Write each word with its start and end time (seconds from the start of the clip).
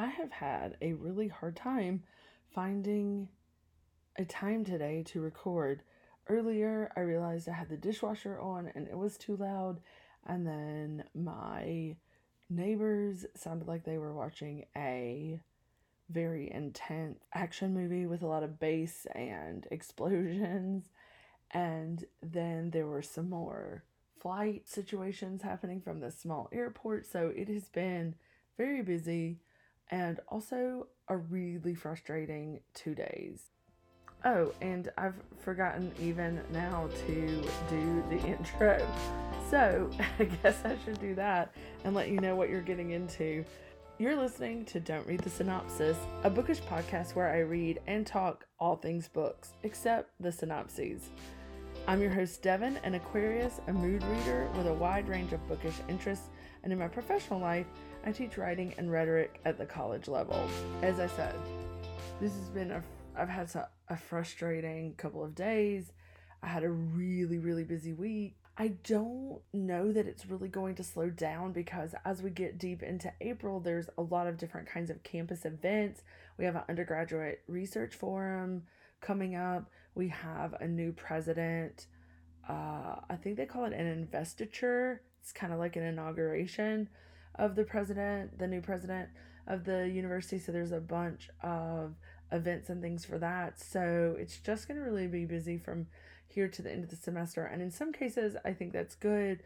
I 0.00 0.06
have 0.06 0.32
had 0.32 0.78
a 0.80 0.94
really 0.94 1.28
hard 1.28 1.56
time 1.56 2.04
finding 2.54 3.28
a 4.16 4.24
time 4.24 4.64
today 4.64 5.02
to 5.08 5.20
record. 5.20 5.82
Earlier, 6.26 6.90
I 6.96 7.00
realized 7.00 7.50
I 7.50 7.52
had 7.52 7.68
the 7.68 7.76
dishwasher 7.76 8.40
on 8.40 8.72
and 8.74 8.88
it 8.88 8.96
was 8.96 9.18
too 9.18 9.36
loud, 9.36 9.78
and 10.26 10.46
then 10.46 11.04
my 11.14 11.96
neighbors 12.48 13.26
sounded 13.34 13.68
like 13.68 13.84
they 13.84 13.98
were 13.98 14.14
watching 14.14 14.64
a 14.74 15.38
very 16.08 16.50
intense 16.50 17.20
action 17.34 17.74
movie 17.74 18.06
with 18.06 18.22
a 18.22 18.26
lot 18.26 18.42
of 18.42 18.58
bass 18.58 19.06
and 19.14 19.66
explosions. 19.70 20.88
And 21.50 22.06
then 22.22 22.70
there 22.70 22.86
were 22.86 23.02
some 23.02 23.28
more 23.28 23.84
flight 24.18 24.66
situations 24.66 25.42
happening 25.42 25.82
from 25.82 26.00
the 26.00 26.10
small 26.10 26.48
airport. 26.52 27.06
So 27.06 27.30
it 27.36 27.48
has 27.48 27.68
been 27.68 28.14
very 28.56 28.80
busy 28.80 29.40
and 29.90 30.20
also 30.28 30.86
a 31.08 31.16
really 31.16 31.74
frustrating 31.74 32.60
two 32.74 32.94
days. 32.94 33.50
Oh, 34.24 34.52
and 34.60 34.90
I've 34.98 35.14
forgotten 35.42 35.92
even 36.00 36.40
now 36.52 36.88
to 37.06 37.42
do 37.68 38.04
the 38.10 38.18
intro. 38.26 38.86
So 39.50 39.90
I 40.18 40.24
guess 40.24 40.58
I 40.64 40.76
should 40.84 41.00
do 41.00 41.14
that 41.16 41.54
and 41.84 41.94
let 41.94 42.08
you 42.08 42.20
know 42.20 42.36
what 42.36 42.50
you're 42.50 42.60
getting 42.60 42.90
into. 42.90 43.44
You're 43.98 44.16
listening 44.16 44.64
to 44.66 44.80
Don't 44.80 45.06
Read 45.06 45.20
the 45.20 45.30
Synopsis, 45.30 45.96
a 46.22 46.30
bookish 46.30 46.60
podcast 46.60 47.14
where 47.14 47.28
I 47.28 47.40
read 47.40 47.80
and 47.86 48.06
talk 48.06 48.46
all 48.58 48.76
things 48.76 49.08
books, 49.08 49.52
except 49.62 50.10
the 50.20 50.32
synopses. 50.32 51.10
I'm 51.86 52.00
your 52.00 52.10
host, 52.10 52.42
Devon, 52.42 52.78
an 52.84 52.94
Aquarius, 52.94 53.60
a 53.66 53.72
mood 53.72 54.02
reader 54.04 54.48
with 54.56 54.68
a 54.68 54.72
wide 54.72 55.08
range 55.08 55.32
of 55.32 55.46
bookish 55.48 55.74
interests, 55.88 56.28
and 56.62 56.72
in 56.72 56.78
my 56.78 56.88
professional 56.88 57.40
life, 57.40 57.66
I 58.04 58.12
teach 58.12 58.38
writing 58.38 58.74
and 58.78 58.90
rhetoric 58.90 59.40
at 59.44 59.58
the 59.58 59.66
college 59.66 60.08
level. 60.08 60.48
As 60.80 60.98
I 61.00 61.06
said, 61.06 61.34
this 62.20 62.34
has 62.34 62.48
been 62.48 62.70
a 62.70 62.82
I've 63.16 63.28
had 63.28 63.50
a 63.88 63.96
frustrating 63.96 64.94
couple 64.94 65.22
of 65.22 65.34
days. 65.34 65.92
I 66.42 66.46
had 66.46 66.64
a 66.64 66.70
really 66.70 67.38
really 67.38 67.64
busy 67.64 67.92
week. 67.92 68.36
I 68.56 68.68
don't 68.84 69.40
know 69.52 69.92
that 69.92 70.06
it's 70.06 70.26
really 70.26 70.48
going 70.48 70.74
to 70.76 70.82
slow 70.82 71.10
down 71.10 71.52
because 71.52 71.94
as 72.04 72.22
we 72.22 72.30
get 72.30 72.58
deep 72.58 72.82
into 72.82 73.12
April, 73.20 73.60
there's 73.60 73.88
a 73.96 74.02
lot 74.02 74.26
of 74.26 74.38
different 74.38 74.68
kinds 74.68 74.90
of 74.90 75.02
campus 75.02 75.44
events. 75.44 76.02
We 76.36 76.44
have 76.44 76.56
an 76.56 76.64
undergraduate 76.68 77.42
research 77.48 77.94
forum 77.94 78.64
coming 79.00 79.34
up. 79.34 79.70
We 79.94 80.08
have 80.08 80.54
a 80.60 80.66
new 80.66 80.92
president. 80.92 81.86
Uh, 82.48 82.96
I 83.08 83.16
think 83.22 83.36
they 83.36 83.46
call 83.46 83.64
it 83.64 83.72
an 83.72 83.86
investiture. 83.86 85.02
It's 85.22 85.32
kind 85.32 85.52
of 85.52 85.58
like 85.58 85.76
an 85.76 85.82
inauguration 85.82 86.88
of 87.36 87.54
the 87.54 87.64
president, 87.64 88.38
the 88.38 88.46
new 88.46 88.60
president 88.60 89.08
of 89.46 89.64
the 89.64 89.88
university. 89.88 90.38
So 90.38 90.52
there's 90.52 90.72
a 90.72 90.80
bunch 90.80 91.30
of 91.42 91.94
events 92.32 92.68
and 92.68 92.80
things 92.80 93.04
for 93.04 93.18
that. 93.18 93.60
So 93.60 94.16
it's 94.18 94.38
just 94.38 94.68
going 94.68 94.78
to 94.78 94.84
really 94.84 95.06
be 95.06 95.24
busy 95.24 95.58
from 95.58 95.86
here 96.26 96.48
to 96.48 96.62
the 96.62 96.70
end 96.70 96.84
of 96.84 96.90
the 96.90 96.96
semester. 96.96 97.44
And 97.44 97.60
in 97.60 97.70
some 97.70 97.92
cases, 97.92 98.36
I 98.44 98.52
think 98.52 98.72
that's 98.72 98.94
good. 98.94 99.42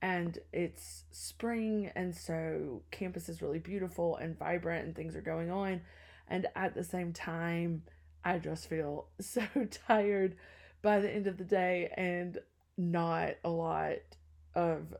And 0.00 0.38
it's 0.52 1.02
spring, 1.10 1.90
and 1.96 2.14
so 2.14 2.82
campus 2.92 3.28
is 3.28 3.42
really 3.42 3.58
beautiful 3.58 4.14
and 4.16 4.38
vibrant, 4.38 4.86
and 4.86 4.94
things 4.94 5.16
are 5.16 5.20
going 5.20 5.50
on. 5.50 5.80
And 6.28 6.46
at 6.54 6.74
the 6.74 6.84
same 6.84 7.12
time, 7.12 7.82
I 8.24 8.38
just 8.38 8.68
feel 8.68 9.06
so 9.20 9.42
tired 9.88 10.36
by 10.82 11.00
the 11.00 11.12
end 11.12 11.26
of 11.26 11.36
the 11.36 11.44
day 11.44 11.92
and 11.96 12.38
not 12.76 13.34
a 13.42 13.50
lot 13.50 13.96
of 14.54 14.94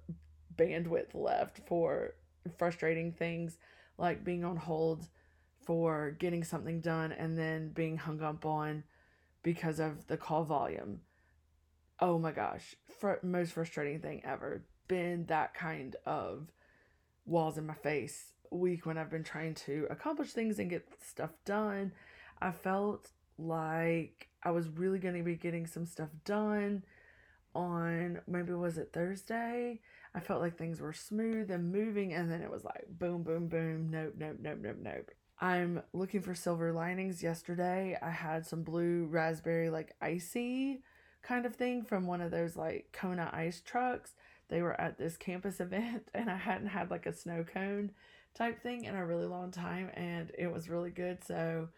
bandwidth 0.57 1.15
left 1.15 1.61
for 1.67 2.15
frustrating 2.51 3.13
things 3.13 3.59
like 3.97 4.25
being 4.25 4.45
on 4.45 4.57
hold 4.57 5.07
for 5.65 6.13
getting 6.19 6.45
something 6.45 6.81
done 6.81 7.13
and 7.13 7.37
then 7.37 7.71
being 7.71 7.97
hung 7.97 8.23
up 8.23 8.47
on 8.47 8.85
because 9.43 9.81
of 9.81 10.07
the 10.07 10.17
call 10.17 10.45
volume. 10.45 11.01
Oh 12.01 12.19
my 12.19 12.33
gosh, 12.33 12.77
fr- 13.01 13.23
most 13.23 13.53
frustrating 13.53 14.01
thing 14.01 14.23
ever. 14.25 14.65
Been 14.87 15.27
that 15.27 15.53
kind 15.53 15.97
of 16.07 16.51
walls 17.27 17.59
in 17.59 17.67
my 17.67 17.75
face 17.75 18.33
week 18.51 18.87
when 18.87 18.97
I've 18.97 19.11
been 19.11 19.25
trying 19.25 19.55
to 19.55 19.87
accomplish 19.91 20.31
things 20.31 20.59
and 20.59 20.71
get 20.71 20.89
stuff 21.05 21.31
done. 21.45 21.93
I 22.41 22.53
felt 22.53 23.11
like 23.39 24.29
I 24.43 24.51
was 24.51 24.69
really 24.69 24.99
going 24.99 25.17
to 25.17 25.23
be 25.23 25.35
getting 25.35 25.67
some 25.67 25.85
stuff 25.85 26.09
done 26.25 26.85
on 27.55 28.21
maybe 28.27 28.53
was 28.53 28.79
it 28.79 28.91
Thursday? 28.93 29.81
I 30.15 30.21
felt 30.21 30.41
like 30.41 30.57
things 30.57 30.81
were 30.81 30.93
smooth 30.93 31.51
and 31.51 31.73
moving, 31.73 32.13
and 32.13 32.31
then 32.31 32.43
it 32.43 32.51
was 32.51 32.65
like 32.65 32.87
boom, 32.89 33.23
boom, 33.23 33.49
boom, 33.49 33.91
nope, 33.91 34.15
nope, 34.17 34.37
nope, 34.41 34.59
nope, 34.61 34.77
nope. 34.81 35.11
I'm 35.41 35.83
looking 35.93 36.21
for 36.21 36.35
silver 36.35 36.73
linings. 36.73 37.23
Yesterday, 37.23 37.97
I 38.03 38.11
had 38.11 38.47
some 38.47 38.63
blue 38.63 39.07
raspberry, 39.11 39.71
like 39.71 39.95
icy 40.01 40.83
kind 41.23 41.47
of 41.47 41.55
thing 41.55 41.83
from 41.85 42.07
one 42.07 42.21
of 42.21 42.31
those 42.31 42.57
like 42.57 42.89
Kona 42.93 43.31
ice 43.33 43.61
trucks. 43.61 44.15
They 44.49 44.63
were 44.63 44.81
at 44.81 44.99
this 44.99 45.17
campus 45.17 45.61
event, 45.61 46.09
and 46.15 46.31
I 46.31 46.37
hadn't 46.37 46.69
had 46.69 46.91
like 46.91 47.07
a 47.07 47.13
snow 47.13 47.45
cone 47.45 47.93
type 48.35 48.63
thing 48.63 48.85
in 48.85 48.95
a 48.95 49.07
really 49.07 49.27
long 49.27 49.51
time, 49.51 49.91
and 49.95 50.31
it 50.37 50.53
was 50.53 50.69
really 50.69 50.91
good. 50.91 51.23
So 51.25 51.69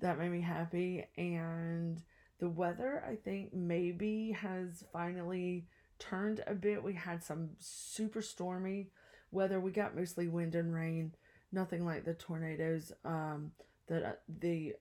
that 0.00 0.18
made 0.18 0.30
me 0.30 0.40
happy. 0.40 1.06
And 1.16 2.02
the 2.38 2.48
weather, 2.48 3.04
I 3.06 3.16
think, 3.16 3.54
maybe 3.54 4.32
has 4.32 4.84
finally 4.92 5.66
turned 5.98 6.42
a 6.46 6.54
bit. 6.54 6.82
We 6.82 6.94
had 6.94 7.22
some 7.22 7.50
super 7.58 8.22
stormy 8.22 8.90
weather. 9.30 9.60
We 9.60 9.70
got 9.70 9.96
mostly 9.96 10.28
wind 10.28 10.54
and 10.54 10.74
rain, 10.74 11.14
nothing 11.52 11.84
like 11.84 12.04
the 12.04 12.14
tornadoes 12.14 12.92
um, 13.04 13.52
that 13.88 14.04
uh, 14.04 14.12
the 14.28 14.74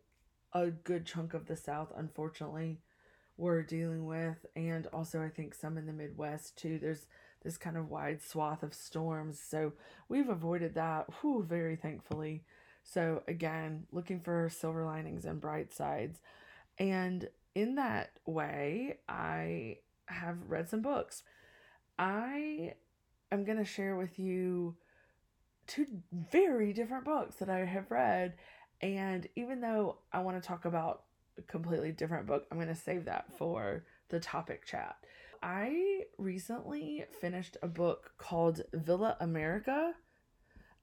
a 0.54 0.72
good 0.72 1.06
chunk 1.06 1.34
of 1.34 1.48
the 1.48 1.56
South, 1.58 1.92
unfortunately, 1.96 2.80
were 3.38 3.62
dealing 3.62 4.06
with, 4.06 4.46
and 4.56 4.88
also 4.88 5.22
I 5.22 5.30
think 5.30 5.54
some 5.54 5.78
in 5.78 5.86
the 5.86 5.94
Midwest 5.94 6.58
too. 6.58 6.80
There's 6.80 7.08
this 7.44 7.58
kind 7.58 7.78
of 7.78 7.90
wide 7.90 8.22
swath 8.22 8.64
of 8.64 8.74
storms, 8.74 9.40
so 9.40 9.74
we've 10.08 10.30
avoided 10.30 10.76
that. 10.76 11.08
Whew, 11.22 11.44
very 11.44 11.76
thankfully. 11.76 12.44
So 12.84 13.24
again, 13.28 13.88
looking 13.92 14.22
for 14.22 14.50
silver 14.50 14.86
linings 14.86 15.26
and 15.26 15.42
bright 15.42 15.74
sides, 15.74 16.20
and 16.80 17.28
in 17.54 17.76
that 17.76 18.12
way, 18.26 19.00
I 19.08 19.78
have 20.08 20.38
read 20.48 20.70
some 20.70 20.82
books. 20.82 21.24
I 21.98 22.74
am 23.32 23.44
going 23.44 23.58
to 23.58 23.66
share 23.66 23.96
with 23.96 24.20
you 24.20 24.76
two 25.68 25.86
very 26.12 26.74
different 26.74 27.06
books 27.06 27.38
that 27.38 27.50
I 27.50 27.60
have 27.60 27.90
read. 27.90 28.36
And 28.82 29.28
even 29.36 29.62
though 29.62 29.98
I 30.12 30.20
want 30.20 30.42
to 30.42 30.48
talk 30.48 30.66
about 30.66 31.04
a 31.38 31.42
completely 31.42 31.92
different 31.92 32.28
book, 32.28 32.46
I'm 32.52 32.58
going 32.58 32.68
to 32.68 32.76
save 32.76 33.06
that 33.06 33.26
for 33.38 33.86
the 34.10 34.20
topic 34.20 34.66
chat. 34.66 34.96
I 35.42 36.02
recently 36.18 37.06
finished 37.20 37.58
a 37.62 37.68
book 37.68 38.14
called 38.18 38.62
Villa 38.74 39.18
America 39.20 39.94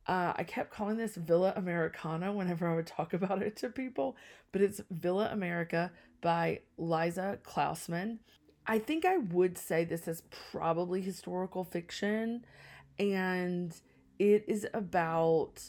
uh, 0.07 0.33
I 0.35 0.43
kept 0.45 0.73
calling 0.73 0.97
this 0.97 1.15
Villa 1.15 1.53
Americana 1.57 2.33
whenever 2.33 2.69
I 2.69 2.75
would 2.75 2.87
talk 2.87 3.13
about 3.15 3.43
it 3.43 3.57
to 3.59 3.69
people, 3.69 4.17
but 4.51 4.61
it's 4.61 4.81
Villa 4.91 5.29
America 5.33 5.93
by 6.21 6.61
Liza 6.77 7.39
Klaussmann. 7.43 8.19
I 8.67 8.79
think 8.79 9.05
I 9.05 9.19
would 9.19 9.59
say 9.59 9.85
this 9.85 10.07
is 10.07 10.23
probably 10.53 11.01
historical 11.01 11.65
fiction, 11.65 12.45
and 12.99 13.75
it 14.19 14.45
is 14.47 14.67
about 14.73 15.63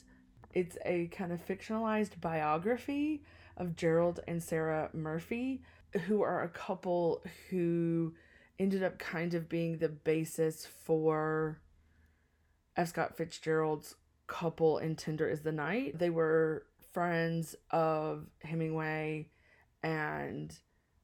it's 0.54 0.78
a 0.86 1.08
kind 1.08 1.32
of 1.32 1.46
fictionalized 1.46 2.22
biography 2.22 3.24
of 3.58 3.76
Gerald 3.76 4.20
and 4.28 4.42
Sarah 4.42 4.90
Murphy, 4.94 5.64
who 6.06 6.22
are 6.22 6.44
a 6.44 6.50
couple 6.50 7.24
who 7.50 8.14
ended 8.60 8.84
up 8.84 9.00
kind 9.00 9.34
of 9.34 9.50
being 9.50 9.78
the 9.78 9.90
basis 9.90 10.66
for 10.66 11.60
F. 12.76 12.90
Scott 12.90 13.18
Fitzgerald's 13.18 13.96
couple 14.28 14.78
in 14.78 14.96
Tender 14.96 15.28
is 15.28 15.42
the 15.42 15.52
Night. 15.52 15.98
They 15.98 16.10
were 16.10 16.66
friends 16.92 17.56
of 17.72 18.28
Hemingway 18.44 19.28
and 19.82 20.56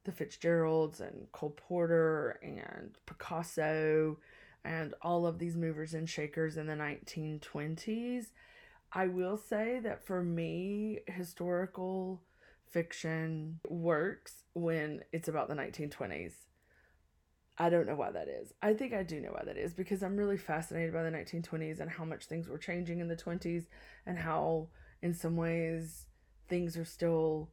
the 0.04 0.12
Fitzgeralds 0.12 1.00
and 1.00 1.30
Cole 1.32 1.50
Porter 1.56 2.38
and 2.42 2.96
Picasso 3.06 4.18
and 4.64 4.94
all 5.02 5.26
of 5.26 5.38
these 5.38 5.56
movers 5.56 5.94
and 5.94 6.08
shakers 6.08 6.56
in 6.56 6.66
the 6.66 6.74
1920s. 6.74 8.26
I 8.92 9.06
will 9.06 9.36
say 9.36 9.80
that 9.80 10.04
for 10.04 10.22
me, 10.22 11.00
historical 11.06 12.22
fiction 12.70 13.60
works 13.68 14.44
when 14.52 15.02
it's 15.12 15.28
about 15.28 15.48
the 15.48 15.54
1920s. 15.54 16.32
I 17.58 17.68
don't 17.68 17.86
know 17.86 17.94
why 17.94 18.10
that 18.10 18.28
is. 18.28 18.54
I 18.62 18.72
think 18.72 18.94
I 18.94 19.02
do 19.02 19.20
know 19.20 19.32
why 19.32 19.42
that 19.44 19.58
is 19.58 19.74
because 19.74 20.02
I'm 20.02 20.16
really 20.16 20.38
fascinated 20.38 20.94
by 20.94 21.02
the 21.02 21.10
1920s 21.10 21.80
and 21.80 21.90
how 21.90 22.04
much 22.04 22.24
things 22.24 22.48
were 22.48 22.58
changing 22.58 23.00
in 23.00 23.08
the 23.08 23.16
20s 23.16 23.66
and 24.06 24.18
how, 24.18 24.68
in 25.02 25.12
some 25.12 25.36
ways, 25.36 26.06
things 26.48 26.76
are 26.76 26.86
still 26.86 27.50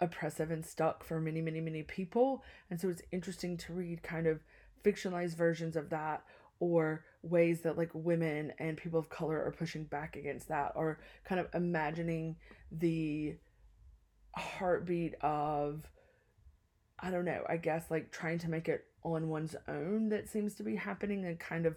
oppressive 0.00 0.50
and 0.50 0.64
stuck 0.64 1.04
for 1.04 1.20
many, 1.20 1.40
many, 1.40 1.60
many 1.60 1.82
people. 1.82 2.42
And 2.70 2.80
so 2.80 2.88
it's 2.88 3.02
interesting 3.12 3.56
to 3.58 3.72
read 3.72 4.02
kind 4.02 4.26
of 4.26 4.40
fictionalized 4.84 5.36
versions 5.36 5.76
of 5.76 5.90
that 5.90 6.22
or 6.58 7.04
ways 7.22 7.62
that 7.62 7.76
like 7.76 7.90
women 7.92 8.52
and 8.58 8.76
people 8.76 8.98
of 8.98 9.08
color 9.08 9.42
are 9.44 9.52
pushing 9.52 9.84
back 9.84 10.16
against 10.16 10.48
that 10.48 10.72
or 10.74 10.98
kind 11.24 11.40
of 11.40 11.48
imagining 11.54 12.36
the 12.72 13.36
heartbeat 14.34 15.14
of 15.22 15.88
I 16.98 17.10
don't 17.10 17.26
know, 17.26 17.44
I 17.46 17.58
guess 17.58 17.90
like 17.90 18.10
trying 18.10 18.38
to 18.38 18.50
make 18.50 18.68
it 18.68 18.84
on 19.02 19.28
one's 19.28 19.54
own 19.68 20.08
that 20.08 20.28
seems 20.28 20.54
to 20.54 20.62
be 20.62 20.76
happening 20.76 21.24
and 21.26 21.38
kind 21.38 21.66
of 21.66 21.76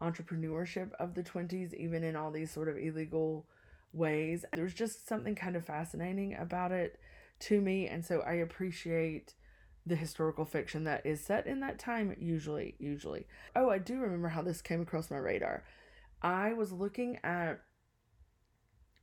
entrepreneurship 0.00 0.90
of 0.98 1.14
the 1.14 1.22
20s 1.22 1.74
even 1.74 2.04
in 2.04 2.16
all 2.16 2.30
these 2.30 2.50
sort 2.50 2.68
of 2.68 2.76
illegal 2.76 3.46
ways. 3.92 4.44
There's 4.52 4.74
just 4.74 5.08
something 5.08 5.34
kind 5.34 5.56
of 5.56 5.64
fascinating 5.64 6.34
about 6.34 6.72
it 6.72 6.98
to 7.42 7.60
me 7.60 7.86
and 7.88 8.04
so 8.04 8.20
I 8.20 8.34
appreciate 8.34 9.34
the 9.84 9.96
historical 9.96 10.44
fiction 10.44 10.84
that 10.84 11.04
is 11.04 11.20
set 11.24 11.46
in 11.46 11.60
that 11.60 11.78
time 11.78 12.14
usually 12.18 12.76
usually. 12.78 13.26
Oh, 13.56 13.68
I 13.68 13.78
do 13.78 13.98
remember 13.98 14.28
how 14.28 14.42
this 14.42 14.62
came 14.62 14.80
across 14.80 15.10
my 15.10 15.16
radar. 15.16 15.64
I 16.22 16.52
was 16.52 16.72
looking 16.72 17.18
at 17.24 17.60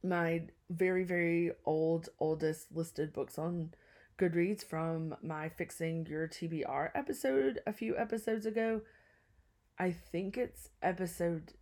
my 0.01 0.43
very 0.69 1.03
very 1.03 1.51
old 1.65 2.09
oldest 2.19 2.67
listed 2.73 3.11
books 3.11 3.37
on 3.37 3.71
Goodreads 4.17 4.63
from 4.63 5.15
my 5.21 5.49
Fixing 5.49 6.05
Your 6.05 6.27
TBR 6.27 6.91
episode 6.95 7.59
a 7.67 7.73
few 7.73 7.97
episodes 7.97 8.45
ago. 8.45 8.81
I 9.77 9.91
think 9.91 10.37
it's 10.37 10.69
episode 10.81 11.53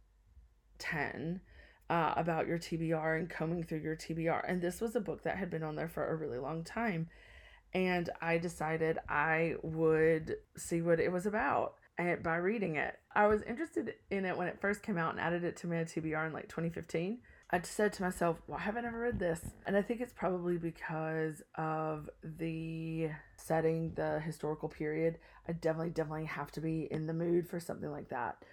10 0.79 1.41
uh, 1.89 2.13
about 2.15 2.47
your 2.47 2.57
TBR 2.57 3.19
and 3.19 3.29
combing 3.29 3.63
through 3.63 3.79
your 3.79 3.95
TBR. 3.95 4.43
And 4.47 4.61
this 4.61 4.81
was 4.81 4.95
a 4.95 5.01
book 5.01 5.23
that 5.23 5.37
had 5.37 5.49
been 5.49 5.63
on 5.63 5.75
there 5.75 5.87
for 5.87 6.07
a 6.07 6.15
really 6.15 6.37
long 6.37 6.63
time. 6.63 7.09
And 7.73 8.09
I 8.21 8.37
decided 8.37 8.97
I 9.09 9.55
would 9.61 10.37
see 10.55 10.81
what 10.81 10.99
it 10.99 11.11
was 11.11 11.25
about 11.25 11.75
by 12.23 12.35
reading 12.37 12.75
it. 12.75 12.97
I 13.15 13.27
was 13.27 13.41
interested 13.43 13.95
in 14.11 14.25
it 14.25 14.37
when 14.37 14.47
it 14.47 14.61
first 14.61 14.83
came 14.83 14.97
out 14.97 15.11
and 15.11 15.19
added 15.19 15.43
it 15.43 15.57
to 15.57 15.67
my 15.67 15.77
TBR 15.77 16.27
in 16.27 16.33
like 16.33 16.47
2015. 16.47 17.19
I 17.49 17.61
said 17.61 17.93
to 17.93 18.03
myself, 18.03 18.41
why 18.45 18.59
have 18.59 18.75
I 18.75 18.81
never 18.81 18.99
read 18.99 19.19
this? 19.19 19.39
And 19.65 19.77
I 19.77 19.81
think 19.81 20.01
it's 20.01 20.11
probably 20.11 20.57
because 20.57 21.41
of 21.55 22.09
the 22.21 23.09
setting, 23.37 23.93
the 23.95 24.19
historical 24.19 24.67
period. 24.67 25.17
I 25.47 25.53
definitely, 25.53 25.91
definitely 25.91 26.25
have 26.25 26.51
to 26.53 26.61
be 26.61 26.87
in 26.91 27.07
the 27.07 27.13
mood 27.13 27.47
for 27.47 27.59
something 27.59 27.89
like 27.89 28.09
that. 28.09 28.43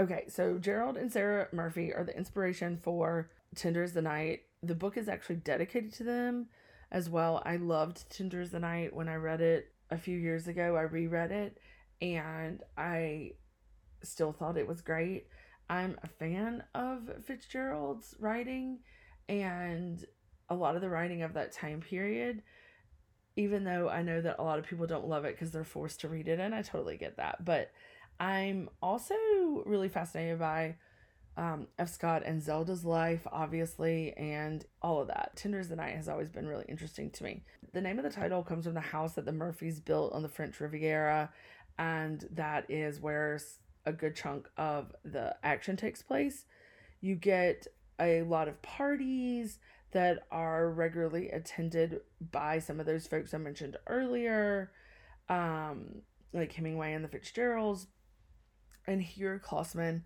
Okay, 0.00 0.26
so 0.28 0.58
Gerald 0.58 0.96
and 0.96 1.12
Sarah 1.12 1.48
Murphy 1.52 1.92
are 1.92 2.04
the 2.04 2.16
inspiration 2.16 2.76
for 2.76 3.30
Tender 3.56 3.82
is 3.82 3.94
the 3.94 4.02
Night. 4.02 4.42
The 4.62 4.76
book 4.76 4.96
is 4.96 5.08
actually 5.08 5.36
dedicated 5.36 5.92
to 5.94 6.04
them 6.04 6.46
as 6.92 7.10
well. 7.10 7.42
I 7.44 7.56
loved 7.56 8.08
Tender 8.08 8.40
is 8.40 8.52
the 8.52 8.60
Night 8.60 8.94
when 8.94 9.08
I 9.08 9.16
read 9.16 9.40
it 9.40 9.72
a 9.90 9.98
few 9.98 10.16
years 10.16 10.46
ago. 10.46 10.76
I 10.76 10.82
reread 10.82 11.32
it 11.32 11.58
and 12.00 12.62
I 12.76 13.32
still 14.04 14.30
thought 14.32 14.56
it 14.56 14.68
was 14.68 14.82
great. 14.82 15.26
I'm 15.68 15.98
a 16.04 16.06
fan 16.06 16.62
of 16.76 17.10
Fitzgerald's 17.24 18.14
writing 18.20 18.78
and 19.28 20.04
a 20.48 20.54
lot 20.54 20.76
of 20.76 20.80
the 20.80 20.88
writing 20.88 21.22
of 21.22 21.34
that 21.34 21.52
time 21.52 21.80
period 21.80 22.42
even 23.38 23.62
though 23.62 23.88
I 23.88 24.02
know 24.02 24.20
that 24.20 24.40
a 24.40 24.42
lot 24.42 24.58
of 24.58 24.66
people 24.66 24.88
don't 24.88 25.06
love 25.06 25.24
it 25.24 25.36
because 25.36 25.52
they're 25.52 25.62
forced 25.62 26.00
to 26.00 26.08
read 26.08 26.26
it, 26.26 26.40
and 26.40 26.52
I 26.52 26.62
totally 26.62 26.96
get 26.96 27.18
that. 27.18 27.44
But 27.44 27.70
I'm 28.20 28.68
also 28.82 29.14
really 29.64 29.88
fascinated 29.88 30.38
by 30.38 30.76
um, 31.36 31.68
F. 31.78 31.88
Scott 31.88 32.22
and 32.26 32.42
Zelda's 32.42 32.84
life, 32.84 33.24
obviously, 33.30 34.12
and 34.16 34.64
all 34.82 35.00
of 35.00 35.06
that. 35.06 35.32
Tender 35.36 35.60
is 35.60 35.68
the 35.68 35.76
Night 35.76 35.94
has 35.94 36.08
always 36.08 36.28
been 36.28 36.48
really 36.48 36.64
interesting 36.68 37.10
to 37.10 37.24
me. 37.24 37.44
The 37.72 37.80
name 37.80 37.98
of 37.98 38.04
the 38.04 38.10
title 38.10 38.42
comes 38.42 38.64
from 38.64 38.74
the 38.74 38.80
house 38.80 39.14
that 39.14 39.24
the 39.24 39.32
Murphys 39.32 39.78
built 39.78 40.12
on 40.12 40.22
the 40.22 40.28
French 40.28 40.58
Riviera, 40.58 41.30
and 41.78 42.26
that 42.32 42.68
is 42.68 43.00
where 43.00 43.38
a 43.86 43.92
good 43.92 44.16
chunk 44.16 44.48
of 44.56 44.92
the 45.04 45.36
action 45.44 45.76
takes 45.76 46.02
place. 46.02 46.44
You 47.00 47.14
get 47.14 47.68
a 48.00 48.22
lot 48.22 48.48
of 48.48 48.60
parties 48.62 49.60
that 49.92 50.24
are 50.32 50.68
regularly 50.70 51.30
attended 51.30 52.00
by 52.32 52.58
some 52.58 52.80
of 52.80 52.86
those 52.86 53.06
folks 53.06 53.32
I 53.32 53.38
mentioned 53.38 53.76
earlier, 53.86 54.72
um, 55.28 56.02
like 56.32 56.52
Hemingway 56.52 56.92
and 56.92 57.04
the 57.04 57.08
Fitzgeralds, 57.08 57.86
and 58.88 59.02
here 59.02 59.40
Klaussmann 59.44 60.02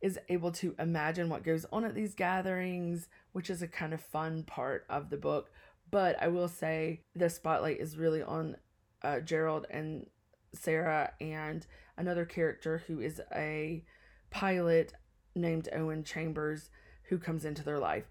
is 0.00 0.18
able 0.28 0.52
to 0.52 0.74
imagine 0.78 1.28
what 1.28 1.42
goes 1.42 1.64
on 1.72 1.84
at 1.84 1.94
these 1.94 2.14
gatherings, 2.14 3.08
which 3.32 3.48
is 3.48 3.62
a 3.62 3.66
kind 3.66 3.94
of 3.94 4.00
fun 4.00 4.42
part 4.42 4.84
of 4.90 5.08
the 5.08 5.16
book. 5.16 5.50
But 5.90 6.20
I 6.22 6.28
will 6.28 6.48
say 6.48 7.00
the 7.14 7.30
spotlight 7.30 7.80
is 7.80 7.96
really 7.96 8.22
on 8.22 8.56
uh, 9.02 9.20
Gerald 9.20 9.66
and 9.70 10.06
Sarah 10.52 11.12
and 11.20 11.66
another 11.96 12.26
character 12.26 12.82
who 12.86 13.00
is 13.00 13.20
a 13.34 13.82
pilot 14.30 14.92
named 15.34 15.68
Owen 15.72 16.04
Chambers 16.04 16.68
who 17.04 17.18
comes 17.18 17.44
into 17.44 17.64
their 17.64 17.78
life. 17.78 18.04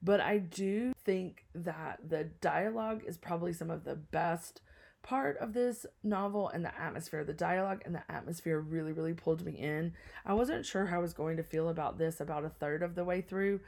But 0.00 0.20
I 0.20 0.38
do 0.38 0.92
think 1.04 1.44
that 1.54 2.00
the 2.08 2.24
dialogue 2.24 3.02
is 3.06 3.16
probably 3.16 3.52
some 3.52 3.70
of 3.70 3.84
the 3.84 3.96
best 3.96 4.60
part 5.02 5.36
of 5.38 5.52
this 5.52 5.86
novel 6.02 6.48
and 6.48 6.64
the 6.64 6.80
atmosphere. 6.80 7.24
The 7.24 7.32
dialogue 7.32 7.82
and 7.84 7.94
the 7.94 8.10
atmosphere 8.10 8.60
really, 8.60 8.92
really 8.92 9.14
pulled 9.14 9.44
me 9.44 9.52
in. 9.52 9.94
I 10.24 10.34
wasn't 10.34 10.66
sure 10.66 10.86
how 10.86 10.98
I 10.98 11.02
was 11.02 11.12
going 11.12 11.36
to 11.36 11.42
feel 11.42 11.68
about 11.68 11.98
this 11.98 12.20
about 12.20 12.44
a 12.44 12.50
third 12.50 12.82
of 12.82 12.94
the 12.94 13.04
way 13.04 13.20
through 13.20 13.60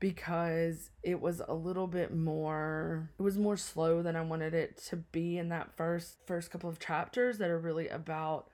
because 0.00 0.90
it 1.02 1.20
was 1.20 1.42
a 1.46 1.54
little 1.54 1.86
bit 1.86 2.14
more 2.14 3.10
it 3.18 3.22
was 3.22 3.36
more 3.36 3.56
slow 3.56 4.02
than 4.02 4.16
I 4.16 4.22
wanted 4.22 4.54
it 4.54 4.78
to 4.88 4.96
be 4.96 5.36
in 5.36 5.50
that 5.50 5.76
first 5.76 6.16
first 6.26 6.50
couple 6.50 6.70
of 6.70 6.78
chapters 6.78 7.36
that 7.38 7.50
are 7.50 7.58
really 7.58 7.88
about 7.88 8.48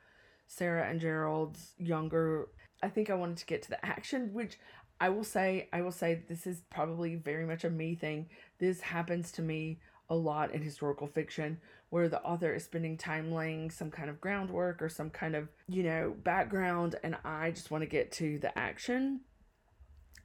Sarah 0.49 0.89
and 0.89 1.01
Gerald's 1.01 1.73
younger 1.79 2.49
I 2.83 2.89
think 2.89 3.11
I 3.11 3.15
wanted 3.15 3.37
to 3.39 3.47
get 3.47 3.63
to 3.63 3.71
the 3.71 3.87
action 3.87 4.31
which 4.33 4.59
I 5.01 5.09
will 5.09 5.25
say 5.25 5.69
I 5.73 5.83
will 5.83 5.93
say 5.93 6.23
this 6.29 6.47
is 6.47 6.63
probably 6.69 7.15
very 7.15 7.47
much 7.47 7.65
a 7.65 7.71
me 7.71 7.95
thing. 7.95 8.29
This 8.59 8.81
happens 8.81 9.31
to 9.33 9.43
me 9.43 9.79
a 10.09 10.15
lot 10.15 10.53
in 10.53 10.63
historical 10.63 11.07
fiction 11.07 11.61
where 11.91 12.09
the 12.09 12.23
author 12.23 12.53
is 12.53 12.65
spending 12.65 12.97
time 12.97 13.33
laying 13.33 13.71
some 13.71 13.91
kind 13.91 14.11
of 14.11 14.21
groundwork 14.21 14.83
or 14.83 14.89
some 14.89 15.11
kind 15.11 15.37
of, 15.37 15.49
you 15.69 15.83
know, 15.83 16.15
background, 16.25 16.97
and 17.03 17.17
I 17.25 17.51
just 17.53 17.71
want 17.71 17.83
to 17.83 17.89
get 17.89 18.13
to 18.13 18.39
the 18.39 18.57
action. 18.59 19.21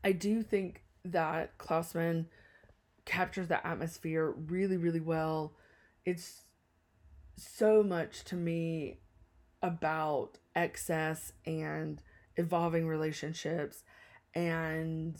I 0.03 0.11
do 0.11 0.41
think 0.41 0.83
that 1.05 1.57
Klaussmann 1.57 2.25
captures 3.05 3.47
the 3.47 3.65
atmosphere 3.65 4.31
really, 4.31 4.77
really 4.77 4.99
well. 4.99 5.53
It's 6.05 6.43
so 7.37 7.83
much 7.83 8.23
to 8.25 8.35
me 8.35 8.99
about 9.61 10.37
excess 10.55 11.33
and 11.45 12.01
evolving 12.37 12.87
relationships 12.87 13.83
and 14.33 15.19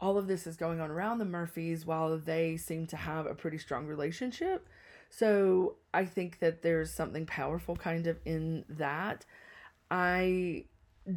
all 0.00 0.16
of 0.16 0.26
this 0.26 0.46
is 0.46 0.56
going 0.56 0.80
on 0.80 0.90
around 0.90 1.18
the 1.18 1.24
Murphys 1.24 1.84
while 1.84 2.16
they 2.16 2.56
seem 2.56 2.86
to 2.86 2.96
have 2.96 3.26
a 3.26 3.34
pretty 3.34 3.58
strong 3.58 3.86
relationship. 3.86 4.66
So 5.10 5.76
I 5.92 6.04
think 6.04 6.38
that 6.38 6.62
there's 6.62 6.92
something 6.92 7.26
powerful 7.26 7.76
kind 7.76 8.06
of 8.06 8.18
in 8.24 8.64
that. 8.68 9.26
I 9.90 10.64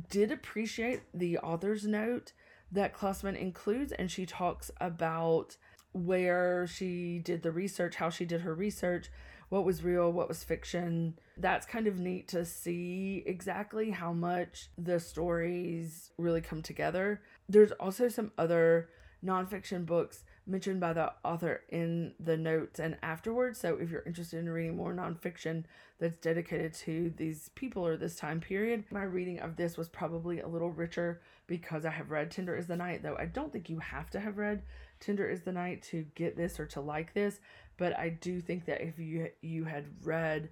did 0.10 0.32
appreciate 0.32 1.02
the 1.14 1.38
author's 1.38 1.86
note 1.86 2.34
that 2.72 2.96
Klaussmann 2.96 3.38
includes, 3.38 3.92
and 3.92 4.10
she 4.10 4.26
talks 4.26 4.72
about 4.82 5.58
where 5.92 6.66
she 6.66 7.20
did 7.20 7.44
the 7.44 7.52
research, 7.52 7.96
how 7.96 8.10
she 8.10 8.26
did 8.26 8.42
her 8.42 8.56
research, 8.56 9.12
what 9.50 9.64
was 9.64 9.84
real, 9.84 10.12
what 10.12 10.28
was 10.28 10.44
fiction. 10.44 11.20
That's 11.38 11.68
kind 11.68 11.86
of 11.86 12.00
neat 12.00 12.28
to 12.30 12.44
see 12.46 13.24
exactly 13.28 13.92
how 13.92 14.12
much 14.12 14.70
the 14.76 15.00
stories 15.00 16.10
really 16.18 16.42
come 16.42 16.64
together. 16.64 17.22
There's 17.48 17.72
also 17.74 18.08
some 18.08 18.32
other 18.40 18.90
nonfiction 19.24 19.86
books 19.86 20.24
mentioned 20.46 20.80
by 20.80 20.94
the 20.94 21.14
author 21.24 21.62
in 21.70 22.14
the 22.20 22.38
notes 22.38 22.80
and 22.80 22.98
afterwards. 23.02 23.60
So 23.60 23.78
if 23.78 23.90
you're 23.90 24.04
interested 24.06 24.40
in 24.40 24.50
reading 24.50 24.76
more 24.76 24.94
nonfiction 24.94 25.64
that's 26.00 26.18
dedicated 26.18 26.74
to 26.74 27.14
these 27.16 27.50
people 27.56 27.86
or 27.86 27.96
this 27.96 28.16
time 28.16 28.40
period, 28.40 28.84
my 28.92 29.04
reading 29.04 29.40
of 29.40 29.56
this 29.56 29.78
was 29.78 29.88
probably 29.90 30.42
a 30.42 30.48
little 30.48 30.72
richer 30.72 31.22
because 31.48 31.86
I 31.86 31.92
have 31.92 32.12
read 32.12 32.32
Tender 32.32 32.56
is 32.56 32.68
the 32.68 32.76
Night, 32.76 33.04
though 33.04 33.18
I 33.18 33.26
don't 33.26 33.52
think 33.52 33.70
you 33.70 33.80
have 33.80 34.10
to 34.12 34.20
have 34.20 34.38
read 34.38 34.64
Tender 35.00 35.28
is 35.28 35.42
the 35.42 35.52
Night 35.52 35.82
to 35.84 36.06
get 36.16 36.36
this 36.36 36.60
or 36.60 36.66
to 36.68 36.82
like 36.82 37.14
this, 37.14 37.40
but 37.78 37.98
I 37.98 38.10
do 38.10 38.40
think 38.40 38.66
that 38.66 38.82
if 38.82 39.00
you 39.00 39.30
you 39.42 39.66
had 39.66 39.86
read 40.04 40.50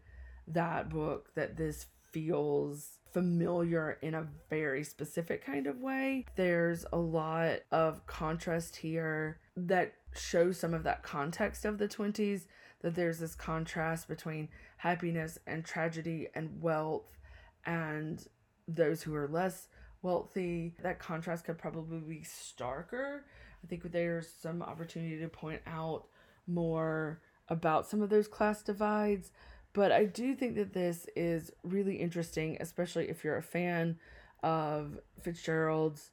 that 0.47 0.89
book 0.89 1.33
that 1.35 1.55
this 1.55 1.87
feels 2.11 2.97
familiar 3.11 3.97
in 4.01 4.13
a 4.13 4.27
very 4.49 4.83
specific 4.83 5.45
kind 5.45 5.67
of 5.67 5.81
way. 5.81 6.25
There's 6.35 6.85
a 6.93 6.97
lot 6.97 7.59
of 7.71 8.05
contrast 8.07 8.77
here 8.77 9.39
that 9.55 9.93
shows 10.15 10.57
some 10.57 10.73
of 10.73 10.83
that 10.83 11.03
context 11.03 11.65
of 11.65 11.77
the 11.77 11.87
20s 11.87 12.45
that 12.81 12.95
there's 12.95 13.19
this 13.19 13.35
contrast 13.35 14.07
between 14.07 14.49
happiness 14.77 15.37
and 15.45 15.63
tragedy 15.63 16.27
and 16.33 16.61
wealth 16.61 17.17
and 17.65 18.25
those 18.67 19.03
who 19.03 19.13
are 19.13 19.27
less 19.27 19.67
wealthy. 20.01 20.73
That 20.81 20.99
contrast 20.99 21.45
could 21.45 21.57
probably 21.57 21.99
be 21.99 22.23
starker. 22.25 23.19
I 23.63 23.67
think 23.67 23.91
there's 23.91 24.27
some 24.27 24.61
opportunity 24.61 25.19
to 25.19 25.27
point 25.27 25.61
out 25.67 26.05
more 26.47 27.21
about 27.49 27.87
some 27.87 28.01
of 28.01 28.09
those 28.09 28.27
class 28.27 28.63
divides 28.63 29.31
but 29.73 29.91
I 29.91 30.05
do 30.05 30.35
think 30.35 30.55
that 30.55 30.73
this 30.73 31.07
is 31.15 31.51
really 31.63 31.95
interesting, 31.95 32.57
especially 32.59 33.09
if 33.09 33.23
you're 33.23 33.37
a 33.37 33.43
fan 33.43 33.97
of 34.43 34.99
Fitzgerald's, 35.21 36.11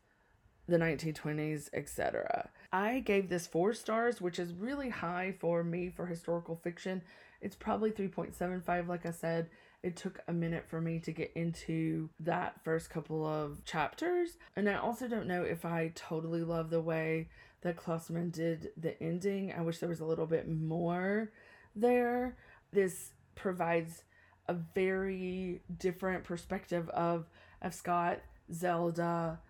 the 0.68 0.76
1920s, 0.78 1.70
etc. 1.72 2.50
I 2.72 3.00
gave 3.00 3.28
this 3.28 3.46
four 3.46 3.72
stars, 3.72 4.20
which 4.20 4.38
is 4.38 4.52
really 4.52 4.90
high 4.90 5.34
for 5.40 5.64
me 5.64 5.88
for 5.88 6.06
historical 6.06 6.56
fiction. 6.56 7.02
It's 7.40 7.56
probably 7.56 7.90
3.75, 7.90 8.86
like 8.88 9.06
I 9.06 9.10
said. 9.10 9.48
It 9.82 9.96
took 9.96 10.20
a 10.28 10.32
minute 10.32 10.66
for 10.68 10.80
me 10.80 10.98
to 11.00 11.12
get 11.12 11.32
into 11.34 12.10
that 12.20 12.62
first 12.64 12.90
couple 12.90 13.24
of 13.24 13.64
chapters. 13.64 14.36
And 14.56 14.68
I 14.68 14.74
also 14.74 15.08
don't 15.08 15.28
know 15.28 15.42
if 15.42 15.64
I 15.64 15.92
totally 15.94 16.42
love 16.42 16.68
the 16.68 16.80
way 16.80 17.28
that 17.62 17.76
Klaussmann 17.76 18.32
did 18.32 18.70
the 18.76 19.00
ending. 19.02 19.54
I 19.56 19.62
wish 19.62 19.78
there 19.78 19.88
was 19.88 20.00
a 20.00 20.04
little 20.04 20.26
bit 20.26 20.48
more 20.48 21.30
there. 21.74 22.36
This 22.72 23.12
provides 23.38 24.02
a 24.46 24.54
very 24.54 25.60
different 25.78 26.24
perspective 26.24 26.88
of 26.90 27.26
of 27.60 27.74
Scott, 27.74 28.20
Zelda, 28.52 29.40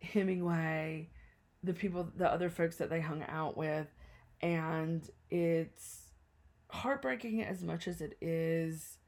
Hemingway, 0.00 1.08
the 1.62 1.72
people, 1.72 2.08
the 2.16 2.30
other 2.30 2.50
folks 2.50 2.76
that 2.76 2.90
they 2.90 3.00
hung 3.00 3.24
out 3.28 3.56
with, 3.56 3.86
and 4.40 5.08
it's 5.30 6.08
heartbreaking 6.68 7.42
as 7.42 7.62
much 7.62 7.88
as 7.88 8.00
it 8.00 8.16
is 8.20 8.98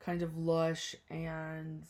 kind 0.00 0.22
of 0.22 0.38
lush 0.38 0.94
and 1.10 1.84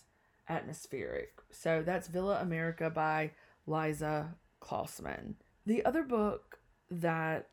atmospheric. 0.49 1.33
So 1.51 1.83
that's 1.85 2.09
Villa 2.09 2.41
America 2.41 2.91
by 2.91 3.33
Liza 3.67 4.35
Klaussmann. 4.61 5.35
The 5.67 5.85
other 5.85 6.03
book 6.03 6.59
that 6.91 7.51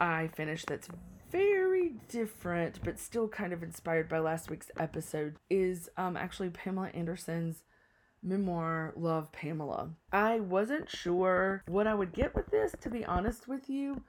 I 0.00 0.28
finished 0.28 0.66
that's 0.66 0.88
very 1.30 1.94
different 2.08 2.80
but 2.84 2.98
still 2.98 3.28
kind 3.28 3.52
of 3.52 3.62
inspired 3.62 4.08
by 4.08 4.18
last 4.18 4.50
week's 4.50 4.70
episode 4.78 5.36
is 5.48 5.88
um 5.96 6.16
actually 6.16 6.50
Pamela 6.50 6.88
Anderson's 6.88 7.62
memoir 8.22 8.92
Love 8.96 9.32
Pamela. 9.32 9.90
I 10.12 10.40
wasn't 10.40 10.90
sure 10.90 11.62
what 11.66 11.86
I 11.86 11.94
would 11.94 12.12
get 12.12 12.34
with 12.34 12.50
this 12.50 12.74
to 12.80 12.90
be 12.90 13.04
honest 13.04 13.48
with 13.48 13.70
you. 13.70 14.02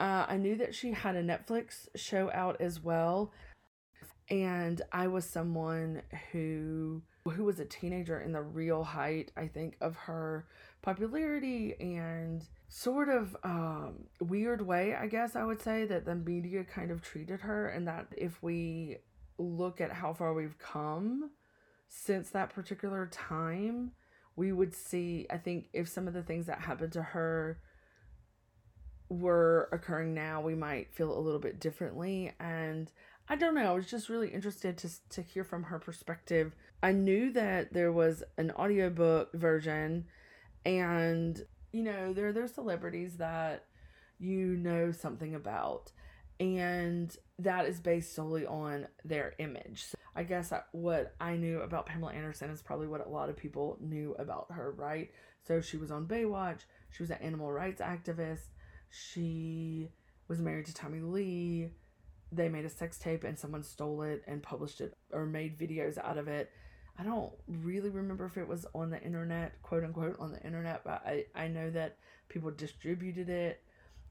Uh, 0.00 0.26
I 0.28 0.36
knew 0.36 0.54
that 0.56 0.74
she 0.74 0.92
had 0.92 1.16
a 1.16 1.22
Netflix 1.22 1.88
show 1.96 2.30
out 2.32 2.60
as 2.60 2.82
well 2.82 3.32
and 4.30 4.80
I 4.92 5.08
was 5.08 5.24
someone 5.24 6.02
who 6.32 7.02
who 7.28 7.44
was 7.44 7.60
a 7.60 7.64
teenager 7.64 8.20
in 8.20 8.32
the 8.32 8.42
real 8.42 8.84
height 8.84 9.32
I 9.36 9.48
think 9.48 9.76
of 9.80 9.96
her 9.96 10.46
popularity 10.82 11.74
and 11.80 12.46
sort 12.68 13.08
of 13.08 13.36
um, 13.42 14.04
weird 14.20 14.66
way, 14.66 14.94
I 14.94 15.06
guess 15.06 15.34
I 15.34 15.44
would 15.44 15.62
say, 15.62 15.86
that 15.86 16.04
the 16.04 16.14
media 16.14 16.64
kind 16.64 16.90
of 16.90 17.02
treated 17.02 17.40
her, 17.40 17.68
and 17.68 17.88
that 17.88 18.08
if 18.16 18.42
we 18.42 18.98
look 19.38 19.80
at 19.80 19.92
how 19.92 20.12
far 20.12 20.34
we've 20.34 20.58
come 20.58 21.30
since 21.88 22.30
that 22.30 22.50
particular 22.50 23.06
time, 23.06 23.92
we 24.36 24.52
would 24.52 24.74
see, 24.74 25.26
I 25.30 25.38
think, 25.38 25.68
if 25.72 25.88
some 25.88 26.06
of 26.06 26.14
the 26.14 26.22
things 26.22 26.46
that 26.46 26.60
happened 26.60 26.92
to 26.92 27.02
her 27.02 27.58
were 29.08 29.68
occurring 29.72 30.12
now, 30.12 30.40
we 30.40 30.54
might 30.54 30.92
feel 30.92 31.16
a 31.16 31.18
little 31.18 31.40
bit 31.40 31.58
differently. 31.58 32.32
And 32.38 32.90
I 33.28 33.36
don't 33.36 33.54
know, 33.54 33.70
I 33.70 33.74
was 33.74 33.86
just 33.86 34.08
really 34.08 34.28
interested 34.28 34.76
to, 34.78 34.90
to 35.10 35.22
hear 35.22 35.44
from 35.44 35.64
her 35.64 35.78
perspective. 35.78 36.54
I 36.82 36.92
knew 36.92 37.32
that 37.32 37.72
there 37.72 37.92
was 37.92 38.22
an 38.36 38.50
audiobook 38.50 39.32
version 39.32 40.06
and 40.64 41.42
you 41.72 41.82
know, 41.82 42.12
there 42.12 42.32
there's 42.32 42.52
celebrities 42.52 43.16
that 43.16 43.64
you 44.18 44.56
know 44.56 44.90
something 44.90 45.34
about 45.34 45.92
and 46.40 47.16
that 47.38 47.66
is 47.66 47.80
based 47.80 48.14
solely 48.14 48.46
on 48.46 48.86
their 49.04 49.34
image. 49.38 49.84
So 49.84 49.98
I 50.14 50.22
guess 50.22 50.52
what 50.72 51.14
I 51.20 51.36
knew 51.36 51.60
about 51.60 51.86
Pamela 51.86 52.12
Anderson 52.12 52.50
is 52.50 52.62
probably 52.62 52.86
what 52.86 53.04
a 53.04 53.08
lot 53.08 53.28
of 53.28 53.36
people 53.36 53.76
knew 53.80 54.14
about 54.18 54.46
her, 54.50 54.72
right? 54.72 55.10
So 55.46 55.60
she 55.60 55.76
was 55.76 55.90
on 55.90 56.06
Baywatch, 56.06 56.60
she 56.90 57.02
was 57.02 57.10
an 57.10 57.18
animal 57.20 57.50
rights 57.50 57.80
activist, 57.80 58.48
she 58.90 59.90
was 60.28 60.40
married 60.40 60.66
to 60.66 60.74
Tommy 60.74 61.00
Lee. 61.00 61.70
They 62.30 62.48
made 62.48 62.66
a 62.66 62.70
sex 62.70 62.98
tape 62.98 63.24
and 63.24 63.38
someone 63.38 63.62
stole 63.62 64.02
it 64.02 64.22
and 64.26 64.42
published 64.42 64.80
it 64.80 64.94
or 65.10 65.24
made 65.24 65.58
videos 65.58 65.96
out 65.98 66.18
of 66.18 66.28
it. 66.28 66.50
I 66.98 67.04
don't 67.04 67.32
really 67.46 67.90
remember 67.90 68.24
if 68.24 68.36
it 68.36 68.48
was 68.48 68.66
on 68.74 68.90
the 68.90 69.00
internet, 69.00 69.62
quote 69.62 69.84
unquote, 69.84 70.16
on 70.18 70.32
the 70.32 70.44
internet, 70.44 70.82
but 70.84 71.02
I, 71.06 71.26
I 71.34 71.46
know 71.46 71.70
that 71.70 71.96
people 72.28 72.50
distributed 72.50 73.28
it. 73.28 73.62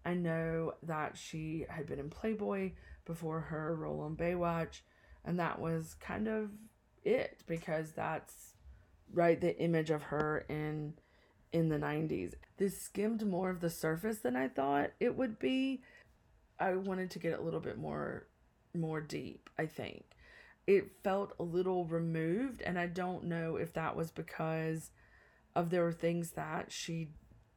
I 0.05 0.13
know 0.13 0.75
that 0.83 1.17
she 1.17 1.65
had 1.67 1.85
been 1.85 1.99
in 1.99 2.09
Playboy 2.09 2.71
before 3.05 3.41
her 3.41 3.75
role 3.75 3.99
on 3.99 4.15
Baywatch, 4.15 4.81
and 5.25 5.37
that 5.37 5.59
was 5.59 5.95
kind 5.99 6.29
of 6.29 6.49
it 7.03 7.43
because 7.45 7.91
that's 7.91 8.53
right 9.13 9.39
the 9.39 9.57
image 9.59 9.89
of 9.89 10.03
her 10.03 10.45
in 10.47 10.93
in 11.51 11.67
the 11.67 11.77
90s. 11.77 12.35
This 12.57 12.81
skimmed 12.81 13.25
more 13.25 13.49
of 13.49 13.59
the 13.59 13.69
surface 13.69 14.19
than 14.19 14.37
I 14.37 14.47
thought 14.47 14.91
it 15.01 15.15
would 15.17 15.39
be. 15.39 15.81
I 16.57 16.75
wanted 16.75 17.11
to 17.11 17.19
get 17.19 17.37
a 17.37 17.41
little 17.41 17.59
bit 17.59 17.77
more 17.77 18.27
more 18.73 19.01
deep, 19.01 19.49
I 19.57 19.65
think 19.65 20.05
it 20.67 20.91
felt 21.03 21.33
a 21.39 21.43
little 21.43 21.85
removed 21.85 22.61
and 22.61 22.77
i 22.77 22.85
don't 22.85 23.23
know 23.23 23.55
if 23.55 23.73
that 23.73 23.95
was 23.95 24.11
because 24.11 24.91
of 25.55 25.71
there 25.71 25.83
were 25.83 25.91
things 25.91 26.31
that 26.31 26.71
she 26.71 27.09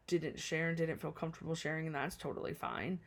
didn't 0.06 0.40
share 0.40 0.68
and 0.68 0.76
didn't 0.76 1.00
feel 1.00 1.12
comfortable 1.12 1.54
sharing 1.54 1.86
and 1.86 1.94
that's 1.94 2.16
totally 2.16 2.54
fine. 2.54 2.98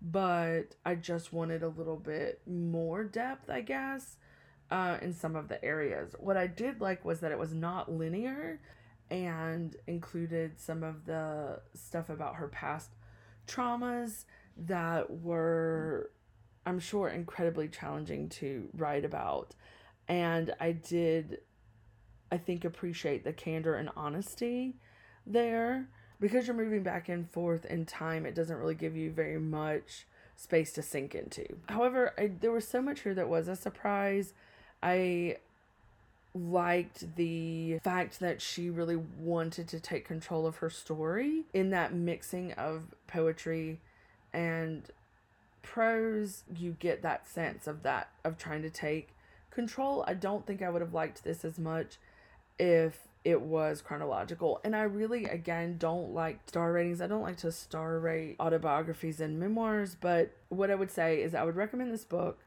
But 0.00 0.74
i 0.84 0.94
just 0.94 1.32
wanted 1.32 1.62
a 1.62 1.68
little 1.68 1.96
bit 1.96 2.40
more 2.46 3.04
depth 3.04 3.50
i 3.50 3.60
guess 3.60 4.16
uh, 4.70 4.98
in 5.00 5.14
some 5.14 5.34
of 5.34 5.48
the 5.48 5.64
areas. 5.64 6.14
What 6.18 6.36
i 6.36 6.46
did 6.46 6.80
like 6.80 7.04
was 7.04 7.20
that 7.20 7.32
it 7.32 7.38
was 7.38 7.54
not 7.54 7.92
linear 7.92 8.60
and 9.10 9.74
included 9.86 10.58
some 10.58 10.82
of 10.82 11.06
the 11.06 11.60
stuff 11.74 12.10
about 12.10 12.36
her 12.36 12.48
past 12.48 12.90
traumas 13.46 14.24
that 14.56 15.10
were 15.10 16.10
I'm 16.68 16.80
sure, 16.80 17.08
incredibly 17.08 17.66
challenging 17.66 18.28
to 18.28 18.68
write 18.76 19.06
about. 19.06 19.54
And 20.06 20.54
I 20.60 20.72
did, 20.72 21.38
I 22.30 22.36
think, 22.36 22.66
appreciate 22.66 23.24
the 23.24 23.32
candor 23.32 23.74
and 23.74 23.88
honesty 23.96 24.74
there. 25.26 25.88
Because 26.20 26.46
you're 26.46 26.54
moving 26.54 26.82
back 26.82 27.08
and 27.08 27.30
forth 27.30 27.64
in 27.64 27.86
time, 27.86 28.26
it 28.26 28.34
doesn't 28.34 28.58
really 28.58 28.74
give 28.74 28.94
you 28.94 29.10
very 29.10 29.38
much 29.38 30.06
space 30.36 30.70
to 30.72 30.82
sink 30.82 31.14
into. 31.14 31.46
However, 31.70 32.12
I, 32.18 32.32
there 32.38 32.52
was 32.52 32.68
so 32.68 32.82
much 32.82 33.00
here 33.00 33.14
that 33.14 33.30
was 33.30 33.48
a 33.48 33.56
surprise. 33.56 34.34
I 34.82 35.38
liked 36.34 37.16
the 37.16 37.78
fact 37.78 38.20
that 38.20 38.42
she 38.42 38.68
really 38.68 38.96
wanted 38.96 39.68
to 39.68 39.80
take 39.80 40.04
control 40.04 40.46
of 40.46 40.56
her 40.56 40.68
story 40.68 41.44
in 41.54 41.70
that 41.70 41.94
mixing 41.94 42.52
of 42.52 42.94
poetry 43.06 43.80
and 44.34 44.82
prose, 45.62 46.44
you 46.54 46.76
get 46.78 47.02
that 47.02 47.28
sense 47.28 47.66
of 47.66 47.82
that, 47.82 48.10
of 48.24 48.38
trying 48.38 48.62
to 48.62 48.70
take 48.70 49.14
control. 49.50 50.04
I 50.06 50.14
don't 50.14 50.46
think 50.46 50.62
I 50.62 50.70
would 50.70 50.82
have 50.82 50.94
liked 50.94 51.24
this 51.24 51.44
as 51.44 51.58
much 51.58 51.96
if 52.58 53.08
it 53.24 53.40
was 53.42 53.82
chronological. 53.82 54.60
And 54.64 54.74
I 54.74 54.82
really, 54.82 55.24
again, 55.24 55.76
don't 55.78 56.14
like 56.14 56.40
star 56.46 56.72
ratings. 56.72 57.00
I 57.00 57.06
don't 57.06 57.22
like 57.22 57.36
to 57.38 57.52
star 57.52 57.98
rate 57.98 58.36
autobiographies 58.40 59.20
and 59.20 59.38
memoirs, 59.38 59.96
but 60.00 60.30
what 60.48 60.70
I 60.70 60.74
would 60.74 60.90
say 60.90 61.20
is 61.22 61.34
I 61.34 61.44
would 61.44 61.56
recommend 61.56 61.92
this 61.92 62.04
book 62.04 62.38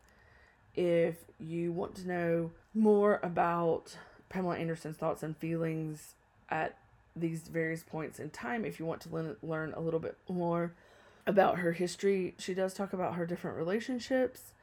if 0.73 1.17
you 1.39 1.71
want 1.71 1.95
to 1.95 2.07
know 2.07 2.51
more 2.73 3.19
about 3.21 3.97
Pamela 4.29 4.57
Anderson's 4.57 4.97
thoughts 4.97 5.23
and 5.23 5.35
feelings 5.37 6.15
at 6.49 6.77
these 7.15 7.41
various 7.41 7.83
points 7.83 8.19
in 8.19 8.29
time. 8.29 8.63
If 8.63 8.79
you 8.79 8.85
want 8.85 9.01
to 9.01 9.35
learn 9.41 9.73
a 9.73 9.81
little 9.81 9.99
bit 9.99 10.17
more 10.29 10.73
about 11.27 11.59
her 11.59 11.71
history. 11.73 12.35
She 12.37 12.53
does 12.53 12.73
talk 12.73 12.93
about 12.93 13.15
her 13.15 13.25
different 13.25 13.57
relationships, 13.57 14.53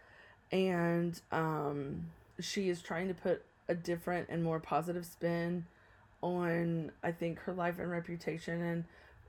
and 0.51 1.21
um, 1.31 2.07
she 2.41 2.69
is 2.69 2.83
trying 2.83 3.09
to 3.09 3.15
put 3.15 3.45
a 3.69 3.75
different 3.75 4.29
and 4.29 4.43
more 4.43 4.61
positive 4.61 5.05
spin 5.05 5.67
on, 6.23 6.91
I 7.03 7.13
think, 7.13 7.41
her 7.41 7.53
life 7.53 7.79
and 7.79 7.91
reputation 7.91 8.63
and 8.63 8.85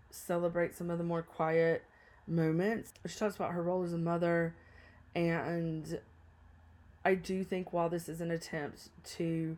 celebrate 0.09 0.75
some 0.75 0.89
of 0.89 0.98
the 0.98 1.03
more 1.03 1.21
quiet 1.21 1.83
moments. 2.27 2.93
She 3.05 3.17
talks 3.17 3.36
about 3.36 3.51
her 3.51 3.62
role 3.62 3.83
as 3.83 3.93
a 3.93 3.98
mother, 3.98 4.55
and 5.15 6.00
I 7.05 7.15
do 7.15 7.43
think 7.43 7.74
while 7.74 7.89
this 7.89 8.09
is 8.09 8.21
an 8.21 8.31
attempt 8.31 8.89
to 9.17 9.57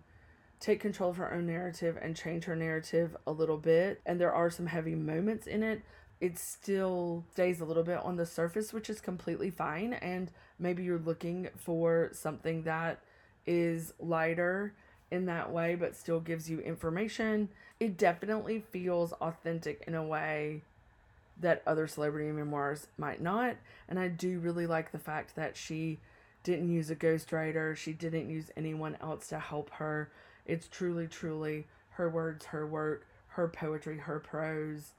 take 0.60 0.80
control 0.80 1.10
of 1.10 1.18
her 1.18 1.34
own 1.34 1.48
narrative 1.48 1.98
and 2.02 2.16
change 2.16 2.46
her 2.46 2.56
narrative 2.56 3.16
a 3.26 3.32
little 3.32 3.58
bit, 3.58 4.02
and 4.06 4.20
there 4.20 4.34
are 4.34 4.50
some 4.50 4.68
heavy 4.68 4.96
moments 4.96 5.48
in 5.48 5.64
it, 5.64 5.82
it 6.22 6.38
still 6.38 7.26
stays 7.34 7.60
a 7.60 7.66
little 7.66 7.84
bit 7.84 7.98
on 7.98 8.16
the 8.16 8.28
surface, 8.28 8.72
which 8.72 8.90
is 8.90 9.02
completely 9.02 9.50
fine. 9.50 9.94
And 9.94 10.30
maybe 10.60 10.84
you're 10.84 11.00
looking 11.00 11.50
for 11.58 12.12
something 12.14 12.64
that 12.64 13.00
is 13.48 13.94
lighter 14.00 14.74
in 15.10 15.26
that 15.26 15.52
way, 15.52 15.74
but 15.76 15.98
still 15.98 16.20
gives 16.20 16.50
you 16.50 16.60
information. 16.60 17.50
It 17.80 17.98
definitely 17.98 18.64
feels 18.72 19.14
authentic 19.14 19.84
in 19.88 19.96
a 19.96 20.04
way 20.04 20.62
that 21.40 21.64
other 21.66 21.88
celebrity 21.88 22.32
memoirs 22.32 22.86
might 23.00 23.20
not. 23.20 23.56
And 23.90 24.00
I 24.00 24.08
do 24.08 24.40
really 24.40 24.68
like 24.68 24.92
the 24.92 25.00
fact 25.00 25.36
that 25.36 25.58
she 25.58 25.98
didn't 26.44 26.72
use 26.72 26.92
a 26.92 26.96
ghostwriter, 26.96 27.76
she 27.76 27.94
didn't 27.94 28.30
use 28.30 28.52
anyone 28.56 28.96
else 29.02 29.28
to 29.28 29.40
help 29.40 29.72
her. 29.72 30.12
It's 30.46 30.68
truly, 30.68 31.08
truly 31.08 31.66
her 31.92 32.10
words, 32.10 32.46
her 32.46 32.68
work, 32.68 33.08
her 33.30 33.48
poetry, 33.48 33.98
her 33.98 34.20
prose. 34.20 34.94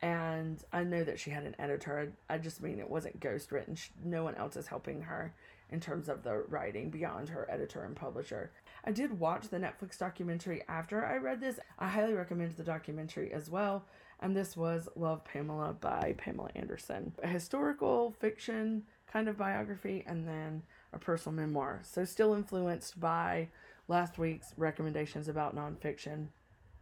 And 0.00 0.62
I 0.72 0.84
know 0.84 1.02
that 1.02 1.18
she 1.18 1.30
had 1.30 1.44
an 1.44 1.56
editor. 1.58 2.12
I, 2.30 2.38
just 2.38 2.62
mean 2.62 2.78
it 2.78 2.88
wasn't 2.88 3.20
ghost 3.20 3.50
written. 3.50 3.74
She, 3.74 3.90
no 4.04 4.22
one 4.22 4.36
else 4.36 4.56
is 4.56 4.68
helping 4.68 5.02
her 5.02 5.34
in 5.70 5.80
terms 5.80 6.08
of 6.08 6.22
the 6.22 6.44
writing 6.48 6.88
beyond 6.88 7.28
her 7.28 7.48
editor 7.50 7.82
and 7.82 7.96
publisher. 7.96 8.52
I 8.84 8.92
did 8.92 9.18
watch 9.18 9.48
the 9.48 9.58
Netflix 9.58 9.98
documentary 9.98 10.62
after 10.68 11.04
I 11.04 11.16
read 11.16 11.40
this. 11.40 11.58
I 11.78 11.88
highly 11.88 12.14
recommend 12.14 12.56
the 12.56 12.62
documentary 12.62 13.32
as 13.32 13.50
well. 13.50 13.84
And 14.20 14.36
this 14.36 14.56
was 14.56 14.88
Love 14.96 15.24
Pamela 15.24 15.74
by 15.74 16.14
Pamela 16.16 16.50
Anderson, 16.54 17.12
a 17.22 17.28
historical 17.28 18.14
fiction 18.18 18.84
kind 19.12 19.28
of 19.28 19.38
biography, 19.38 20.04
and 20.06 20.26
then 20.26 20.62
a 20.92 20.98
personal 20.98 21.36
memoir. 21.36 21.80
So, 21.82 22.04
still 22.04 22.34
influenced 22.34 23.00
by 23.00 23.48
last 23.86 24.18
week's 24.18 24.52
recommendations 24.56 25.28
about 25.28 25.56
nonfiction. 25.56 26.28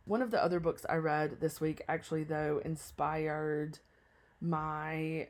One 0.06 0.22
of 0.22 0.30
the 0.30 0.42
other 0.42 0.60
books 0.60 0.86
I 0.88 0.96
read 0.96 1.40
this 1.40 1.60
week, 1.60 1.82
actually, 1.88 2.22
though, 2.22 2.62
inspired 2.64 3.80
my 4.40 5.28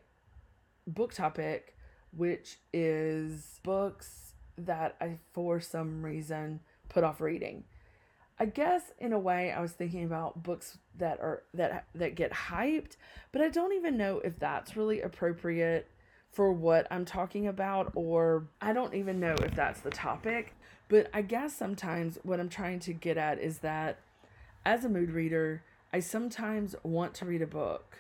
book 0.86 1.14
topic, 1.14 1.74
which 2.14 2.58
is 2.74 3.58
books 3.62 4.34
that 4.58 4.96
I, 5.00 5.18
for 5.32 5.60
some 5.60 6.04
reason, 6.04 6.60
put 6.90 7.04
off 7.04 7.22
reading. 7.22 7.64
I 8.38 8.44
guess 8.44 8.92
in 8.98 9.14
a 9.14 9.18
way 9.18 9.50
I 9.50 9.62
was 9.62 9.72
thinking 9.72 10.04
about 10.04 10.42
books 10.42 10.76
that 10.98 11.20
are 11.20 11.42
that 11.54 11.86
that 11.94 12.14
get 12.14 12.32
hyped, 12.32 12.96
but 13.32 13.40
I 13.40 13.48
don't 13.48 13.72
even 13.72 13.96
know 13.96 14.18
if 14.18 14.38
that's 14.38 14.76
really 14.76 15.00
appropriate 15.00 15.88
for 16.30 16.52
what 16.52 16.86
I'm 16.90 17.06
talking 17.06 17.46
about 17.46 17.92
or 17.94 18.46
I 18.60 18.74
don't 18.74 18.92
even 18.92 19.20
know 19.20 19.36
if 19.42 19.54
that's 19.54 19.80
the 19.80 19.90
topic. 19.90 20.54
But 20.88 21.08
I 21.14 21.22
guess 21.22 21.56
sometimes 21.56 22.18
what 22.24 22.38
I'm 22.38 22.50
trying 22.50 22.80
to 22.80 22.92
get 22.92 23.16
at 23.16 23.38
is 23.38 23.58
that 23.60 24.00
as 24.66 24.84
a 24.84 24.88
mood 24.88 25.12
reader, 25.12 25.62
I 25.92 26.00
sometimes 26.00 26.74
want 26.82 27.14
to 27.14 27.24
read 27.24 27.40
a 27.40 27.46
book. 27.46 27.98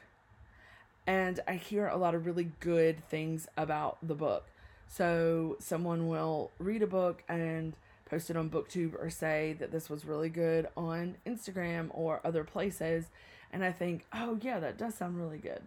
And 1.06 1.38
I 1.46 1.54
hear 1.54 1.86
a 1.86 1.96
lot 1.96 2.16
of 2.16 2.26
really 2.26 2.50
good 2.58 3.08
things 3.08 3.46
about 3.56 3.98
the 4.02 4.16
book. 4.16 4.48
So 4.88 5.56
someone 5.60 6.08
will 6.08 6.50
read 6.58 6.82
a 6.82 6.88
book 6.88 7.22
and 7.28 7.74
post 8.10 8.30
it 8.30 8.36
on 8.36 8.50
booktube 8.50 9.00
or 9.00 9.10
say 9.10 9.54
that 9.60 9.70
this 9.70 9.88
was 9.88 10.04
really 10.04 10.28
good 10.28 10.66
on 10.76 11.16
instagram 11.24 11.86
or 11.92 12.20
other 12.24 12.42
places. 12.42 13.06
And 13.52 13.64
i 13.64 13.70
think 13.70 14.04
oh 14.12 14.38
yeah 14.42 14.58
that 14.58 14.76
does 14.76 14.96
sound 14.96 15.16
really 15.16 15.38
good. 15.38 15.62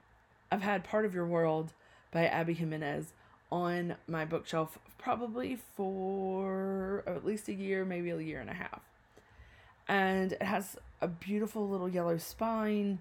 I've 0.52 0.64
had 0.64 0.84
part 0.84 1.06
of 1.06 1.14
your 1.14 1.26
world 1.26 1.72
by 2.12 2.26
abby 2.28 2.54
jimenez 2.54 3.14
on 3.52 3.96
my 4.06 4.26
bookshelf 4.26 4.78
probably 4.98 5.58
for 5.78 7.04
at 7.08 7.26
least 7.26 7.48
a 7.48 7.54
year 7.54 7.86
maybe 7.86 8.10
a 8.10 8.20
year 8.20 8.42
and 8.42 8.50
a 8.50 8.54
half 8.54 8.89
and 9.90 10.32
it 10.32 10.42
has 10.42 10.78
a 11.02 11.08
beautiful 11.08 11.68
little 11.68 11.90
yellow 11.90 12.18
spine 12.18 13.00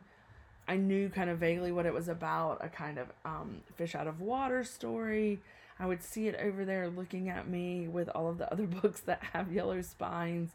i 0.66 0.76
knew 0.76 1.08
kind 1.08 1.30
of 1.30 1.38
vaguely 1.38 1.70
what 1.70 1.86
it 1.86 1.94
was 1.94 2.08
about 2.08 2.58
a 2.64 2.68
kind 2.68 2.98
of 2.98 3.06
um, 3.24 3.60
fish 3.76 3.94
out 3.94 4.08
of 4.08 4.20
water 4.20 4.64
story 4.64 5.38
I 5.80 5.86
would 5.86 6.02
see 6.02 6.26
it 6.28 6.38
over 6.42 6.64
there 6.64 6.88
looking 6.88 7.28
at 7.28 7.48
me 7.48 7.88
with 7.88 8.08
all 8.14 8.28
of 8.28 8.38
the 8.38 8.50
other 8.52 8.66
books 8.82 9.00
that 9.02 9.22
have 9.32 9.52
yellow 9.52 9.80
spines. 9.82 10.50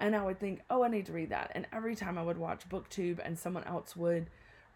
And 0.00 0.14
I 0.14 0.22
would 0.22 0.38
think, 0.38 0.62
oh, 0.70 0.84
I 0.84 0.88
need 0.88 1.06
to 1.06 1.12
read 1.12 1.30
that. 1.30 1.50
And 1.54 1.66
every 1.72 1.96
time 1.96 2.18
I 2.18 2.22
would 2.22 2.38
watch 2.38 2.68
BookTube 2.68 3.18
and 3.24 3.36
someone 3.38 3.64
else 3.64 3.96
would 3.96 4.26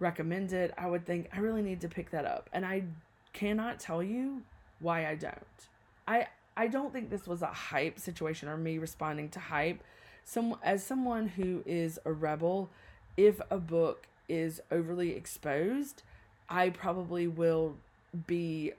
recommend 0.00 0.52
it, 0.52 0.74
I 0.76 0.88
would 0.88 1.06
think, 1.06 1.28
I 1.32 1.38
really 1.38 1.62
need 1.62 1.80
to 1.82 1.88
pick 1.88 2.10
that 2.10 2.24
up. 2.24 2.50
And 2.52 2.66
I 2.66 2.84
cannot 3.32 3.78
tell 3.78 4.02
you 4.02 4.42
why 4.80 5.06
I 5.08 5.14
don't. 5.14 5.36
I 6.08 6.26
I 6.54 6.66
don't 6.66 6.92
think 6.92 7.08
this 7.08 7.26
was 7.26 7.40
a 7.40 7.46
hype 7.46 7.98
situation 7.98 8.48
or 8.48 8.58
me 8.58 8.76
responding 8.76 9.30
to 9.30 9.40
hype. 9.40 9.82
Some 10.24 10.56
as 10.62 10.84
someone 10.84 11.28
who 11.28 11.62
is 11.66 11.98
a 12.04 12.12
rebel, 12.12 12.70
if 13.16 13.40
a 13.50 13.58
book 13.58 14.06
is 14.28 14.60
overly 14.70 15.14
exposed, 15.14 16.02
I 16.48 16.70
probably 16.70 17.26
will 17.26 17.76
be 18.26 18.72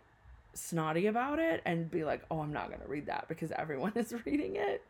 snotty 0.54 1.08
about 1.08 1.40
it 1.40 1.62
and 1.66 1.90
be 1.90 2.04
like, 2.04 2.22
oh, 2.30 2.42
I'm 2.42 2.54
not 2.54 2.70
going 2.70 2.82
to 2.82 2.88
read 2.88 3.08
that 3.08 3.28
because 3.28 3.52
everyone 3.52 3.94
is 3.96 4.14
reading 4.26 4.56
it, 4.56 4.84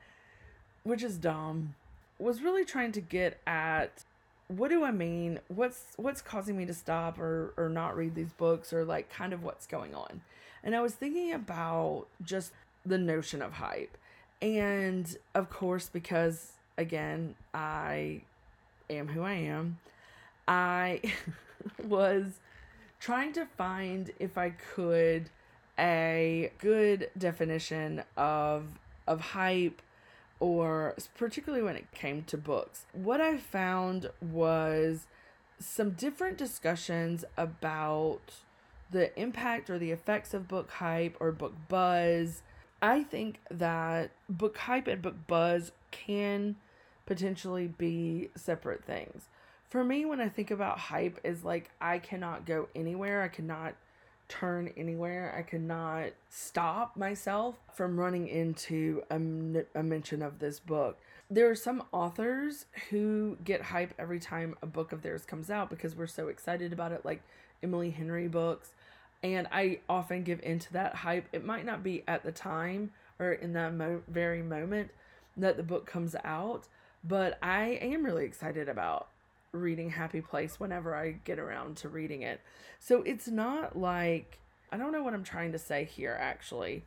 which 0.83 1.03
is 1.03 1.17
dumb. 1.17 1.75
Was 2.19 2.41
really 2.41 2.65
trying 2.65 2.91
to 2.93 3.01
get 3.01 3.39
at 3.47 4.03
what 4.47 4.69
do 4.69 4.83
I 4.83 4.91
mean? 4.91 5.39
What's 5.47 5.93
what's 5.97 6.21
causing 6.21 6.57
me 6.57 6.65
to 6.65 6.73
stop 6.73 7.17
or 7.19 7.53
or 7.57 7.69
not 7.69 7.97
read 7.97 8.15
these 8.15 8.31
books 8.33 8.71
or 8.71 8.85
like 8.85 9.09
kind 9.09 9.33
of 9.33 9.43
what's 9.43 9.65
going 9.65 9.95
on? 9.95 10.21
And 10.63 10.75
I 10.75 10.81
was 10.81 10.93
thinking 10.93 11.33
about 11.33 12.05
just 12.23 12.53
the 12.85 12.97
notion 12.97 13.41
of 13.41 13.53
hype. 13.53 13.97
And 14.41 15.15
of 15.33 15.49
course 15.49 15.89
because 15.89 16.53
again, 16.77 17.35
I 17.53 18.21
am 18.89 19.07
who 19.07 19.21
I 19.21 19.33
am. 19.33 19.79
I 20.47 21.01
was 21.83 22.39
trying 22.99 23.33
to 23.33 23.45
find 23.45 24.11
if 24.19 24.37
I 24.37 24.51
could 24.51 25.29
a 25.77 26.51
good 26.59 27.09
definition 27.17 28.03
of 28.15 28.65
of 29.07 29.19
hype 29.19 29.81
or 30.39 30.95
particularly 31.15 31.63
when 31.63 31.75
it 31.75 31.91
came 31.91 32.23
to 32.23 32.37
books. 32.37 32.85
What 32.91 33.21
I 33.21 33.37
found 33.37 34.09
was 34.21 35.07
some 35.59 35.91
different 35.91 36.37
discussions 36.37 37.23
about 37.37 38.21
the 38.91 39.17
impact 39.19 39.69
or 39.69 39.79
the 39.79 39.91
effects 39.91 40.33
of 40.33 40.47
book 40.47 40.69
hype 40.71 41.15
or 41.19 41.31
book 41.31 41.53
buzz. 41.67 42.41
I 42.83 43.03
think 43.03 43.39
that 43.49 44.11
book 44.27 44.57
hype 44.57 44.87
and 44.87 45.01
book 45.01 45.15
buzz 45.25 45.71
can 45.91 46.57
potentially 47.05 47.67
be 47.67 48.29
separate 48.35 48.83
things. 48.83 49.29
For 49.69 49.85
me, 49.85 50.03
when 50.03 50.19
I 50.19 50.27
think 50.27 50.51
about 50.51 50.77
hype, 50.77 51.17
is 51.23 51.45
like 51.45 51.71
I 51.79 51.99
cannot 51.99 52.45
go 52.45 52.67
anywhere. 52.75 53.21
I 53.21 53.29
cannot 53.29 53.75
turn 54.27 54.73
anywhere. 54.75 55.33
I 55.37 55.43
cannot 55.43 56.09
stop 56.29 56.97
myself 56.97 57.55
from 57.73 57.97
running 57.97 58.27
into 58.27 59.03
a, 59.09 59.15
a 59.79 59.81
mention 59.81 60.21
of 60.21 60.39
this 60.39 60.59
book. 60.59 60.99
There 61.31 61.49
are 61.49 61.55
some 61.55 61.83
authors 61.93 62.65
who 62.89 63.37
get 63.45 63.61
hype 63.61 63.93
every 63.97 64.19
time 64.19 64.57
a 64.61 64.67
book 64.67 64.91
of 64.91 65.03
theirs 65.03 65.23
comes 65.23 65.49
out 65.49 65.69
because 65.69 65.95
we're 65.95 66.05
so 66.05 66.27
excited 66.27 66.73
about 66.73 66.91
it, 66.91 67.05
like 67.05 67.21
Emily 67.63 67.91
Henry 67.91 68.27
books. 68.27 68.71
And 69.23 69.47
I 69.51 69.79
often 69.87 70.23
give 70.23 70.41
into 70.43 70.71
that 70.73 70.95
hype. 70.95 71.27
It 71.31 71.45
might 71.45 71.65
not 71.65 71.81
be 71.81 72.03
at 72.07 72.23
the 72.23 72.31
time 72.31 72.91
or 73.19 73.31
in 73.31 73.53
that 73.53 73.73
mo- 73.73 74.03
very 74.07 74.41
moment 74.41 74.91
that 75.37 75.57
the 75.57 75.63
book 75.63 75.85
comes 75.85 76.15
out, 76.23 76.67
but 77.03 77.39
I 77.41 77.79
am 77.81 78.05
really 78.05 78.25
excited 78.25 78.69
about 78.69 79.07
reading 79.51 79.91
Happy 79.91 80.21
Place 80.21 80.59
whenever 80.59 80.95
I 80.95 81.11
get 81.23 81.39
around 81.39 81.77
to 81.77 81.89
reading 81.89 82.21
it. 82.21 82.41
So 82.79 83.01
it's 83.03 83.27
not 83.27 83.77
like 83.77 84.39
I 84.71 84.77
don't 84.77 84.91
know 84.91 85.03
what 85.03 85.13
I'm 85.13 85.23
trying 85.23 85.51
to 85.51 85.59
say 85.59 85.85
here 85.85 86.17
actually. 86.19 86.83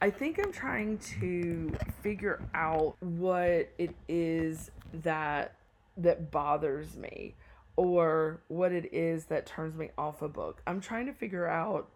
I 0.00 0.10
think 0.10 0.38
I'm 0.38 0.52
trying 0.52 0.98
to 1.20 1.72
figure 2.02 2.40
out 2.54 2.96
what 3.00 3.70
it 3.78 3.94
is 4.08 4.70
that 4.92 5.54
that 5.96 6.30
bothers 6.30 6.96
me 6.96 7.34
or 7.78 8.40
what 8.48 8.72
it 8.72 8.92
is 8.92 9.26
that 9.26 9.46
turns 9.46 9.76
me 9.76 9.90
off 9.96 10.20
a 10.20 10.28
book. 10.28 10.62
I'm 10.66 10.80
trying 10.80 11.06
to 11.06 11.12
figure 11.12 11.46
out 11.46 11.88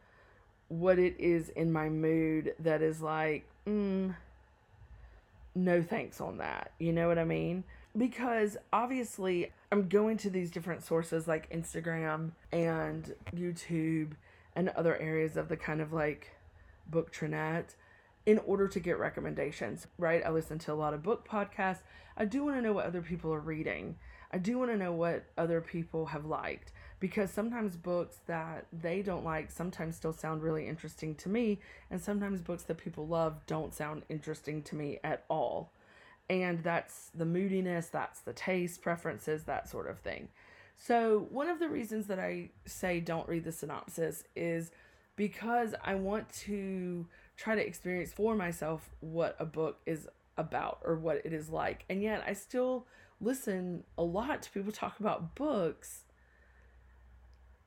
what 0.68 0.98
it 0.98 1.16
is 1.18 1.50
in 1.50 1.72
my 1.72 1.88
mood 1.88 2.54
that 2.60 2.82
is 2.82 3.02
like, 3.02 3.46
mm, 3.66 4.14
no 5.54 5.82
thanks 5.82 6.20
on 6.20 6.38
that. 6.38 6.72
You 6.78 6.92
know 6.92 7.08
what 7.08 7.18
I 7.18 7.24
mean? 7.24 7.64
because 7.96 8.56
obviously 8.72 9.52
I'm 9.70 9.88
going 9.88 10.16
to 10.18 10.30
these 10.30 10.50
different 10.50 10.82
sources 10.82 11.28
like 11.28 11.50
Instagram 11.50 12.32
and 12.50 13.14
YouTube 13.34 14.12
and 14.56 14.68
other 14.70 14.96
areas 14.96 15.36
of 15.36 15.48
the 15.48 15.56
kind 15.56 15.80
of 15.80 15.92
like 15.92 16.32
book 16.86 17.10
trinet 17.10 17.74
in 18.24 18.38
order 18.38 18.68
to 18.68 18.80
get 18.80 18.98
recommendations, 18.98 19.86
right? 19.98 20.24
I 20.24 20.30
listen 20.30 20.58
to 20.60 20.72
a 20.72 20.74
lot 20.74 20.94
of 20.94 21.02
book 21.02 21.28
podcasts. 21.28 21.80
I 22.16 22.24
do 22.24 22.44
want 22.44 22.56
to 22.56 22.62
know 22.62 22.72
what 22.72 22.86
other 22.86 23.02
people 23.02 23.32
are 23.32 23.40
reading. 23.40 23.96
I 24.32 24.38
do 24.38 24.58
want 24.58 24.70
to 24.70 24.76
know 24.76 24.92
what 24.92 25.24
other 25.36 25.60
people 25.60 26.06
have 26.06 26.24
liked 26.24 26.72
because 27.00 27.30
sometimes 27.30 27.76
books 27.76 28.18
that 28.26 28.66
they 28.72 29.02
don't 29.02 29.24
like 29.24 29.50
sometimes 29.50 29.96
still 29.96 30.12
sound 30.12 30.42
really 30.42 30.68
interesting 30.68 31.14
to 31.16 31.28
me, 31.28 31.58
and 31.90 32.00
sometimes 32.00 32.40
books 32.40 32.62
that 32.64 32.78
people 32.78 33.06
love 33.06 33.44
don't 33.46 33.74
sound 33.74 34.04
interesting 34.08 34.62
to 34.62 34.76
me 34.76 34.98
at 35.02 35.24
all 35.28 35.72
and 36.32 36.62
that's 36.62 37.10
the 37.14 37.26
moodiness, 37.26 37.88
that's 37.88 38.20
the 38.20 38.32
taste 38.32 38.80
preferences, 38.80 39.44
that 39.44 39.68
sort 39.68 39.88
of 39.88 39.98
thing. 39.98 40.28
So, 40.78 41.26
one 41.30 41.48
of 41.48 41.58
the 41.58 41.68
reasons 41.68 42.06
that 42.06 42.18
I 42.18 42.50
say 42.64 43.00
don't 43.00 43.28
read 43.28 43.44
the 43.44 43.52
synopsis 43.52 44.24
is 44.34 44.70
because 45.14 45.74
I 45.84 45.94
want 45.94 46.32
to 46.44 47.06
try 47.36 47.54
to 47.54 47.66
experience 47.66 48.12
for 48.12 48.34
myself 48.34 48.88
what 49.00 49.36
a 49.38 49.44
book 49.44 49.80
is 49.84 50.08
about 50.38 50.78
or 50.84 50.96
what 50.96 51.20
it 51.24 51.34
is 51.34 51.50
like. 51.50 51.84
And 51.90 52.02
yet, 52.02 52.24
I 52.26 52.32
still 52.32 52.86
listen 53.22 53.84
a 53.96 54.02
lot 54.02 54.42
to 54.42 54.50
people 54.50 54.72
talk 54.72 55.00
about 55.00 55.34
books. 55.34 56.04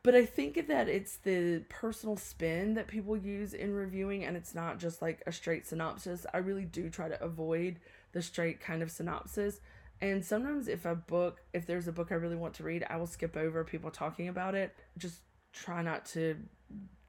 But 0.03 0.13
I 0.13 0.25
think 0.25 0.67
that 0.67 0.87
it's 0.87 1.17
the 1.17 1.63
personal 1.67 2.15
spin 2.15 2.75
that 2.75 2.87
people 2.87 3.17
use 3.17 3.55
in 3.55 3.73
reviewing, 3.73 4.23
and 4.23 4.37
it's 4.37 4.53
not 4.53 4.77
just 4.77 5.01
like 5.01 5.23
a 5.25 5.31
straight 5.31 5.65
synopsis. 5.65 6.27
I 6.31 6.37
really 6.37 6.65
do 6.65 6.91
try 6.91 7.09
to 7.09 7.23
avoid 7.23 7.79
the 8.11 8.21
straight 8.21 8.59
kind 8.59 8.83
of 8.83 8.91
synopsis 8.91 9.61
And 10.01 10.23
sometimes 10.25 10.67
if 10.67 10.85
a 10.85 10.95
book, 10.95 11.41
if 11.53 11.65
there's 11.65 11.87
a 11.87 11.91
book 11.91 12.11
I 12.11 12.15
really 12.15 12.35
want 12.35 12.53
to 12.55 12.63
read, 12.63 12.85
I 12.89 12.97
will 12.97 13.07
skip 13.07 13.37
over 13.37 13.63
people 13.63 13.91
talking 13.91 14.27
about 14.27 14.55
it. 14.55 14.75
Just 14.97 15.21
try 15.53 15.81
not 15.81 16.05
to 16.07 16.35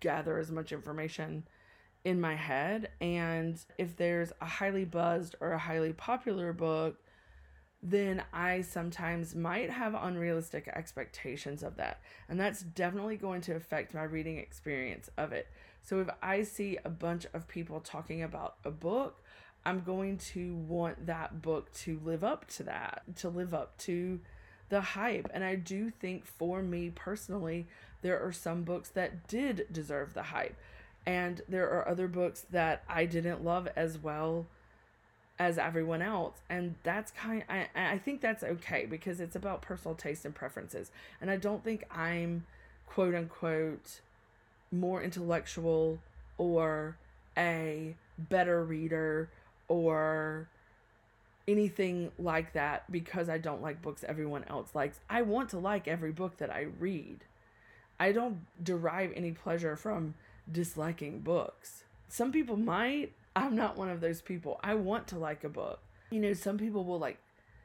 gather 0.01 0.39
as 0.39 0.51
much 0.53 0.73
information 0.73 1.47
in 2.05 2.21
my 2.21 2.37
head. 2.37 2.91
And 3.01 3.59
if 3.77 3.97
there's 3.97 4.33
a 4.41 4.47
highly 4.47 4.85
buzzed 4.85 5.35
or 5.41 5.53
a 5.53 5.59
highly 5.59 5.93
popular 5.93 6.53
book, 6.53 6.97
then 7.89 8.25
I 8.33 8.63
sometimes 8.63 9.37
might 9.37 9.71
have 9.71 9.95
unrealistic 9.95 10.67
expectations 10.67 11.63
of 11.63 11.77
that. 11.77 12.01
And 12.29 12.39
that's 12.39 12.63
definitely 12.63 13.17
going 13.17 13.43
to 13.43 13.55
affect 13.55 13.95
my 13.95 14.03
reading 14.03 14.39
experience 14.39 15.09
of 15.17 15.33
it. 15.33 15.47
So 15.83 16.01
if 16.01 16.09
I 16.21 16.43
see 16.43 16.79
a 16.85 16.91
bunch 16.91 17.27
of 17.33 17.47
people 17.47 17.79
talking 17.79 18.25
about 18.25 18.57
a 18.65 18.73
book, 18.73 19.23
I'm 19.65 19.83
going 19.83 20.19
to 20.19 20.57
want 20.57 21.07
that 21.07 21.43
book 21.43 21.73
to 21.75 22.01
live 22.05 22.25
up 22.25 22.49
to 22.55 22.65
that, 22.65 23.03
to 23.17 23.29
live 23.29 23.55
up 23.55 23.79
to 23.79 24.19
the 24.69 24.81
hype. 24.81 25.29
And 25.33 25.45
I 25.45 25.55
do 25.55 25.91
think 25.91 26.27
for 26.27 26.63
me 26.63 26.91
personally, 26.91 27.69
there 28.03 28.21
are 28.21 28.33
some 28.33 28.65
books 28.65 28.89
that 28.91 29.29
did 29.29 29.69
deserve 29.71 30.13
the 30.13 30.25
hype. 30.25 30.57
And 31.07 31.41
there 31.49 31.71
are 31.71 31.89
other 31.89 32.09
books 32.09 32.47
that 32.51 32.83
I 32.89 33.07
didn't 33.07 33.45
love 33.45 33.69
as 33.77 33.97
well 33.97 34.49
as 35.39 35.59
everyone 35.59 36.03
else. 36.03 36.39
And 36.49 36.75
that's 36.83 37.13
kind 37.13 37.45
I 37.49 37.69
I 37.75 37.99
think 37.99 38.21
that's 38.21 38.43
okay 38.43 38.87
because 38.87 39.21
it's 39.21 39.37
about 39.37 39.63
personal 39.63 39.95
taste 39.95 40.25
and 40.25 40.35
preferences. 40.35 40.91
And 41.21 41.31
I 41.31 41.37
don't 41.37 41.63
think 41.63 41.85
I'm 41.91 42.47
quote 42.87 43.15
unquote 43.15 44.01
more 44.73 45.03
intellectual 45.03 45.99
or 46.39 46.97
a 47.37 47.95
better 48.19 48.65
reader 48.65 49.31
or 49.69 50.49
anything 51.49 52.11
like 52.19 52.53
that 52.55 52.91
because 52.91 53.29
I 53.29 53.39
don't 53.39 53.63
like 53.63 53.83
books 53.83 54.05
everyone 54.07 54.45
else 54.49 54.75
likes. 54.75 55.01
I 55.09 55.23
want 55.23 55.51
to 55.51 55.59
like 55.59 55.87
every 55.87 56.13
book 56.13 56.39
that 56.39 56.51
I 56.51 56.67
read. 56.79 57.25
I 57.99 58.13
don't 58.13 58.47
derive 58.63 59.13
any 59.15 59.33
pleasure 59.33 59.77
from 59.77 60.15
disliking 60.51 61.21
books. 61.21 61.85
Some 62.09 62.33
people 62.33 62.57
might. 62.57 63.13
I'm 63.37 63.55
not 63.55 63.77
one 63.77 63.91
of 63.91 64.01
those 64.01 64.23
people. 64.23 64.59
I 64.63 64.75
want 64.75 65.07
to 65.09 65.19
like 65.19 65.45
a 65.45 65.51
book. 65.51 65.81
You 66.11 66.21
know, 66.21 66.33
some 66.33 66.57
people 66.57 66.85
will 66.85 66.99
like 66.99 67.19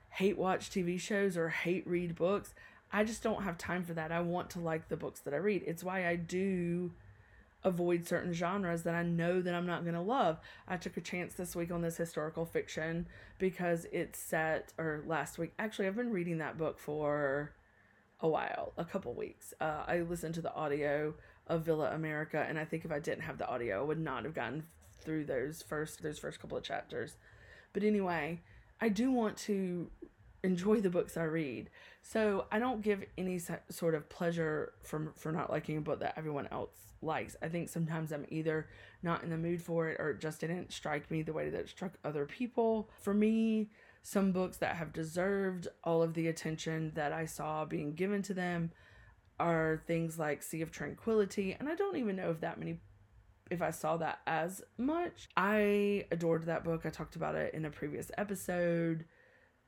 hate 0.10 0.38
watch 0.38 0.70
TV 0.70 1.00
shows 1.00 1.38
or 1.38 1.48
hate 1.48 1.88
read 1.88 2.14
books. 2.16 2.54
I 2.92 3.06
just 3.06 3.24
don't 3.24 3.44
have 3.44 3.58
time 3.58 3.86
for 3.86 3.94
that. 3.94 4.12
I 4.12 4.20
want 4.20 4.50
to 4.52 4.60
like 4.60 4.90
the 4.90 4.98
books 4.98 5.22
that 5.22 5.34
I 5.34 5.38
read. 5.38 5.64
It's 5.66 5.82
why 5.82 6.08
I 6.08 6.18
do 6.18 6.92
avoid 7.64 8.06
certain 8.06 8.34
genres 8.34 8.84
that 8.84 8.96
I 8.96 9.04
know 9.04 9.42
that 9.42 9.56
I'm 9.56 9.66
not 9.66 9.84
going 9.84 9.96
to 9.96 10.02
love. 10.02 10.40
I 10.68 10.76
took 10.76 10.98
a 10.98 11.02
chance 11.02 11.36
this 11.36 11.56
week 11.56 11.72
on 11.72 11.82
this 11.82 11.96
historical 11.96 12.46
fiction 12.46 13.08
because 13.38 13.88
it's 13.94 14.20
set, 14.20 14.74
or 14.78 15.04
last 15.08 15.38
week. 15.38 15.54
Actually, 15.58 15.88
I've 15.88 15.96
been 15.96 16.12
reading 16.12 16.40
that 16.40 16.58
book 16.58 16.80
for 16.80 17.54
a 18.20 18.28
while, 18.28 18.74
a 18.78 18.84
couple 18.84 19.14
weeks. 19.14 19.54
Uh, 19.62 19.84
I 19.88 20.00
listened 20.02 20.36
to 20.36 20.42
the 20.42 20.54
audio 20.54 21.14
of 21.48 21.64
Villa 21.64 21.92
America, 21.94 22.46
and 22.46 22.60
I 22.60 22.66
think 22.66 22.84
if 22.84 22.92
I 22.92 23.00
didn't 23.00 23.22
have 23.22 23.38
the 23.38 23.48
audio, 23.48 23.80
I 23.80 23.84
would 23.86 24.00
not 24.00 24.26
have 24.26 24.34
gotten 24.34 24.64
through 25.02 25.26
those 25.26 25.62
first 25.62 26.02
those 26.02 26.20
first 26.20 26.40
couple 26.40 26.58
of 26.58 26.64
chapters. 26.64 27.16
But 27.74 27.84
anyway, 27.84 28.42
I 28.80 28.90
do 28.90 29.12
want 29.12 29.38
to 29.38 29.90
enjoy 30.44 30.82
the 30.82 30.90
books 30.90 31.18
I 31.18 31.24
read. 31.24 31.70
So 32.02 32.46
I 32.52 32.60
don't 32.60 32.82
give 32.82 33.04
any 33.18 33.40
sort 33.70 33.96
of 33.96 34.10
pleasure 34.10 34.74
from 34.84 35.14
for 35.16 35.32
not 35.32 35.50
liking 35.50 35.78
a 35.78 35.82
book 35.82 36.00
that 36.00 36.18
everyone 36.18 36.48
else 36.52 36.72
likes. 37.02 37.36
I 37.42 37.48
think 37.48 37.70
sometimes 37.70 38.12
I'm 38.12 38.26
either 38.30 38.68
not 39.04 39.24
in 39.24 39.30
the 39.30 39.38
mood 39.38 39.62
for 39.62 39.90
it 39.90 40.00
or 40.00 40.12
it 40.12 40.20
just 40.20 40.42
didn't 40.42 40.72
strike 40.72 41.10
me 41.10 41.22
the 41.22 41.34
way 41.34 41.50
that 41.50 41.60
it 41.60 41.70
struck 41.70 41.94
other 42.04 42.26
people. 42.26 42.90
For 43.00 43.14
me, 43.14 43.70
some 44.04 44.32
books 44.32 44.58
that 44.58 44.76
have 44.76 44.94
deserved 44.94 45.68
all 45.84 46.02
of 46.02 46.14
the 46.14 46.28
attention 46.28 46.92
that 46.96 47.12
I 47.12 47.26
saw 47.26 47.66
being 47.66 47.94
given 47.94 48.22
to 48.24 48.34
them 48.34 48.72
are 49.40 49.82
things 49.88 50.20
like 50.20 50.44
Sea 50.44 50.62
of 50.62 50.72
Tranquility, 50.72 51.56
and 51.60 51.68
I 51.68 51.76
don't 51.76 51.98
even 51.98 52.16
know 52.16 52.30
if 52.30 52.42
that 52.42 52.60
many 52.60 52.80
if 53.52 53.62
I 53.62 53.72
saw 53.72 53.98
that 53.98 54.20
as 54.26 54.64
much. 54.78 55.28
I 55.38 56.06
adored 56.12 56.46
that 56.46 56.64
book. 56.64 56.86
I 56.86 56.90
talked 56.90 57.16
about 57.16 57.36
it 57.36 57.54
in 57.54 57.66
a 57.66 57.70
previous 57.70 58.10
episode. 58.18 59.06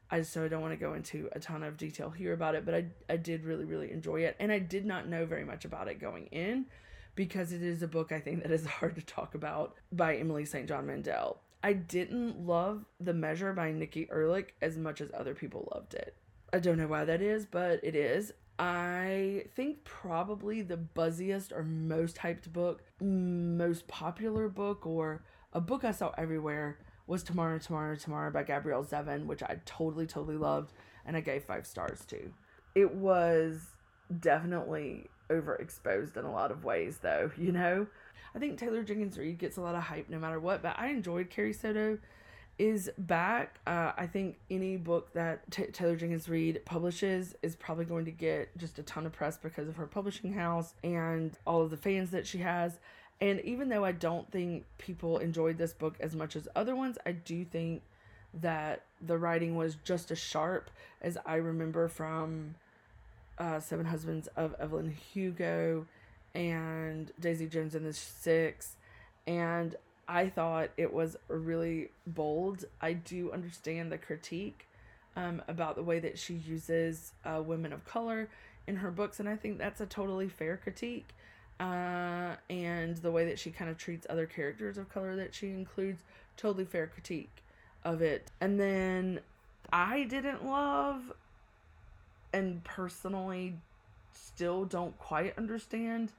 I 0.10 0.22
so 0.22 0.46
I 0.46 0.48
don't 0.48 0.62
want 0.62 0.74
to 0.74 0.78
go 0.78 0.94
into 0.94 1.30
a 1.34 1.40
ton 1.40 1.64
of 1.64 1.78
detail 1.78 2.10
here 2.10 2.34
about 2.34 2.56
it, 2.56 2.66
but 2.66 2.74
I 2.74 2.86
I 3.10 3.18
did 3.18 3.46
really 3.46 3.66
really 3.66 3.92
enjoy 3.92 4.22
it, 4.22 4.36
and 4.40 4.52
I 4.52 4.60
did 4.60 4.86
not 4.86 5.08
know 5.08 5.26
very 5.26 5.44
much 5.44 5.66
about 5.66 5.88
it 5.88 6.00
going 6.00 6.28
in, 6.28 6.66
because 7.16 7.52
it 7.52 7.62
is 7.62 7.84
a 7.84 7.88
book 7.88 8.12
I 8.12 8.20
think 8.20 8.44
that 8.44 8.52
is 8.52 8.66
hard 8.80 8.96
to 8.96 9.02
talk 9.02 9.36
about 9.36 9.76
by 9.92 10.16
Emily 10.16 10.46
St. 10.46 10.68
John 10.68 10.88
Mandel. 10.88 11.40
I 11.64 11.74
didn't 11.74 12.46
love 12.46 12.86
The 13.00 13.14
Measure 13.14 13.54
by 13.54 13.72
Nikki 13.72 14.06
Erlick 14.08 14.50
as 14.62 14.78
much 14.78 15.00
as 15.00 15.10
other 15.14 15.34
people 15.34 15.72
loved 15.74 15.94
it. 15.94 16.16
I 16.52 16.60
don't 16.60 16.78
know 16.78 16.88
why 16.88 17.06
that 17.06 17.22
is, 17.22 17.46
but 17.46 17.80
it 17.84 17.96
is. 17.96 18.34
I 18.60 19.46
think 19.56 19.84
probably 19.84 20.62
the 20.62 20.78
buzziest 20.78 21.52
or 21.52 21.64
most 21.64 22.18
hyped 22.18 22.52
book, 22.54 22.84
most 23.02 23.88
popular 23.88 24.48
book, 24.48 24.86
or 24.86 25.24
a 25.54 25.62
book 25.62 25.84
I 25.84 25.92
saw 25.92 26.12
everywhere 26.18 26.78
was 27.08 27.24
Tomorrow, 27.24 27.60
Tomorrow, 27.60 27.96
Tomorrow 27.96 28.32
by 28.32 28.44
Gabrielle 28.44 28.86
Zevin, 28.86 29.26
which 29.26 29.44
I 29.44 29.60
totally, 29.66 30.06
totally 30.06 30.38
loved, 30.38 30.74
and 31.06 31.18
I 31.18 31.22
gave 31.22 31.44
five 31.44 31.66
stars 31.66 32.06
to. 32.06 32.32
It 32.76 32.94
was 32.94 33.60
definitely 34.20 35.10
overexposed 35.30 36.16
in 36.16 36.26
a 36.26 36.32
lot 36.32 36.52
of 36.52 36.64
ways, 36.64 37.00
though, 37.02 37.32
you 37.38 37.52
know? 37.52 37.88
I 38.36 38.40
think 38.40 38.58
Taylor 38.58 38.84
Jenkins 38.84 39.18
Reid 39.18 39.38
gets 39.38 39.58
a 39.58 39.62
lot 39.62 39.76
of 39.76 39.84
hype 39.84 40.10
no 40.10 40.20
matter 40.20 40.40
what, 40.40 40.62
but 40.62 40.76
I 40.78 40.88
enjoyed 40.88 41.30
Carrie 41.30 41.54
Soto 41.54 41.98
is 42.60 42.90
back. 42.98 43.60
Uh, 43.66 43.92
I 43.98 44.08
think 44.08 44.38
any 44.50 44.78
book 44.78 45.12
that 45.14 45.50
T- 45.52 45.66
Taylor 45.66 45.96
Jenkins 45.96 46.30
Reid 46.30 46.62
publishes 46.66 47.36
is 47.42 47.56
probably 47.56 47.86
going 47.86 48.06
to 48.06 48.12
get 48.12 48.56
just 48.58 48.78
a 48.80 48.84
ton 48.84 49.06
of 49.06 49.12
press 49.12 49.38
because 49.38 49.68
of 49.68 49.76
her 49.76 49.88
publishing 49.88 50.34
house 50.34 50.74
and 50.84 51.38
all 51.46 51.62
of 51.62 51.72
the 51.72 51.78
fans 51.78 52.12
that 52.12 52.28
she 52.28 52.40
has. 52.40 52.80
And 53.20 53.40
even 53.42 53.70
though 53.70 53.86
I 53.86 53.92
don't 53.92 54.30
think 54.32 54.66
people 54.78 55.18
enjoyed 55.18 55.58
this 55.58 55.74
book 55.74 55.96
as 56.00 56.16
much 56.16 56.36
as 56.36 56.48
other 56.56 56.76
ones, 56.76 56.98
I 57.06 57.14
do 57.14 57.46
think 57.46 57.82
that 58.34 58.84
the 59.02 59.18
writing 59.18 59.56
was 59.56 59.78
just 59.84 60.12
as 60.12 60.20
sharp 60.20 60.70
as 61.02 61.18
I 61.26 61.36
remember 61.36 61.88
from 61.88 62.56
uh, 63.38 63.60
Seven 63.60 63.86
Husbands 63.86 64.28
of 64.36 64.56
Evelyn 64.60 64.92
Hugo 64.92 65.86
and 66.36 67.12
Daisy 67.20 67.48
Jones 67.48 67.76
and 67.76 67.86
the 67.86 67.94
Six. 67.94 68.76
And 69.26 69.76
I 70.08 70.30
thought 70.30 70.70
it 70.78 70.92
was 70.92 71.18
really 71.28 71.90
bold. 72.06 72.66
I 72.82 72.94
do 72.94 73.32
understand 73.32 73.92
the 73.92 73.98
critique 73.98 74.68
um, 75.16 75.42
about 75.48 75.76
the 75.76 75.84
way 75.84 76.00
that 76.00 76.18
she 76.18 76.34
uses 76.34 77.14
uh, 77.26 77.42
women 77.46 77.72
of 77.72 77.86
color 77.86 78.30
in 78.68 78.78
her 78.78 78.92
books, 78.92 79.20
and 79.20 79.30
I 79.30 79.36
think 79.36 79.58
that's 79.58 79.82
a 79.82 79.86
totally 79.86 80.30
fair 80.30 80.58
critique. 80.58 81.10
Uh, 81.60 82.36
and 82.50 82.98
the 82.98 83.12
way 83.12 83.26
that 83.26 83.40
she 83.40 83.52
kind 83.52 83.70
of 83.70 83.78
treats 83.78 84.08
other 84.10 84.26
characters 84.26 84.78
of 84.78 84.90
color 84.90 85.16
that 85.16 85.36
she 85.36 85.50
includes, 85.50 86.02
totally 86.36 86.66
fair 86.66 86.88
critique 86.88 87.44
of 87.84 88.02
it. 88.02 88.32
And 88.42 88.60
then 88.60 89.20
I 89.72 90.04
didn't 90.04 90.46
love, 90.46 91.14
and 92.34 92.64
personally 92.64 93.56
still 94.14 94.66
don't 94.66 94.98
quite 94.98 95.38
understand 95.38 96.12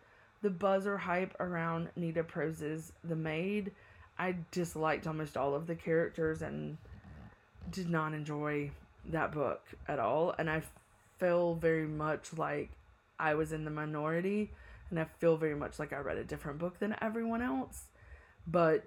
the 0.44 0.50
buzz 0.50 0.86
or 0.86 0.98
hype 0.98 1.34
around 1.40 1.88
Nita 1.96 2.22
Prose's 2.22 2.92
The 3.02 3.16
Maid. 3.16 3.72
I 4.18 4.36
disliked 4.50 5.06
almost 5.06 5.38
all 5.38 5.54
of 5.54 5.66
the 5.66 5.74
characters 5.74 6.42
and 6.42 6.76
did 7.70 7.88
not 7.88 8.12
enjoy 8.12 8.70
that 9.06 9.32
book 9.32 9.62
at 9.88 9.98
all. 9.98 10.34
And 10.38 10.50
I 10.50 10.62
feel 11.18 11.54
very 11.54 11.86
much 11.86 12.36
like 12.36 12.70
I 13.18 13.34
was 13.34 13.52
in 13.52 13.64
the 13.64 13.70
minority. 13.70 14.52
And 14.90 15.00
I 15.00 15.06
feel 15.18 15.38
very 15.38 15.54
much 15.54 15.78
like 15.78 15.94
I 15.94 15.98
read 16.00 16.18
a 16.18 16.24
different 16.24 16.58
book 16.58 16.78
than 16.78 16.94
everyone 17.00 17.40
else. 17.40 17.84
But 18.46 18.84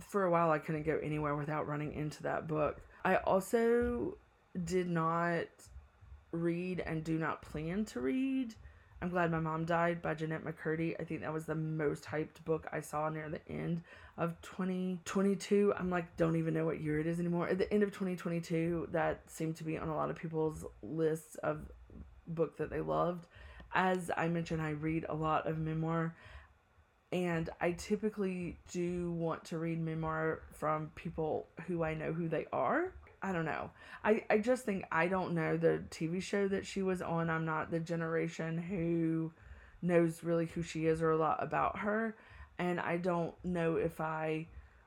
for 0.00 0.24
a 0.24 0.30
while, 0.30 0.50
I 0.50 0.58
couldn't 0.58 0.84
go 0.84 1.00
anywhere 1.02 1.34
without 1.34 1.66
running 1.66 1.94
into 1.94 2.22
that 2.24 2.46
book. 2.46 2.76
I 3.06 3.16
also 3.16 4.18
did 4.66 4.90
not 4.90 5.46
read 6.30 6.80
and 6.80 7.02
do 7.02 7.16
not 7.16 7.40
plan 7.40 7.86
to 7.86 8.00
read 8.00 8.54
I'm 9.02 9.08
Glad 9.08 9.30
My 9.30 9.40
Mom 9.40 9.64
Died 9.64 10.02
by 10.02 10.12
Jennette 10.12 10.44
McCurdy. 10.44 10.94
I 11.00 11.04
think 11.04 11.22
that 11.22 11.32
was 11.32 11.46
the 11.46 11.54
most 11.54 12.04
hyped 12.04 12.44
book 12.44 12.66
I 12.70 12.80
saw 12.80 13.08
near 13.08 13.30
the 13.30 13.40
end 13.50 13.80
of 14.18 14.38
2022. 14.42 15.72
I'm 15.78 15.88
like, 15.88 16.18
don't 16.18 16.36
even 16.36 16.52
know 16.52 16.66
what 16.66 16.82
year 16.82 17.00
it 17.00 17.06
is 17.06 17.18
anymore. 17.18 17.48
At 17.48 17.56
the 17.56 17.72
end 17.72 17.82
of 17.82 17.92
2022, 17.92 18.88
that 18.92 19.22
seemed 19.26 19.56
to 19.56 19.64
be 19.64 19.78
on 19.78 19.88
a 19.88 19.96
lot 19.96 20.10
of 20.10 20.16
people's 20.16 20.66
lists 20.82 21.36
of 21.36 21.62
book 22.26 22.58
that 22.58 22.68
they 22.68 22.82
loved. 22.82 23.26
As 23.72 24.10
I 24.18 24.28
mentioned, 24.28 24.60
I 24.60 24.70
read 24.70 25.06
a 25.08 25.14
lot 25.14 25.46
of 25.46 25.56
memoir 25.56 26.14
and 27.10 27.48
I 27.58 27.72
typically 27.72 28.58
do 28.70 29.12
want 29.12 29.46
to 29.46 29.56
read 29.56 29.80
memoir 29.80 30.42
from 30.52 30.90
people 30.94 31.48
who 31.66 31.82
I 31.82 31.94
know 31.94 32.12
who 32.12 32.28
they 32.28 32.44
are. 32.52 32.92
I 33.22 33.32
don't 33.32 33.44
know. 33.44 33.70
I, 34.02 34.24
I 34.30 34.38
just 34.38 34.64
think 34.64 34.84
I 34.90 35.08
don't 35.08 35.34
know 35.34 35.56
the 35.56 35.82
TV 35.90 36.22
show 36.22 36.48
that 36.48 36.66
she 36.66 36.82
was 36.82 37.02
on. 37.02 37.28
I'm 37.28 37.44
not 37.44 37.70
the 37.70 37.80
generation 37.80 38.56
who 38.58 39.32
knows 39.82 40.24
really 40.24 40.46
who 40.46 40.62
she 40.62 40.86
is 40.86 41.02
or 41.02 41.10
a 41.10 41.16
lot 41.16 41.42
about 41.42 41.78
her. 41.80 42.16
And 42.58 42.80
I 42.80 42.96
don't 42.96 43.34
know 43.44 43.76
if 43.76 44.00
I 44.00 44.46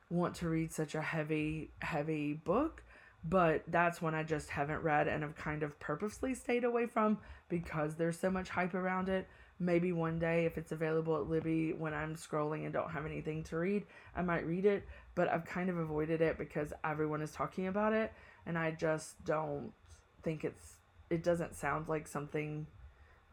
want 0.10 0.36
to 0.36 0.50
read 0.50 0.72
such 0.72 0.96
a 0.96 1.02
heavy, 1.02 1.72
heavy 1.82 2.34
book 2.34 2.84
but 3.24 3.64
that's 3.68 4.02
one 4.02 4.16
I 4.16 4.24
just 4.24 4.50
haven't 4.50 4.84
read 4.84 5.08
and 5.08 5.24
have 5.24 5.36
kind 5.36 5.64
of 5.64 5.80
purposely 5.80 6.34
stayed 6.36 6.64
away 6.64 6.88
from 6.88 7.20
because 7.50 7.96
there's 7.96 8.20
so 8.20 8.30
much 8.30 8.50
hype 8.50 8.74
around 8.74 9.10
it. 9.10 9.28
Maybe 9.60 9.92
one 9.92 10.20
day, 10.20 10.46
if 10.46 10.58
it's 10.58 10.72
available 10.72 11.16
at 11.18 11.30
Libby 11.30 11.74
when 11.74 11.94
I'm 11.94 12.16
scrolling 12.16 12.66
and 12.66 12.74
don't 12.74 12.90
have 12.92 13.06
anything 13.06 13.44
to 13.46 13.58
read, 13.58 13.86
I 14.16 14.22
might 14.22 14.46
read 14.46 14.66
it. 14.66 14.84
But 15.16 15.30
I've 15.30 15.46
kind 15.46 15.70
of 15.70 15.78
avoided 15.78 16.22
it 16.22 16.38
because 16.38 16.74
everyone 16.84 17.22
is 17.22 17.32
talking 17.32 17.68
about 17.68 17.94
it, 17.94 18.12
and 18.46 18.58
I 18.58 18.72
just 18.72 19.24
don't 19.24 19.72
think 20.24 20.44
it's. 20.44 20.78
It 21.10 21.24
doesn't 21.24 21.56
sound 21.56 21.88
like 21.88 22.08
something 22.08 22.66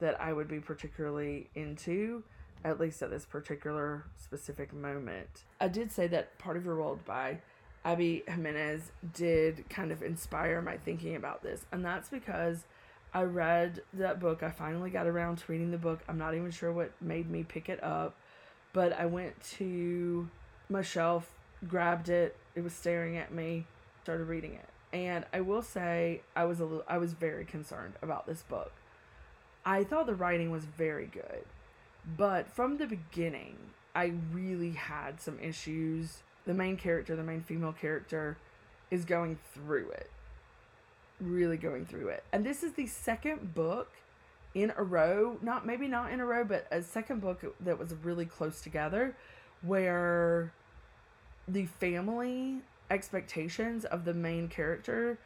that 0.00 0.20
I 0.20 0.32
would 0.32 0.48
be 0.48 0.60
particularly 0.60 1.48
into, 1.54 2.22
at 2.64 2.78
least 2.78 3.02
at 3.02 3.10
this 3.10 3.24
particular 3.24 4.06
specific 4.16 4.72
moment. 4.72 5.44
I 5.60 5.68
did 5.68 5.90
say 5.90 6.06
that 6.08 6.38
Part 6.38 6.56
of 6.56 6.64
Your 6.64 6.76
World 6.76 7.04
by 7.04 7.38
Abby 7.84 8.22
Jimenez 8.28 8.92
did 9.14 9.68
kind 9.70 9.90
of 9.92 10.02
inspire 10.02 10.60
my 10.60 10.76
thinking 10.76 11.16
about 11.16 11.42
this, 11.42 11.64
and 11.72 11.84
that's 11.84 12.08
because 12.10 12.64
I 13.12 13.22
read 13.22 13.82
that 13.94 14.20
book. 14.20 14.42
I 14.42 14.50
finally 14.50 14.90
got 14.90 15.06
around 15.06 15.38
to 15.38 15.52
reading 15.52 15.70
the 15.70 15.78
book. 15.78 16.00
I'm 16.08 16.18
not 16.18 16.34
even 16.34 16.50
sure 16.50 16.72
what 16.72 16.92
made 17.00 17.28
me 17.28 17.42
pick 17.42 17.68
it 17.68 17.82
up, 17.82 18.14
but 18.72 18.92
I 18.92 19.06
went 19.06 19.40
to 19.58 20.28
my 20.68 20.82
shelf, 20.82 21.30
grabbed 21.66 22.08
it. 22.08 22.36
It 22.54 22.62
was 22.62 22.72
staring 22.72 23.16
at 23.16 23.32
me, 23.32 23.66
started 24.04 24.24
reading 24.24 24.54
it. 24.54 24.68
And 24.92 25.24
I 25.32 25.40
will 25.40 25.62
say 25.62 26.20
I 26.36 26.44
was 26.44 26.60
a 26.60 26.64
little 26.64 26.84
I 26.88 26.98
was 26.98 27.12
very 27.12 27.44
concerned 27.44 27.94
about 28.02 28.26
this 28.26 28.42
book. 28.42 28.72
I 29.64 29.84
thought 29.84 30.06
the 30.06 30.14
writing 30.14 30.50
was 30.50 30.64
very 30.64 31.06
good. 31.06 31.44
But 32.16 32.48
from 32.48 32.78
the 32.78 32.86
beginning, 32.86 33.56
I 33.94 34.14
really 34.32 34.72
had 34.72 35.20
some 35.20 35.38
issues. 35.40 36.22
The 36.46 36.54
main 36.54 36.76
character, 36.76 37.14
the 37.14 37.22
main 37.22 37.42
female 37.42 37.72
character 37.72 38.36
is 38.90 39.04
going 39.04 39.38
through 39.52 39.90
it 39.90 40.10
really 41.20 41.56
going 41.56 41.86
through 41.86 42.08
it. 42.08 42.24
And 42.32 42.44
this 42.44 42.62
is 42.62 42.72
the 42.72 42.86
second 42.86 43.54
book 43.54 43.90
in 44.54 44.72
a 44.76 44.82
row, 44.82 45.38
not 45.42 45.66
maybe 45.66 45.86
not 45.86 46.12
in 46.12 46.20
a 46.20 46.26
row, 46.26 46.44
but 46.44 46.66
a 46.70 46.82
second 46.82 47.20
book 47.20 47.44
that 47.60 47.78
was 47.78 47.94
really 48.02 48.24
close 48.24 48.60
together 48.60 49.16
where 49.62 50.52
the 51.46 51.66
family 51.66 52.60
expectations 52.90 53.84
of 53.84 54.04
the 54.04 54.14
main 54.14 54.48
character 54.48 55.18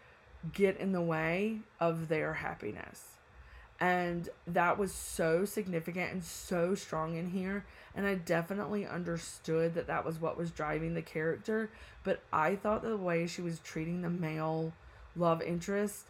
get 0.53 0.77
in 0.79 0.93
the 0.93 1.01
way 1.01 1.61
of 1.81 2.09
their 2.09 2.35
happiness. 2.35 3.15
And 3.81 4.29
that 4.47 4.79
was 4.79 4.93
so 4.93 5.45
significant 5.45 6.13
and 6.13 6.23
so 6.23 6.75
strong 6.75 7.17
in 7.17 7.31
here. 7.31 7.65
And 7.97 8.07
I 8.07 8.15
definitely 8.15 8.87
understood 8.87 9.75
that 9.75 9.87
that 9.89 10.05
was 10.05 10.21
what 10.21 10.37
was 10.37 10.51
driving 10.51 10.95
the 10.95 11.03
character. 11.03 11.71
But 12.03 12.21
I 12.33 12.57
thought 12.57 12.83
the 12.83 12.97
way 12.97 13.27
she 13.27 13.43
was 13.43 13.59
treating 13.61 14.03
the 14.03 14.11
male 14.11 14.73
love 15.17 15.43
interest 15.43 16.07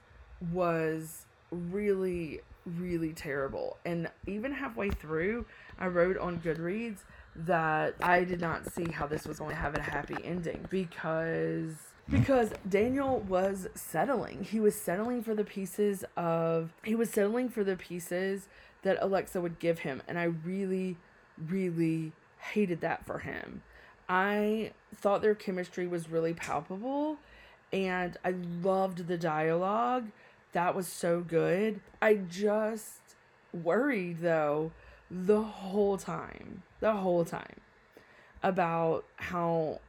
was 0.53 1.27
really 1.51 2.41
really 2.67 3.13
terrible. 3.13 3.77
And 3.85 4.09
even 4.27 4.53
halfway 4.53 4.91
through 4.91 5.47
i 5.79 5.87
wrote 5.87 6.17
on 6.17 6.39
goodreads 6.41 6.99
that 7.37 7.95
i 8.01 8.23
did 8.23 8.41
not 8.41 8.73
see 8.73 8.91
how 8.91 9.07
this 9.07 9.27
was 9.27 9.39
going 9.39 9.51
to 9.51 9.57
have 9.57 9.75
a 9.75 9.83
happy 9.83 10.17
ending 10.25 10.65
because 10.71 11.75
because 12.09 12.51
daniel 12.69 13.21
was 13.21 13.69
settling. 13.75 14.45
He 14.45 14.61
was 14.61 14.75
settling 14.75 15.23
for 15.23 15.35
the 15.35 15.45
pieces 15.45 16.05
of 16.17 16.73
he 16.85 16.95
was 16.95 17.11
settling 17.11 17.49
for 17.49 17.65
the 17.65 17.77
pieces 17.77 18.49
that 18.83 18.99
alexa 19.01 19.41
would 19.41 19.59
give 19.59 19.81
him 19.81 20.03
and 20.07 20.19
i 20.19 20.25
really 20.25 20.97
really 21.49 22.13
hated 22.53 22.81
that 22.83 23.07
for 23.07 23.21
him. 23.21 23.63
I 24.09 24.73
thought 24.95 25.23
their 25.23 25.35
chemistry 25.35 25.87
was 25.87 26.11
really 26.11 26.35
palpable 26.35 27.19
and 27.75 28.17
I 28.25 28.35
loved 28.63 29.09
the 29.09 29.19
dialogue. 29.19 30.07
That 30.53 30.77
was 30.77 30.87
so 30.87 31.21
good. 31.21 31.81
I 32.01 32.15
just 32.15 33.01
worried 33.53 34.21
though 34.21 34.71
the 35.11 35.43
whole 35.43 35.99
time, 35.99 36.63
the 36.79 36.93
whole 36.93 37.25
time 37.25 37.61
about 38.45 39.05
how 39.17 39.81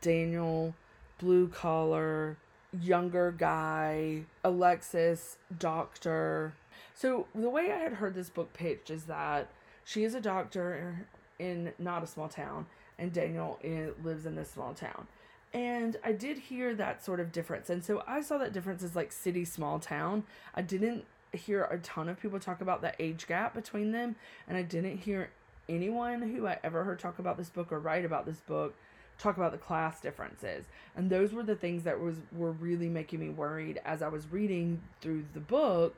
Daniel, 0.00 0.74
blue 1.18 1.48
collar, 1.48 2.36
younger 2.80 3.32
guy, 3.32 4.22
Alexis, 4.44 5.36
doctor. 5.58 6.54
So 6.94 7.26
the 7.34 7.50
way 7.50 7.72
I 7.72 7.78
had 7.78 7.94
heard 7.94 8.14
this 8.14 8.30
book 8.30 8.52
pitched 8.52 8.90
is 8.90 9.04
that 9.04 9.48
she 9.84 10.04
is 10.04 10.14
a 10.14 10.20
doctor 10.20 11.06
in 11.40 11.72
not 11.80 12.04
a 12.04 12.06
small 12.06 12.28
town, 12.28 12.66
and 12.96 13.12
Daniel 13.12 13.58
eh, 13.64 13.88
lives 14.04 14.24
in 14.24 14.36
this 14.36 14.52
small 14.52 14.72
town. 14.72 15.08
And 15.54 15.96
I 16.04 16.12
did 16.12 16.36
hear 16.36 16.74
that 16.74 17.04
sort 17.04 17.20
of 17.20 17.30
difference. 17.30 17.70
And 17.70 17.82
so 17.82 18.02
I 18.06 18.20
saw 18.20 18.38
that 18.38 18.52
difference 18.52 18.82
as 18.82 18.96
like 18.96 19.12
city, 19.12 19.44
small 19.44 19.78
town. 19.78 20.24
I 20.54 20.62
didn't 20.62 21.04
hear 21.32 21.64
a 21.64 21.78
ton 21.78 22.08
of 22.08 22.20
people 22.20 22.40
talk 22.40 22.60
about 22.60 22.82
the 22.82 22.92
age 23.00 23.26
gap 23.28 23.54
between 23.54 23.92
them. 23.92 24.16
And 24.48 24.58
I 24.58 24.62
didn't 24.62 24.98
hear 24.98 25.30
anyone 25.68 26.22
who 26.22 26.46
I 26.46 26.58
ever 26.64 26.82
heard 26.82 26.98
talk 26.98 27.20
about 27.20 27.38
this 27.38 27.48
book 27.48 27.70
or 27.70 27.78
write 27.78 28.04
about 28.04 28.26
this 28.26 28.40
book 28.40 28.74
talk 29.18 29.36
about 29.36 29.52
the 29.52 29.58
class 29.58 30.00
differences. 30.00 30.64
And 30.96 31.08
those 31.08 31.32
were 31.32 31.42
the 31.42 31.54
things 31.54 31.84
that 31.84 32.00
was 32.00 32.16
were 32.36 32.50
really 32.50 32.88
making 32.88 33.20
me 33.20 33.28
worried 33.28 33.80
as 33.84 34.02
I 34.02 34.08
was 34.08 34.30
reading 34.30 34.82
through 35.00 35.24
the 35.34 35.40
book 35.40 35.94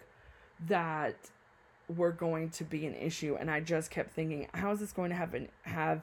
that 0.68 1.16
were 1.94 2.12
going 2.12 2.50
to 2.50 2.64
be 2.64 2.86
an 2.86 2.94
issue. 2.94 3.36
And 3.38 3.50
I 3.50 3.60
just 3.60 3.90
kept 3.90 4.12
thinking, 4.12 4.48
how 4.52 4.72
is 4.72 4.80
this 4.80 4.92
going 4.92 5.10
to 5.10 5.16
have 5.16 5.34
an, 5.34 5.48
have 5.62 6.02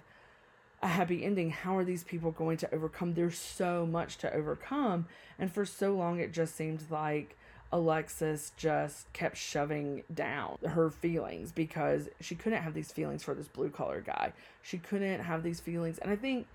a 0.84 0.88
happy 0.88 1.24
ending. 1.24 1.50
How 1.50 1.78
are 1.78 1.86
these 1.86 2.04
people 2.04 2.32
going 2.32 2.58
to 2.58 2.74
overcome? 2.74 3.14
There's 3.14 3.38
so 3.38 3.86
much 3.86 4.18
to 4.18 4.34
overcome. 4.34 5.08
And 5.40 5.52
for 5.52 5.66
so 5.66 5.96
long, 5.96 6.20
it 6.20 6.34
just 6.34 6.56
seemed 6.56 6.84
like 6.92 7.38
Alexis 7.72 8.52
just 8.58 9.12
kept 9.14 9.38
shoving 9.38 10.04
down 10.14 10.58
her 10.68 10.90
feelings 10.90 11.52
because 11.54 12.10
she 12.20 12.36
couldn't 12.36 12.62
have 12.62 12.74
these 12.74 12.92
feelings 12.92 13.24
for 13.24 13.34
this 13.34 13.48
blue 13.48 13.70
collar 13.70 14.02
guy. 14.02 14.34
She 14.62 14.78
couldn't 14.78 15.22
have 15.22 15.42
these 15.42 15.62
feelings. 15.62 15.98
And 16.00 16.12
I 16.12 16.18
think 16.18 16.48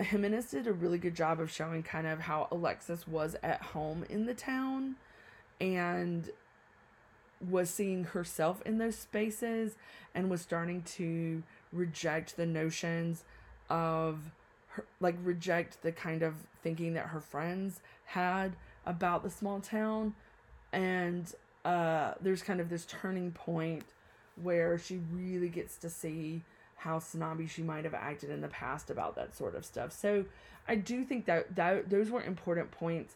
Jimenez 0.00 0.50
did 0.50 0.66
a 0.66 0.72
really 0.72 0.98
good 0.98 1.14
job 1.14 1.38
of 1.38 1.50
showing 1.50 1.82
kind 1.82 2.06
of 2.06 2.20
how 2.20 2.48
Alexis 2.50 3.06
was 3.06 3.36
at 3.42 3.60
home 3.60 4.06
in 4.08 4.24
the 4.24 4.34
town 4.34 4.96
and 5.60 6.30
was 7.50 7.68
seeing 7.68 8.04
herself 8.04 8.62
in 8.62 8.78
those 8.78 8.96
spaces 8.96 9.76
and 10.14 10.30
was 10.30 10.40
starting 10.40 10.82
to 10.82 11.42
reject 11.72 12.36
the 12.36 12.46
notions 12.46 13.24
of 13.70 14.18
her, 14.68 14.84
like 15.00 15.16
reject 15.22 15.82
the 15.82 15.92
kind 15.92 16.22
of 16.22 16.34
thinking 16.62 16.94
that 16.94 17.06
her 17.06 17.20
friends 17.20 17.80
had 18.06 18.52
about 18.86 19.22
the 19.22 19.30
small 19.30 19.60
town 19.60 20.14
and 20.72 21.34
uh 21.64 22.12
there's 22.20 22.42
kind 22.42 22.60
of 22.60 22.68
this 22.68 22.84
turning 22.84 23.30
point 23.30 23.82
where 24.42 24.78
she 24.78 25.00
really 25.12 25.48
gets 25.48 25.76
to 25.76 25.88
see 25.88 26.42
how 26.76 26.98
snobby 26.98 27.46
she 27.46 27.62
might 27.62 27.84
have 27.84 27.94
acted 27.94 28.30
in 28.30 28.40
the 28.40 28.48
past 28.48 28.90
about 28.90 29.16
that 29.16 29.34
sort 29.34 29.54
of 29.54 29.64
stuff. 29.64 29.90
So 29.90 30.26
I 30.68 30.74
do 30.74 31.02
think 31.02 31.24
that, 31.24 31.56
that 31.56 31.88
those 31.88 32.10
were 32.10 32.22
important 32.22 32.70
points 32.70 33.14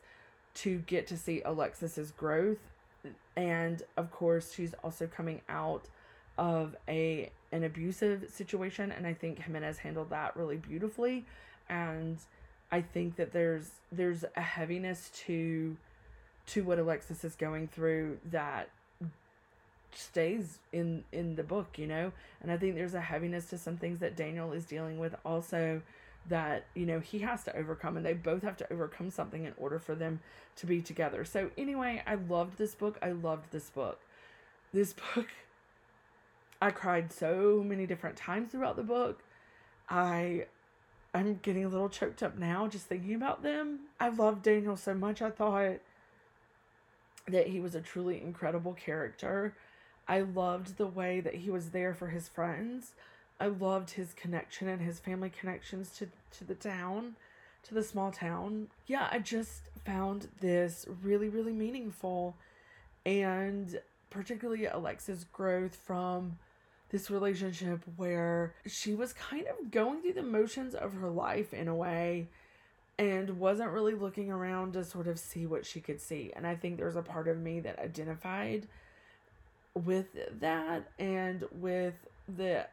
to 0.55 0.79
get 0.81 1.07
to 1.09 1.19
see 1.19 1.43
Alexis's 1.45 2.11
growth 2.11 2.59
and 3.37 3.83
of 3.97 4.11
course 4.11 4.53
she's 4.55 4.75
also 4.83 5.07
coming 5.07 5.41
out 5.49 5.85
of 6.37 6.77
a 6.89 7.31
an 7.53 7.65
abusive 7.65 8.31
situation 8.31 8.93
and 8.93 9.07
I 9.07 9.15
think 9.15 9.43
Jimenez 9.43 9.79
handled 9.79 10.11
that 10.11 10.37
really 10.37 10.57
beautifully 10.57 11.25
and 11.69 12.19
I 12.71 12.83
think 12.83 13.17
that 13.17 13.33
there's 13.33 13.71
there's 13.91 14.25
a 14.37 14.41
heaviness 14.41 15.11
to 15.27 15.77
to 16.49 16.65
what 16.65 16.79
Alexis 16.79 17.25
is 17.25 17.35
going 17.35 17.69
through 17.69 18.19
that 18.31 18.71
stays 19.95 20.59
in 20.73 21.05
in 21.13 21.37
the 21.37 21.43
book, 21.43 21.79
you 21.79 21.87
know? 21.87 22.13
And 22.43 22.53
I 22.53 22.57
think 22.57 22.75
there's 22.75 22.95
a 22.95 23.01
heaviness 23.01 23.47
to 23.51 23.59
some 23.59 23.77
things 23.77 24.01
that 24.01 24.17
Daniel 24.17 24.53
is 24.53 24.65
dealing 24.65 24.99
with 24.99 25.15
also 25.25 25.83
that, 26.29 26.67
you 26.75 26.85
know, 26.85 27.01
he 27.01 27.21
has 27.21 27.45
to 27.45 27.57
overcome 27.57 27.97
and 27.97 28.05
they 28.05 28.13
both 28.13 28.43
have 28.43 28.57
to 28.59 28.73
overcome 28.73 29.11
something 29.11 29.45
in 29.45 29.55
order 29.57 29.79
for 29.79 29.95
them 29.95 30.21
to 30.57 30.67
be 30.67 30.83
together. 30.83 31.25
So 31.25 31.51
anyway, 31.57 32.03
I 32.07 32.17
loved 32.17 32.59
this 32.59 32.75
book. 32.75 32.99
I 33.01 33.13
loved 33.13 33.51
this 33.51 33.71
book. 33.71 34.01
This 34.73 34.95
book 35.15 35.29
I 36.61 36.71
cried 36.71 37.13
so 37.13 37.63
many 37.65 37.87
different 37.87 38.17
times 38.17 38.51
throughout 38.51 38.77
the 38.77 38.83
book. 38.83 39.23
I 39.89 40.47
I'm 41.15 41.39
getting 41.43 41.65
a 41.65 41.69
little 41.69 41.89
choked 41.89 42.23
up 42.23 42.37
now 42.37 42.67
just 42.67 42.87
thinking 42.87 43.15
about 43.15 43.43
them. 43.43 43.81
I 43.99 44.09
love 44.09 44.43
Daniel 44.43 44.77
so 44.77 44.95
much. 44.95 45.23
I 45.23 45.31
thought 45.31 45.79
that 47.27 47.49
he 47.49 47.61
was 47.61 47.75
a 47.75 47.81
truly 47.81 48.21
incredible 48.21 48.75
character. 48.75 49.55
I 50.07 50.21
loved 50.21 50.77
the 50.77 50.87
way 50.87 51.21
that 51.21 51.37
he 51.37 51.51
was 51.51 51.71
there 51.71 51.95
for 51.95 52.09
his 52.09 52.29
friends. 52.29 52.93
I 53.41 53.47
loved 53.47 53.91
his 53.91 54.15
connection 54.15 54.69
and 54.69 54.83
his 54.83 54.99
family 54.99 55.31
connections 55.31 55.91
to 55.99 56.09
to 56.39 56.45
the 56.45 56.55
town, 56.55 57.17
to 57.65 57.75
the 57.75 57.83
small 57.83 58.11
town. 58.11 58.69
Yeah, 58.87 59.09
I 59.11 59.21
just 59.21 59.63
found 59.85 60.29
this 60.41 60.87
really 61.03 61.29
really 61.29 61.53
meaningful 61.53 62.37
and 63.07 63.81
particularly 64.11 64.67
Alexa's 64.67 65.25
growth 65.25 65.77
from 65.77 66.39
this 66.91 67.11
relationship 67.11 67.81
where 67.97 68.55
she 68.67 68.95
was 68.95 69.13
kind 69.13 69.47
of 69.47 69.71
going 69.71 70.01
through 70.01 70.15
the 70.15 70.23
motions 70.23 70.75
of 70.75 70.95
her 70.95 71.11
life 71.11 71.53
in 71.53 71.69
a 71.69 71.75
way 71.75 72.29
and 72.99 73.39
wasn't 73.39 73.71
really 73.71 73.95
looking 73.95 74.31
around 74.31 74.73
to 74.73 74.83
sort 74.85 75.07
of 75.07 75.19
see 75.19 75.47
what 75.47 75.65
she 75.65 75.81
could 75.81 76.01
see. 76.01 76.33
And 76.35 76.47
I 76.47 76.57
think 76.57 76.77
there's 76.77 76.97
a 76.97 77.03
part 77.03 77.29
of 77.29 77.39
me 77.39 77.61
that 77.61 77.79
identified 77.79 78.67
with 79.75 80.07
that 80.41 80.91
and 80.99 81.45
with 81.53 81.95
the 82.37 82.67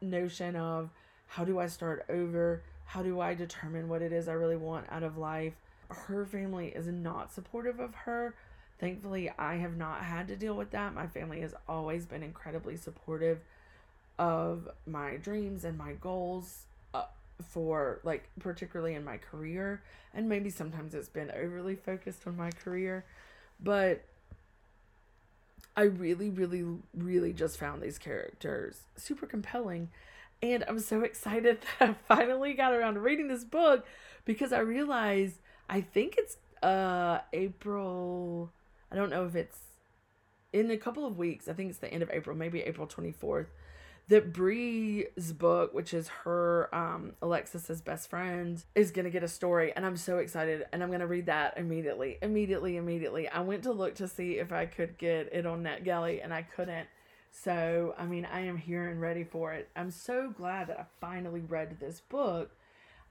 notion 0.00 0.56
of 0.56 0.90
how 1.26 1.44
do 1.44 1.58
I 1.58 1.66
start 1.66 2.06
over? 2.08 2.62
How 2.86 3.02
do 3.02 3.20
I 3.20 3.34
determine 3.34 3.88
what 3.88 4.00
it 4.00 4.12
is 4.12 4.28
I 4.28 4.32
really 4.32 4.56
want 4.56 4.86
out 4.90 5.02
of 5.02 5.18
life? 5.18 5.54
Her 5.90 6.24
family 6.24 6.68
is 6.68 6.86
not 6.86 7.32
supportive 7.32 7.80
of 7.80 7.94
her. 7.94 8.34
Thankfully, 8.78 9.30
I 9.38 9.56
have 9.56 9.76
not 9.76 10.02
had 10.02 10.28
to 10.28 10.36
deal 10.36 10.54
with 10.54 10.70
that. 10.70 10.94
My 10.94 11.06
family 11.06 11.40
has 11.40 11.54
always 11.68 12.06
been 12.06 12.22
incredibly 12.22 12.76
supportive 12.76 13.40
of 14.18 14.68
my 14.86 15.16
dreams 15.16 15.64
and 15.64 15.76
my 15.76 15.92
goals 15.92 16.66
for 17.42 18.00
like 18.02 18.28
particularly 18.40 18.94
in 18.94 19.04
my 19.04 19.16
career. 19.18 19.82
And 20.14 20.28
maybe 20.28 20.50
sometimes 20.50 20.94
it's 20.94 21.08
been 21.08 21.30
overly 21.30 21.74
focused 21.74 22.26
on 22.26 22.36
my 22.36 22.50
career. 22.50 23.04
But 23.62 24.04
I 25.76 25.82
really 25.82 26.30
really 26.30 26.64
really 26.94 27.32
just 27.32 27.58
found 27.58 27.82
these 27.82 27.98
characters 27.98 28.80
super 28.96 29.26
compelling. 29.26 29.90
And 30.42 30.64
I'm 30.68 30.80
so 30.80 31.02
excited 31.02 31.58
that 31.78 31.90
I 31.90 31.94
finally 32.08 32.54
got 32.54 32.72
around 32.72 32.94
to 32.94 33.00
reading 33.00 33.28
this 33.28 33.44
book 33.44 33.86
because 34.24 34.52
I 34.52 34.60
realized 34.60 35.36
I 35.68 35.80
think 35.80 36.14
it's 36.18 36.36
uh 36.62 37.20
April 37.32 38.50
I 38.90 38.96
don't 38.96 39.10
know 39.10 39.26
if 39.26 39.34
it's 39.34 39.58
in 40.52 40.70
a 40.70 40.76
couple 40.78 41.04
of 41.04 41.18
weeks. 41.18 41.48
I 41.48 41.52
think 41.52 41.68
it's 41.68 41.80
the 41.80 41.92
end 41.92 42.02
of 42.02 42.10
April 42.10 42.34
maybe 42.34 42.62
April 42.62 42.86
24th 42.86 43.46
that 44.08 44.32
Bree's 44.32 45.32
book, 45.32 45.74
which 45.74 45.92
is 45.92 46.08
her 46.08 46.74
um 46.74 47.12
Alexis's 47.20 47.80
best 47.80 48.08
friend, 48.08 48.62
is 48.74 48.90
gonna 48.90 49.10
get 49.10 49.22
a 49.22 49.28
story, 49.28 49.72
and 49.74 49.84
I'm 49.84 49.96
so 49.96 50.18
excited, 50.18 50.64
and 50.72 50.82
I'm 50.82 50.90
gonna 50.90 51.06
read 51.06 51.26
that 51.26 51.58
immediately, 51.58 52.18
immediately, 52.22 52.76
immediately. 52.76 53.28
I 53.28 53.40
went 53.40 53.64
to 53.64 53.72
look 53.72 53.94
to 53.96 54.08
see 54.08 54.38
if 54.38 54.52
I 54.52 54.66
could 54.66 54.96
get 54.98 55.32
it 55.32 55.46
on 55.46 55.62
NetGalley, 55.64 56.22
and 56.22 56.32
I 56.32 56.42
couldn't. 56.42 56.88
So 57.30 57.94
I 57.98 58.06
mean, 58.06 58.24
I 58.24 58.40
am 58.40 58.56
here 58.56 58.88
and 58.88 59.00
ready 59.00 59.24
for 59.24 59.52
it. 59.52 59.68
I'm 59.74 59.90
so 59.90 60.30
glad 60.30 60.68
that 60.68 60.80
I 60.80 60.84
finally 61.00 61.40
read 61.40 61.78
this 61.80 62.00
book. 62.00 62.50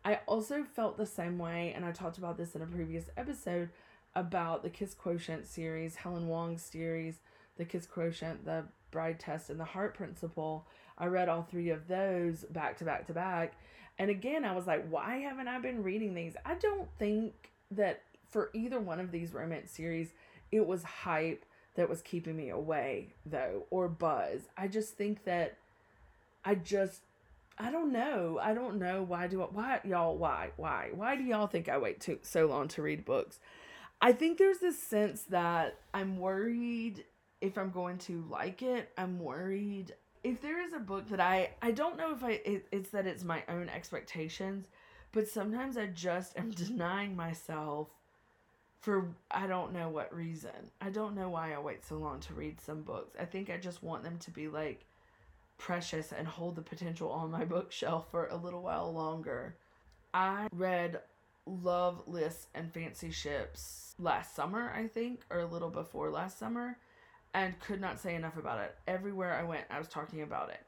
I 0.05 0.19
also 0.27 0.63
felt 0.63 0.97
the 0.97 1.05
same 1.05 1.37
way, 1.37 1.73
and 1.75 1.83
I 1.83 1.91
talked 1.91 2.17
about 2.17 2.37
this 2.37 2.55
in 2.55 2.61
a 2.61 2.67
previous 2.67 3.05
episode 3.17 3.69
about 4.15 4.63
the 4.63 4.69
Kiss 4.69 4.93
Quotient 4.93 5.45
series, 5.45 5.95
Helen 5.97 6.27
Hoang's 6.27 6.63
series, 6.63 7.19
the 7.57 7.65
Kiss 7.65 7.85
Quotient, 7.85 8.45
the 8.45 8.63
Bride 8.91 9.19
Test, 9.19 9.49
and 9.49 9.59
the 9.59 9.65
Heart 9.65 9.95
Principle 9.95 10.65
I 10.97 11.07
read 11.07 11.29
all 11.29 11.43
three 11.43 11.69
of 11.69 11.87
those 11.87 12.45
back 12.49 12.77
to 12.77 12.85
back 12.85 13.07
to 13.07 13.13
back. 13.13 13.53
And 13.97 14.09
again, 14.09 14.43
I 14.43 14.53
was 14.55 14.67
like, 14.67 14.87
why 14.89 15.17
haven't 15.17 15.47
I 15.47 15.59
been 15.59 15.83
reading 15.83 16.13
these? 16.13 16.35
I 16.45 16.55
don't 16.55 16.89
think 16.99 17.33
that 17.71 18.01
for 18.29 18.49
either 18.53 18.79
one 18.79 18.99
of 18.99 19.11
these 19.11 19.33
romance 19.33 19.71
series, 19.71 20.13
it 20.51 20.65
was 20.65 20.83
hype 20.83 21.45
that 21.75 21.89
was 21.89 22.01
keeping 22.01 22.35
me 22.35 22.49
away, 22.49 23.13
though, 23.25 23.63
or 23.69 23.87
buzz. 23.87 24.41
I 24.57 24.67
just 24.67 24.95
think 24.95 25.23
that 25.25 25.57
I 26.43 26.55
just, 26.55 27.01
I 27.57 27.71
don't 27.71 27.91
know. 27.91 28.39
I 28.41 28.53
don't 28.53 28.79
know 28.79 29.03
why 29.03 29.27
do 29.27 29.41
I, 29.41 29.45
why 29.45 29.79
y'all, 29.83 30.17
why, 30.17 30.51
why, 30.57 30.89
why 30.93 31.15
do 31.15 31.23
y'all 31.23 31.47
think 31.47 31.69
I 31.69 31.77
wait 31.77 31.99
too 31.99 32.19
so 32.21 32.45
long 32.45 32.67
to 32.69 32.81
read 32.81 33.05
books? 33.05 33.39
I 34.01 34.11
think 34.11 34.37
there's 34.37 34.59
this 34.59 34.81
sense 34.81 35.23
that 35.23 35.77
I'm 35.93 36.17
worried 36.19 37.05
if 37.41 37.57
I'm 37.57 37.71
going 37.71 37.97
to 37.99 38.23
like 38.29 38.61
it. 38.61 38.89
I'm 38.97 39.19
worried 39.19 39.93
if 40.25 40.41
there 40.41 40.59
is 40.59 40.73
a 40.73 40.79
book 40.79 41.07
that 41.09 41.19
I 41.19 41.51
I 41.61 41.71
don't 41.71 41.97
know 41.97 42.11
if 42.11 42.23
I 42.23 42.41
it, 42.43 42.65
it's 42.71 42.89
that 42.89 43.05
it's 43.05 43.23
my 43.23 43.43
own 43.47 43.69
expectations, 43.69 44.65
but 45.11 45.27
sometimes 45.27 45.77
I 45.77 45.85
just 45.85 46.37
am 46.37 46.49
denying 46.65 47.15
myself 47.15 47.89
for 48.81 49.09
I 49.29 49.45
don't 49.45 49.71
know 49.71 49.89
what 49.89 50.13
reason. 50.13 50.71
I 50.81 50.89
don't 50.89 51.15
know 51.15 51.29
why 51.29 51.53
I 51.53 51.59
wait 51.59 51.85
so 51.85 51.97
long 51.97 52.19
to 52.21 52.33
read 52.33 52.59
some 52.59 52.81
books. 52.81 53.15
I 53.19 53.25
think 53.25 53.51
I 53.51 53.57
just 53.57 53.83
want 53.83 54.03
them 54.03 54.17
to 54.17 54.31
be 54.31 54.47
like 54.47 54.85
precious 55.59 56.11
and 56.11 56.27
hold 56.27 56.55
the 56.55 56.63
potential 56.63 57.11
on 57.11 57.29
my 57.29 57.45
bookshelf 57.55 58.09
for 58.09 58.25
a 58.25 58.35
little 58.35 58.63
while 58.63 58.91
longer. 58.91 59.55
I 60.11 60.47
read 60.51 61.01
Love 61.45 62.01
Lists 62.07 62.47
and 62.55 62.73
Fancy 62.73 63.11
Ships 63.11 63.93
last 63.99 64.35
summer, 64.35 64.73
I 64.75 64.87
think, 64.87 65.21
or 65.29 65.41
a 65.41 65.45
little 65.45 65.69
before 65.69 66.09
last 66.09 66.39
summer 66.39 66.79
and 67.35 67.59
could 67.59 67.81
not 67.81 67.99
say 67.99 68.15
enough 68.15 68.37
about 68.37 68.59
it. 68.59 68.75
Everywhere 68.87 69.33
I 69.33 69.43
went, 69.43 69.65
I 69.69 69.77
was 69.77 69.89
talking 69.89 70.21
about 70.21 70.49
it. 70.49 70.61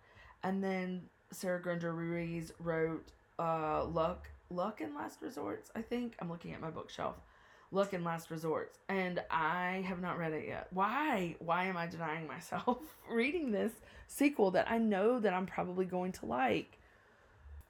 And 0.43 0.61
then 0.61 1.03
Sarah 1.31 1.61
Grunder 1.61 1.95
Ruiz 1.95 2.51
wrote 2.59 3.07
uh, 3.39 3.85
Luck, 3.85 4.29
Luck 4.49 4.81
and 4.81 4.93
Last 4.93 5.21
Resorts, 5.21 5.71
I 5.75 5.81
think. 5.81 6.15
I'm 6.19 6.29
looking 6.29 6.53
at 6.53 6.59
my 6.59 6.69
bookshelf. 6.69 7.15
Luck 7.71 7.93
and 7.93 8.03
Last 8.03 8.29
Resorts. 8.29 8.79
And 8.89 9.23
I 9.31 9.81
have 9.87 10.01
not 10.01 10.17
read 10.17 10.33
it 10.33 10.45
yet. 10.45 10.67
Why? 10.71 11.37
Why 11.39 11.65
am 11.65 11.77
I 11.77 11.87
denying 11.87 12.27
myself 12.27 12.79
reading 13.09 13.51
this 13.51 13.71
sequel 14.07 14.51
that 14.51 14.69
I 14.69 14.77
know 14.77 15.19
that 15.21 15.33
I'm 15.33 15.45
probably 15.45 15.85
going 15.85 16.11
to 16.13 16.25
like? 16.25 16.79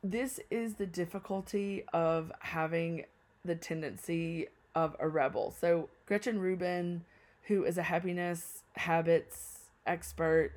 This 0.04 0.40
is 0.50 0.74
the 0.74 0.88
difficulty 0.88 1.84
of 1.94 2.32
having 2.40 3.06
the 3.46 3.56
tendency 3.56 4.48
of 4.74 4.96
a 5.00 5.08
rebel. 5.08 5.54
So 5.60 5.90
Gretchen 6.08 6.40
Rubin 6.40 7.04
who 7.48 7.64
is 7.64 7.78
a 7.78 7.84
happiness 7.84 8.64
habits 8.76 9.60
expert 9.86 10.52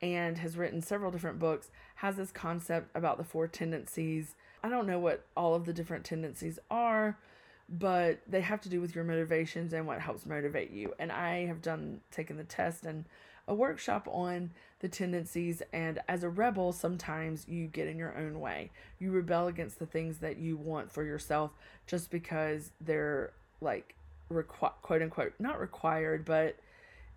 and 0.00 0.38
has 0.38 0.56
written 0.56 0.80
several 0.80 1.10
different 1.10 1.38
books, 1.38 1.70
has 1.96 2.16
this 2.16 2.30
concept 2.30 2.90
about 2.94 3.18
the 3.18 3.24
four 3.24 3.48
tendencies. 3.48 4.34
I 4.62 4.68
don't 4.68 4.86
know 4.86 4.98
what 4.98 5.26
all 5.36 5.54
of 5.54 5.64
the 5.64 5.72
different 5.72 6.04
tendencies 6.04 6.58
are, 6.70 7.18
but 7.68 8.20
they 8.28 8.42
have 8.42 8.60
to 8.62 8.68
do 8.68 8.80
with 8.80 8.94
your 8.94 9.04
motivations 9.04 9.72
and 9.72 9.86
what 9.86 10.00
helps 10.00 10.26
motivate 10.26 10.70
you. 10.70 10.94
And 10.98 11.10
I 11.10 11.46
have 11.46 11.62
done 11.62 12.00
taken 12.10 12.36
the 12.36 12.44
test 12.44 12.84
and 12.84 13.06
a 13.48 13.54
workshop 13.54 14.08
on 14.10 14.50
the 14.80 14.88
tendencies 14.88 15.62
and 15.72 16.00
as 16.08 16.24
a 16.24 16.28
rebel 16.28 16.72
sometimes 16.72 17.46
you 17.48 17.66
get 17.66 17.88
in 17.88 17.98
your 17.98 18.16
own 18.16 18.40
way. 18.40 18.70
You 18.98 19.10
rebel 19.10 19.46
against 19.46 19.78
the 19.78 19.86
things 19.86 20.18
that 20.18 20.36
you 20.36 20.56
want 20.56 20.92
for 20.92 21.04
yourself 21.04 21.52
just 21.86 22.10
because 22.10 22.72
they're 22.80 23.32
like 23.60 23.95
requ- 24.32 24.72
quote 24.82 25.02
unquote 25.02 25.34
not 25.38 25.60
required 25.60 26.24
but 26.24 26.56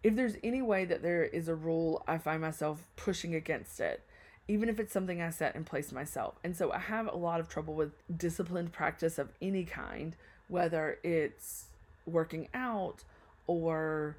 if 0.04 0.16
there's 0.16 0.36
any 0.44 0.62
way 0.62 0.86
that 0.86 1.02
there 1.02 1.24
is 1.24 1.48
a 1.48 1.56
rule 1.56 2.04
i 2.08 2.18
find 2.18 2.42
myself 2.42 2.84
pushing 2.96 3.36
against 3.36 3.80
it 3.80 4.04
even 4.50 4.68
if 4.68 4.80
it's 4.80 4.92
something 4.92 5.22
i 5.22 5.30
set 5.30 5.56
in 5.56 5.64
place 5.64 5.92
myself. 5.92 6.36
And 6.44 6.58
so 6.58 6.72
i 6.72 6.80
have 6.80 7.08
a 7.08 7.16
lot 7.16 7.40
of 7.40 7.48
trouble 7.48 7.76
with 7.76 7.92
disciplined 8.18 8.74
practice 8.74 9.18
of 9.18 9.30
any 9.42 9.64
kind 9.64 10.16
whether 10.48 10.98
it's 11.04 11.66
working 12.06 12.50
out 12.54 13.04
or 13.48 14.18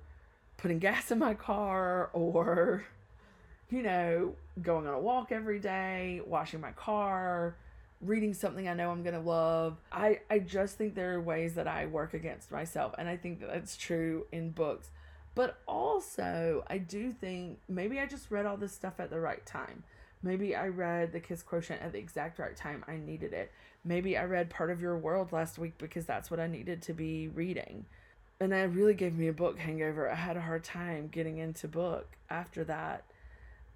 putting 0.57 0.79
gas 0.87 1.11
in 1.11 1.18
my 1.18 1.35
car 1.35 2.09
or 2.12 2.85
you 3.70 3.83
know 3.83 4.35
going 4.62 4.87
on 4.87 4.94
a 4.94 5.00
walk 5.00 5.33
every 5.33 5.59
day 5.59 6.20
washing 6.26 6.61
my 6.61 6.72
car 6.72 7.57
reading 8.00 8.32
something 8.32 8.68
I 8.68 8.74
know 8.74 8.90
I'm 8.90 9.02
going 9.02 9.14
to 9.14 9.20
love. 9.20 9.76
I, 9.92 10.20
I 10.30 10.38
just 10.38 10.76
think 10.78 10.94
there 10.94 11.14
are 11.14 11.20
ways 11.20 11.54
that 11.54 11.68
I 11.68 11.86
work 11.86 12.14
against 12.14 12.50
myself. 12.50 12.94
And 12.98 13.08
I 13.08 13.16
think 13.16 13.40
that 13.40 13.52
that's 13.52 13.76
true 13.76 14.26
in 14.32 14.50
books. 14.50 14.90
But 15.34 15.58
also, 15.66 16.64
I 16.68 16.78
do 16.78 17.12
think 17.12 17.58
maybe 17.68 18.00
I 18.00 18.06
just 18.06 18.30
read 18.30 18.46
all 18.46 18.56
this 18.56 18.72
stuff 18.72 18.94
at 18.98 19.10
the 19.10 19.20
right 19.20 19.44
time. 19.44 19.84
Maybe 20.22 20.54
I 20.54 20.68
read 20.68 21.12
The 21.12 21.20
Kiss 21.20 21.42
Quotient 21.42 21.82
at 21.82 21.92
the 21.92 21.98
exact 21.98 22.38
right 22.38 22.56
time 22.56 22.84
I 22.86 22.96
needed 22.96 23.32
it. 23.32 23.52
Maybe 23.84 24.18
I 24.18 24.24
read 24.24 24.50
Part 24.50 24.70
of 24.70 24.80
Your 24.80 24.98
World 24.98 25.32
last 25.32 25.58
week 25.58 25.78
because 25.78 26.04
that's 26.04 26.30
what 26.30 26.40
I 26.40 26.46
needed 26.46 26.82
to 26.82 26.92
be 26.92 27.28
reading. 27.28 27.86
And 28.38 28.52
that 28.52 28.72
really 28.72 28.94
gave 28.94 29.16
me 29.16 29.28
a 29.28 29.32
book 29.32 29.58
hangover. 29.58 30.10
I 30.10 30.14
had 30.14 30.36
a 30.36 30.42
hard 30.42 30.64
time 30.64 31.08
getting 31.08 31.38
into 31.38 31.68
book 31.68 32.08
after 32.28 32.64
that. 32.64 33.04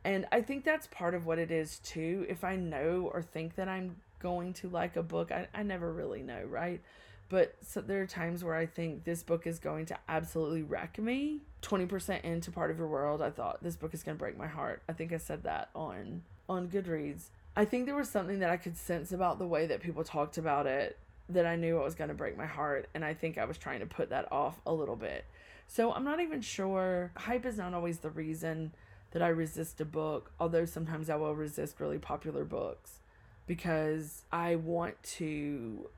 And 0.04 0.26
I 0.32 0.42
think 0.42 0.64
that's 0.64 0.86
part 0.88 1.14
of 1.14 1.24
what 1.24 1.38
it 1.38 1.50
is 1.50 1.78
too. 1.78 2.26
If 2.28 2.44
I 2.44 2.56
know 2.56 3.10
or 3.12 3.22
think 3.22 3.56
that 3.56 3.68
I'm 3.68 3.96
going 4.24 4.54
to 4.54 4.70
like 4.70 4.96
a 4.96 5.02
book. 5.02 5.30
I, 5.30 5.48
I 5.54 5.62
never 5.62 5.92
really 5.92 6.22
know, 6.22 6.44
right? 6.48 6.80
But 7.28 7.56
so 7.60 7.82
there 7.82 8.00
are 8.00 8.06
times 8.06 8.42
where 8.42 8.54
I 8.54 8.64
think 8.64 9.04
this 9.04 9.22
book 9.22 9.46
is 9.46 9.58
going 9.58 9.84
to 9.86 9.98
absolutely 10.08 10.62
wreck 10.62 10.98
me. 10.98 11.42
20% 11.60 12.22
into 12.22 12.50
part 12.50 12.70
of 12.70 12.78
your 12.78 12.88
world, 12.88 13.20
I 13.20 13.28
thought 13.28 13.62
this 13.62 13.76
book 13.76 13.92
is 13.92 14.02
going 14.02 14.16
to 14.16 14.18
break 14.18 14.38
my 14.38 14.46
heart. 14.46 14.82
I 14.88 14.94
think 14.94 15.12
I 15.12 15.18
said 15.18 15.42
that 15.42 15.68
on 15.74 16.22
on 16.48 16.68
Goodreads. 16.68 17.24
I 17.54 17.66
think 17.66 17.84
there 17.84 17.94
was 17.94 18.08
something 18.08 18.38
that 18.38 18.50
I 18.50 18.56
could 18.56 18.78
sense 18.78 19.12
about 19.12 19.38
the 19.38 19.46
way 19.46 19.66
that 19.66 19.82
people 19.82 20.04
talked 20.04 20.38
about 20.38 20.66
it 20.66 20.98
that 21.28 21.46
I 21.46 21.56
knew 21.56 21.78
it 21.78 21.84
was 21.84 21.94
going 21.94 22.08
to 22.08 22.14
break 22.14 22.36
my 22.36 22.46
heart 22.46 22.88
and 22.94 23.04
I 23.04 23.12
think 23.14 23.36
I 23.36 23.44
was 23.44 23.58
trying 23.58 23.80
to 23.80 23.86
put 23.86 24.10
that 24.10 24.30
off 24.32 24.58
a 24.66 24.72
little 24.72 24.96
bit. 24.96 25.24
So 25.66 25.92
I'm 25.92 26.04
not 26.04 26.20
even 26.20 26.40
sure 26.40 27.12
hype 27.16 27.44
is 27.46 27.58
not 27.58 27.74
always 27.74 27.98
the 27.98 28.10
reason 28.10 28.72
that 29.12 29.22
I 29.22 29.28
resist 29.28 29.80
a 29.80 29.84
book, 29.84 30.32
although 30.40 30.64
sometimes 30.64 31.08
I 31.08 31.16
will 31.16 31.34
resist 31.34 31.80
really 31.80 31.98
popular 31.98 32.44
books 32.44 33.00
because 33.46 34.22
I 34.32 34.56
want 34.56 35.02
to, 35.16 35.88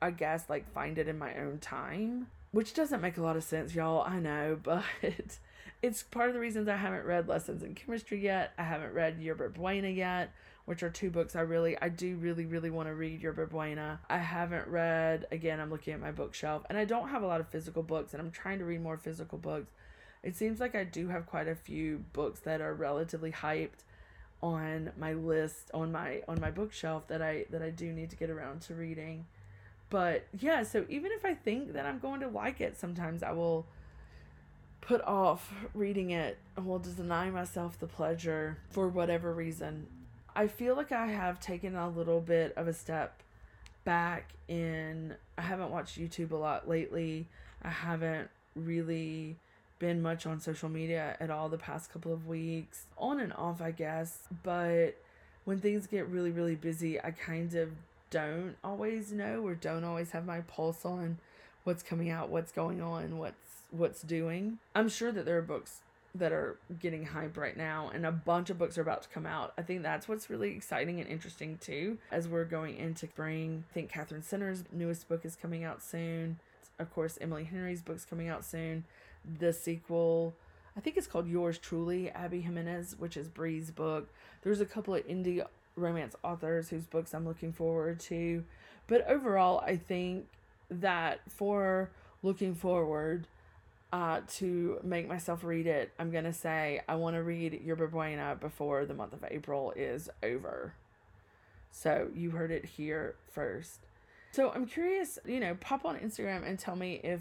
I 0.00 0.10
guess, 0.10 0.48
like 0.48 0.72
find 0.72 0.98
it 0.98 1.08
in 1.08 1.18
my 1.18 1.34
own 1.36 1.58
time, 1.58 2.28
which 2.50 2.74
doesn't 2.74 3.00
make 3.00 3.16
a 3.16 3.22
lot 3.22 3.36
of 3.36 3.44
sense, 3.44 3.74
y'all. 3.74 4.02
I 4.02 4.18
know, 4.18 4.58
but 4.62 4.84
it's 5.82 6.02
part 6.02 6.28
of 6.28 6.34
the 6.34 6.40
reasons 6.40 6.68
I 6.68 6.76
haven't 6.76 7.04
read 7.04 7.28
Lessons 7.28 7.62
in 7.62 7.74
Chemistry 7.74 8.20
yet. 8.20 8.52
I 8.58 8.62
haven't 8.62 8.94
read 8.94 9.20
Yerba 9.20 9.50
Buena 9.50 9.88
yet, 9.88 10.32
which 10.64 10.82
are 10.82 10.90
two 10.90 11.10
books 11.10 11.34
I 11.34 11.40
really, 11.40 11.76
I 11.80 11.88
do 11.88 12.16
really, 12.16 12.46
really 12.46 12.70
want 12.70 12.88
to 12.88 12.94
read 12.94 13.20
Yerba 13.20 13.46
Buena. 13.46 14.00
I 14.08 14.18
haven't 14.18 14.68
read, 14.68 15.26
again, 15.32 15.60
I'm 15.60 15.70
looking 15.70 15.94
at 15.94 16.00
my 16.00 16.12
bookshelf, 16.12 16.62
and 16.68 16.78
I 16.78 16.84
don't 16.84 17.08
have 17.08 17.22
a 17.22 17.26
lot 17.26 17.40
of 17.40 17.48
physical 17.48 17.82
books, 17.82 18.12
and 18.12 18.22
I'm 18.22 18.30
trying 18.30 18.58
to 18.60 18.64
read 18.64 18.82
more 18.82 18.96
physical 18.96 19.38
books. 19.38 19.72
It 20.22 20.36
seems 20.36 20.60
like 20.60 20.76
I 20.76 20.84
do 20.84 21.08
have 21.08 21.26
quite 21.26 21.48
a 21.48 21.54
few 21.56 22.04
books 22.12 22.40
that 22.40 22.60
are 22.60 22.74
relatively 22.74 23.32
hyped 23.32 23.82
on 24.42 24.90
my 24.98 25.12
list 25.12 25.70
on 25.72 25.92
my 25.92 26.22
on 26.26 26.40
my 26.40 26.50
bookshelf 26.50 27.06
that 27.08 27.22
I 27.22 27.46
that 27.50 27.62
I 27.62 27.70
do 27.70 27.92
need 27.92 28.10
to 28.10 28.16
get 28.16 28.30
around 28.30 28.62
to 28.62 28.74
reading. 28.74 29.26
But 29.88 30.26
yeah, 30.38 30.62
so 30.62 30.86
even 30.88 31.12
if 31.12 31.24
I 31.24 31.34
think 31.34 31.74
that 31.74 31.84
I'm 31.86 31.98
going 31.98 32.20
to 32.20 32.28
like 32.28 32.60
it, 32.60 32.78
sometimes 32.78 33.22
I 33.22 33.32
will 33.32 33.66
put 34.80 35.02
off 35.02 35.52
reading 35.74 36.10
it 36.10 36.38
and 36.56 36.66
will 36.66 36.78
deny 36.78 37.30
myself 37.30 37.78
the 37.78 37.86
pleasure 37.86 38.58
for 38.70 38.88
whatever 38.88 39.32
reason. 39.32 39.86
I 40.34 40.46
feel 40.46 40.76
like 40.76 40.92
I 40.92 41.08
have 41.08 41.40
taken 41.40 41.76
a 41.76 41.88
little 41.88 42.20
bit 42.20 42.54
of 42.56 42.68
a 42.68 42.72
step 42.72 43.22
back 43.84 44.32
in 44.48 45.14
I 45.36 45.42
haven't 45.42 45.70
watched 45.70 45.98
YouTube 45.98 46.32
a 46.32 46.36
lot 46.36 46.68
lately. 46.68 47.28
I 47.62 47.68
haven't 47.68 48.30
really 48.54 49.36
been 49.82 50.00
much 50.00 50.26
on 50.26 50.38
social 50.38 50.68
media 50.68 51.16
at 51.18 51.28
all 51.28 51.48
the 51.48 51.58
past 51.58 51.92
couple 51.92 52.12
of 52.12 52.28
weeks. 52.28 52.86
On 52.96 53.18
and 53.18 53.32
off, 53.32 53.60
I 53.60 53.72
guess. 53.72 54.28
But 54.44 54.92
when 55.44 55.58
things 55.58 55.88
get 55.88 56.06
really, 56.06 56.30
really 56.30 56.54
busy, 56.54 57.00
I 57.00 57.10
kind 57.10 57.52
of 57.56 57.70
don't 58.08 58.54
always 58.62 59.10
know 59.10 59.44
or 59.44 59.56
don't 59.56 59.82
always 59.82 60.12
have 60.12 60.24
my 60.24 60.42
pulse 60.42 60.84
on 60.84 61.18
what's 61.64 61.82
coming 61.82 62.10
out, 62.10 62.28
what's 62.28 62.52
going 62.52 62.80
on, 62.80 63.18
what's 63.18 63.34
what's 63.72 64.02
doing. 64.02 64.58
I'm 64.72 64.88
sure 64.88 65.10
that 65.10 65.24
there 65.24 65.36
are 65.36 65.42
books 65.42 65.80
that 66.14 66.30
are 66.30 66.58
getting 66.78 67.06
hype 67.06 67.36
right 67.36 67.56
now 67.56 67.90
and 67.92 68.06
a 68.06 68.12
bunch 68.12 68.50
of 68.50 68.58
books 68.58 68.78
are 68.78 68.82
about 68.82 69.02
to 69.02 69.08
come 69.08 69.26
out. 69.26 69.52
I 69.58 69.62
think 69.62 69.82
that's 69.82 70.06
what's 70.06 70.30
really 70.30 70.52
exciting 70.54 71.00
and 71.00 71.08
interesting 71.08 71.58
too 71.60 71.98
as 72.12 72.28
we're 72.28 72.44
going 72.44 72.76
into 72.76 73.08
spring. 73.08 73.64
I 73.70 73.74
think 73.74 73.90
Katherine 73.90 74.22
Center's 74.22 74.62
newest 74.70 75.08
book 75.08 75.24
is 75.24 75.34
coming 75.34 75.64
out 75.64 75.82
soon. 75.82 76.38
Of 76.78 76.92
course, 76.94 77.18
Emily 77.20 77.44
Henry's 77.44 77.82
book's 77.82 78.04
coming 78.04 78.28
out 78.28 78.44
soon 78.44 78.84
the 79.38 79.52
sequel. 79.52 80.34
I 80.76 80.80
think 80.80 80.96
it's 80.96 81.06
called 81.06 81.28
Yours 81.28 81.58
Truly, 81.58 82.10
Abby 82.10 82.40
Jimenez, 82.40 82.96
which 82.98 83.16
is 83.16 83.28
Bree's 83.28 83.70
book. 83.70 84.08
There's 84.42 84.60
a 84.60 84.66
couple 84.66 84.94
of 84.94 85.06
indie 85.06 85.44
romance 85.76 86.14
authors 86.22 86.68
whose 86.68 86.86
books 86.86 87.14
I'm 87.14 87.26
looking 87.26 87.52
forward 87.52 88.00
to. 88.00 88.44
But 88.86 89.06
overall, 89.06 89.60
I 89.60 89.76
think 89.76 90.26
that 90.70 91.20
for 91.28 91.90
looking 92.22 92.54
forward 92.54 93.26
uh, 93.92 94.22
to 94.26 94.80
make 94.82 95.08
myself 95.08 95.44
read 95.44 95.66
it, 95.66 95.92
I'm 95.98 96.10
going 96.10 96.24
to 96.24 96.32
say 96.32 96.80
I 96.88 96.94
want 96.94 97.16
to 97.16 97.22
read 97.22 97.60
Yerba 97.64 97.88
Buena 97.88 98.36
before 98.40 98.86
the 98.86 98.94
month 98.94 99.12
of 99.12 99.24
April 99.30 99.72
is 99.76 100.08
over. 100.22 100.74
So 101.70 102.08
you 102.14 102.30
heard 102.30 102.50
it 102.50 102.64
here 102.64 103.16
first. 103.30 103.80
So 104.32 104.50
I'm 104.50 104.66
curious, 104.66 105.18
you 105.26 105.40
know, 105.40 105.56
pop 105.60 105.84
on 105.84 105.98
Instagram 105.98 106.46
and 106.46 106.58
tell 106.58 106.76
me 106.76 107.00
if 107.04 107.20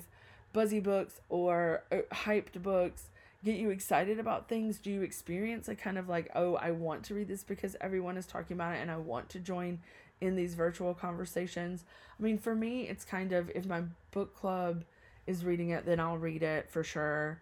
buzzy 0.54 0.80
books 0.80 1.22
or 1.30 1.84
uh, 1.92 1.98
hyped 2.14 2.62
books 2.62 3.10
get 3.44 3.58
you 3.58 3.70
excited 3.70 4.20
about 4.20 4.48
things? 4.48 4.78
Do 4.78 4.92
you 4.92 5.02
experience 5.02 5.68
a 5.68 5.76
kind 5.76 5.98
of 5.98 6.08
like, 6.10 6.30
oh, 6.36 6.56
I 6.56 6.72
want 6.72 7.04
to 7.06 7.16
read 7.16 7.28
this 7.28 7.44
because 7.44 7.76
everyone 7.82 8.18
is 8.18 8.26
talking 8.26 8.56
about 8.56 8.76
it 8.76 8.80
and 8.80 8.92
I 8.92 8.98
want 8.98 9.30
to 9.30 9.40
join 9.40 9.80
in 10.20 10.36
these 10.36 10.56
virtual 10.56 10.94
conversations? 10.94 11.86
I 12.20 12.24
mean, 12.24 12.38
for 12.38 12.56
me, 12.56 12.88
it's 12.88 13.06
kind 13.06 13.32
of 13.32 13.50
if 13.56 13.66
my 13.66 13.84
book 14.12 14.36
club 14.36 14.84
is 15.26 15.44
reading 15.46 15.70
it, 15.70 15.86
then 15.86 16.00
I'll 16.00 16.18
read 16.18 16.44
it 16.44 16.70
for 16.70 16.84
sure 16.84 17.42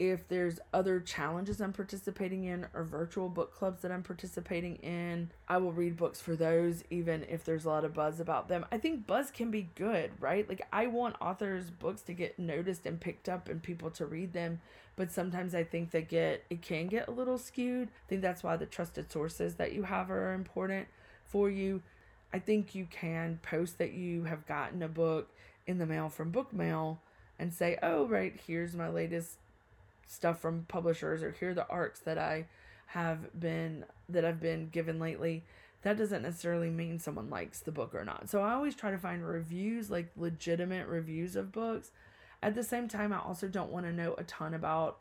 if 0.00 0.26
there's 0.28 0.58
other 0.72 0.98
challenges 0.98 1.60
I'm 1.60 1.74
participating 1.74 2.44
in 2.44 2.66
or 2.72 2.84
virtual 2.84 3.28
book 3.28 3.54
clubs 3.54 3.82
that 3.82 3.92
I'm 3.92 4.02
participating 4.02 4.76
in, 4.76 5.30
I 5.46 5.58
will 5.58 5.72
read 5.72 5.98
books 5.98 6.22
for 6.22 6.34
those, 6.34 6.82
even 6.88 7.26
if 7.28 7.44
there's 7.44 7.66
a 7.66 7.68
lot 7.68 7.84
of 7.84 7.92
buzz 7.92 8.18
about 8.18 8.48
them. 8.48 8.64
I 8.72 8.78
think 8.78 9.06
buzz 9.06 9.30
can 9.30 9.50
be 9.50 9.68
good, 9.74 10.10
right? 10.18 10.48
Like, 10.48 10.66
I 10.72 10.86
want 10.86 11.16
authors' 11.20 11.68
books 11.68 12.00
to 12.02 12.14
get 12.14 12.38
noticed 12.38 12.86
and 12.86 12.98
picked 12.98 13.28
up 13.28 13.50
and 13.50 13.62
people 13.62 13.90
to 13.90 14.06
read 14.06 14.32
them, 14.32 14.62
but 14.96 15.12
sometimes 15.12 15.54
I 15.54 15.64
think 15.64 15.90
they 15.90 16.00
get, 16.00 16.44
it 16.48 16.62
can 16.62 16.86
get 16.86 17.08
a 17.08 17.12
little 17.12 17.36
skewed. 17.36 17.88
I 17.88 18.08
think 18.08 18.22
that's 18.22 18.42
why 18.42 18.56
the 18.56 18.64
trusted 18.64 19.12
sources 19.12 19.56
that 19.56 19.74
you 19.74 19.82
have 19.82 20.10
are 20.10 20.32
important 20.32 20.88
for 21.26 21.50
you. 21.50 21.82
I 22.32 22.38
think 22.38 22.74
you 22.74 22.86
can 22.90 23.38
post 23.42 23.76
that 23.76 23.92
you 23.92 24.24
have 24.24 24.46
gotten 24.46 24.82
a 24.82 24.88
book 24.88 25.28
in 25.66 25.76
the 25.76 25.84
mail 25.84 26.08
from 26.08 26.32
Bookmail 26.32 27.00
and 27.38 27.52
say, 27.52 27.78
oh, 27.82 28.06
right, 28.06 28.40
here's 28.46 28.74
my 28.74 28.88
latest 28.88 29.36
stuff 30.10 30.40
from 30.40 30.64
publishers 30.68 31.22
or 31.22 31.30
here 31.30 31.50
are 31.50 31.54
the 31.54 31.68
arcs 31.68 32.00
that 32.00 32.18
I 32.18 32.46
have 32.86 33.38
been 33.38 33.84
that 34.08 34.24
I've 34.24 34.40
been 34.40 34.68
given 34.68 34.98
lately, 34.98 35.44
that 35.82 35.96
doesn't 35.96 36.22
necessarily 36.22 36.68
mean 36.68 36.98
someone 36.98 37.30
likes 37.30 37.60
the 37.60 37.70
book 37.70 37.94
or 37.94 38.04
not. 38.04 38.28
So 38.28 38.42
I 38.42 38.52
always 38.52 38.74
try 38.74 38.90
to 38.90 38.98
find 38.98 39.26
reviews, 39.26 39.90
like 39.90 40.10
legitimate 40.16 40.88
reviews 40.88 41.36
of 41.36 41.52
books. 41.52 41.92
At 42.42 42.54
the 42.54 42.64
same 42.64 42.88
time, 42.88 43.12
I 43.12 43.20
also 43.20 43.46
don't 43.46 43.70
want 43.70 43.86
to 43.86 43.92
know 43.92 44.14
a 44.18 44.24
ton 44.24 44.52
about 44.52 44.98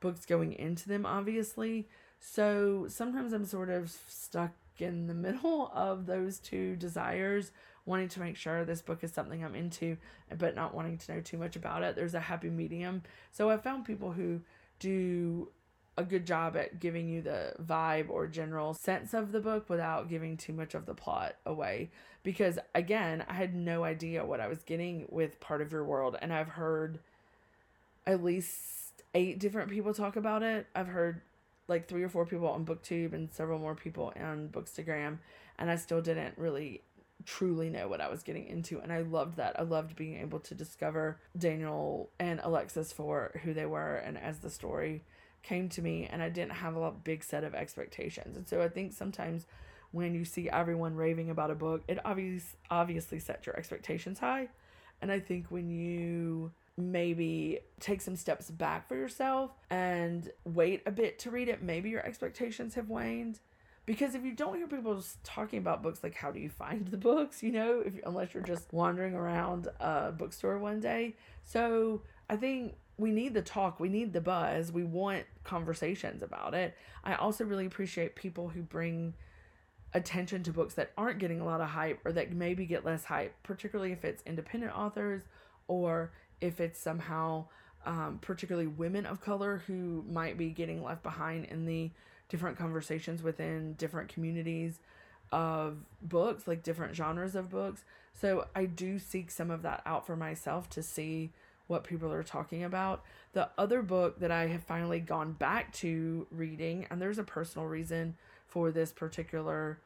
books 0.00 0.26
going 0.26 0.52
into 0.52 0.88
them, 0.88 1.06
obviously. 1.06 1.88
So 2.18 2.86
sometimes 2.88 3.32
I'm 3.32 3.44
sort 3.44 3.70
of 3.70 3.96
stuck 4.08 4.52
in 4.78 5.06
the 5.06 5.14
middle 5.26 5.70
of 5.72 6.06
those 6.06 6.38
two 6.38 6.74
desires 6.74 7.52
wanting 7.86 8.08
to 8.08 8.20
make 8.20 8.36
sure 8.36 8.64
this 8.64 8.82
book 8.82 9.02
is 9.02 9.12
something 9.12 9.44
I'm 9.44 9.54
into, 9.54 9.96
but 10.36 10.54
not 10.54 10.74
wanting 10.74 10.98
to 10.98 11.14
know 11.14 11.20
too 11.20 11.38
much 11.38 11.56
about 11.56 11.82
it. 11.82 11.96
There's 11.96 12.14
a 12.14 12.20
happy 12.20 12.50
medium. 12.50 13.02
So 13.32 13.50
I've 13.50 13.62
found 13.62 13.84
people 13.84 14.12
who 14.12 14.40
do 14.78 15.48
a 15.96 16.04
good 16.04 16.26
job 16.26 16.56
at 16.56 16.80
giving 16.80 17.08
you 17.08 17.20
the 17.20 17.54
vibe 17.62 18.08
or 18.08 18.26
general 18.26 18.74
sense 18.74 19.12
of 19.12 19.32
the 19.32 19.40
book 19.40 19.68
without 19.68 20.08
giving 20.08 20.36
too 20.36 20.52
much 20.52 20.74
of 20.74 20.86
the 20.86 20.94
plot 20.94 21.36
away. 21.44 21.90
Because 22.22 22.58
again, 22.74 23.24
I 23.28 23.34
had 23.34 23.54
no 23.54 23.84
idea 23.84 24.24
what 24.24 24.40
I 24.40 24.48
was 24.48 24.62
getting 24.62 25.06
with 25.08 25.40
Part 25.40 25.62
of 25.62 25.72
Your 25.72 25.84
World, 25.84 26.16
and 26.20 26.32
I've 26.32 26.48
heard 26.48 27.00
at 28.06 28.22
least 28.22 29.02
eight 29.14 29.38
different 29.38 29.70
people 29.70 29.92
talk 29.92 30.16
about 30.16 30.42
it. 30.42 30.66
I've 30.74 30.88
heard 30.88 31.22
like 31.70 31.88
three 31.88 32.02
or 32.02 32.08
four 32.08 32.26
people 32.26 32.48
on 32.48 32.66
booktube 32.66 33.14
and 33.14 33.32
several 33.32 33.58
more 33.58 33.74
people 33.74 34.12
on 34.20 34.48
bookstagram 34.48 35.18
and 35.58 35.70
i 35.70 35.76
still 35.76 36.02
didn't 36.02 36.36
really 36.36 36.82
truly 37.24 37.70
know 37.70 37.88
what 37.88 38.00
I 38.00 38.08
was 38.08 38.22
getting 38.22 38.46
into. 38.46 38.80
And 38.80 38.92
I 38.92 39.00
loved 39.00 39.36
that. 39.36 39.58
I 39.58 39.62
loved 39.62 39.96
being 39.96 40.20
able 40.20 40.40
to 40.40 40.54
discover 40.54 41.18
Daniel 41.36 42.10
and 42.18 42.40
Alexis 42.42 42.92
for 42.92 43.40
who 43.42 43.54
they 43.54 43.66
were 43.66 43.96
and 43.96 44.18
as 44.18 44.38
the 44.38 44.50
story 44.50 45.04
came 45.42 45.68
to 45.70 45.82
me 45.82 46.06
and 46.10 46.22
I 46.22 46.28
didn't 46.28 46.52
have 46.52 46.76
a 46.76 46.90
big 46.90 47.24
set 47.24 47.44
of 47.44 47.54
expectations. 47.54 48.36
And 48.36 48.48
so 48.48 48.62
I 48.62 48.68
think 48.68 48.92
sometimes 48.92 49.46
when 49.92 50.14
you 50.14 50.24
see 50.24 50.48
everyone 50.48 50.94
raving 50.94 51.30
about 51.30 51.50
a 51.50 51.54
book, 51.54 51.82
it 51.88 51.98
obviously 52.04 52.58
obviously 52.70 53.18
sets 53.18 53.46
your 53.46 53.56
expectations 53.56 54.18
high. 54.18 54.48
And 55.02 55.10
I 55.10 55.18
think 55.18 55.46
when 55.48 55.70
you 55.70 56.52
maybe 56.76 57.60
take 57.80 58.00
some 58.00 58.16
steps 58.16 58.50
back 58.50 58.88
for 58.88 58.96
yourself 58.96 59.50
and 59.70 60.30
wait 60.44 60.82
a 60.86 60.90
bit 60.90 61.18
to 61.20 61.30
read 61.30 61.48
it, 61.48 61.62
maybe 61.62 61.90
your 61.90 62.04
expectations 62.04 62.74
have 62.74 62.88
waned 62.88 63.40
because 63.86 64.14
if 64.14 64.24
you 64.24 64.32
don't 64.32 64.56
hear 64.56 64.66
people 64.66 65.02
talking 65.24 65.58
about 65.58 65.82
books 65.82 66.02
like 66.02 66.14
how 66.14 66.30
do 66.30 66.38
you 66.38 66.48
find 66.48 66.86
the 66.88 66.96
books 66.96 67.42
you 67.42 67.52
know? 67.52 67.82
If 67.84 67.94
unless 68.04 68.34
you're 68.34 68.42
just 68.42 68.72
wandering 68.72 69.14
around 69.14 69.68
a 69.80 70.12
bookstore 70.12 70.58
one 70.58 70.80
day. 70.80 71.14
So 71.44 72.02
i 72.28 72.36
think 72.36 72.74
we 72.98 73.10
need 73.10 73.34
the 73.34 73.42
talk 73.42 73.80
we 73.80 73.88
need 73.88 74.12
the 74.12 74.20
buzz 74.20 74.70
we 74.70 74.84
want 74.84 75.24
conversations 75.44 76.22
about 76.22 76.54
it. 76.54 76.76
I 77.04 77.14
also 77.14 77.44
really 77.44 77.66
appreciate 77.66 78.14
people 78.16 78.48
who 78.48 78.62
bring 78.62 79.14
attention 79.92 80.42
to 80.44 80.52
books 80.52 80.74
that 80.74 80.92
aren't 80.96 81.18
getting 81.18 81.40
a 81.40 81.44
lot 81.44 81.60
of 81.60 81.68
hype 81.68 82.00
or 82.04 82.12
that 82.12 82.32
maybe 82.32 82.64
get 82.64 82.84
less 82.84 83.04
hype 83.04 83.34
particularly 83.42 83.92
if 83.92 84.04
it's 84.04 84.22
independent 84.24 84.76
authors 84.76 85.22
or 85.66 86.12
if 86.40 86.60
it's 86.60 86.78
somehow 86.78 87.44
um, 87.86 88.18
particularly 88.20 88.66
women 88.66 89.06
of 89.06 89.20
color 89.20 89.62
who 89.66 90.04
might 90.08 90.36
be 90.36 90.50
getting 90.50 90.82
left 90.82 91.02
behind 91.02 91.46
in 91.46 91.64
the 91.64 91.90
different 92.30 92.56
conversations 92.56 93.22
within 93.22 93.74
different 93.74 94.08
communities 94.08 94.78
of 95.32 95.76
books, 96.00 96.48
like 96.48 96.62
different 96.62 96.96
genres 96.96 97.34
of 97.34 97.50
books. 97.50 97.84
So 98.14 98.46
I 98.54 98.64
do 98.64 98.98
seek 98.98 99.30
some 99.30 99.50
of 99.50 99.62
that 99.62 99.82
out 99.84 100.06
for 100.06 100.16
myself 100.16 100.70
to 100.70 100.82
see 100.82 101.32
what 101.66 101.84
people 101.84 102.10
are 102.12 102.22
talking 102.22 102.64
about. 102.64 103.04
The 103.32 103.48
other 103.58 103.82
book 103.82 104.18
that 104.20 104.32
I 104.32 104.48
have 104.48 104.64
finally 104.64 104.98
gone 104.98 105.32
back 105.32 105.72
to 105.74 106.26
reading, 106.30 106.86
and 106.90 107.00
there's 107.00 107.18
a 107.18 107.24
personal 107.24 107.68
reason 107.68 108.16
for 108.48 108.72
this 108.72 108.90
particular 108.90 109.78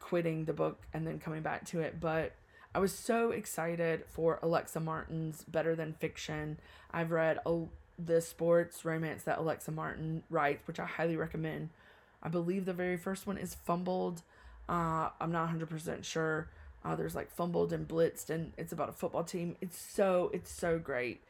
quitting 0.00 0.44
the 0.44 0.52
book 0.52 0.82
and 0.92 1.06
then 1.06 1.18
coming 1.18 1.42
back 1.42 1.64
to 1.66 1.80
it, 1.80 2.00
but 2.00 2.32
I 2.74 2.80
was 2.80 2.92
so 2.92 3.30
excited 3.30 4.04
for 4.08 4.40
Alexa 4.42 4.80
Martin's 4.80 5.44
Better 5.44 5.76
Than 5.76 5.92
Fiction. 5.92 6.58
I've 6.90 7.12
read 7.12 7.38
a 7.46 7.62
the 7.98 8.20
sports 8.20 8.84
romance 8.84 9.22
that 9.24 9.38
Alexa 9.38 9.70
Martin 9.70 10.22
writes, 10.30 10.66
which 10.66 10.80
I 10.80 10.86
highly 10.86 11.16
recommend. 11.16 11.70
I 12.22 12.28
believe 12.28 12.64
the 12.64 12.72
very 12.72 12.96
first 12.96 13.26
one 13.26 13.38
is 13.38 13.54
Fumbled. 13.54 14.22
Uh, 14.68 15.10
I'm 15.20 15.30
not 15.30 15.50
100% 15.50 16.04
sure. 16.04 16.48
Uh, 16.84 16.96
there's 16.96 17.14
like 17.14 17.30
Fumbled 17.30 17.72
and 17.72 17.86
Blitzed, 17.86 18.30
and 18.30 18.52
it's 18.58 18.72
about 18.72 18.88
a 18.88 18.92
football 18.92 19.24
team. 19.24 19.56
It's 19.60 19.78
so, 19.78 20.30
it's 20.32 20.50
so 20.50 20.78
great. 20.78 21.22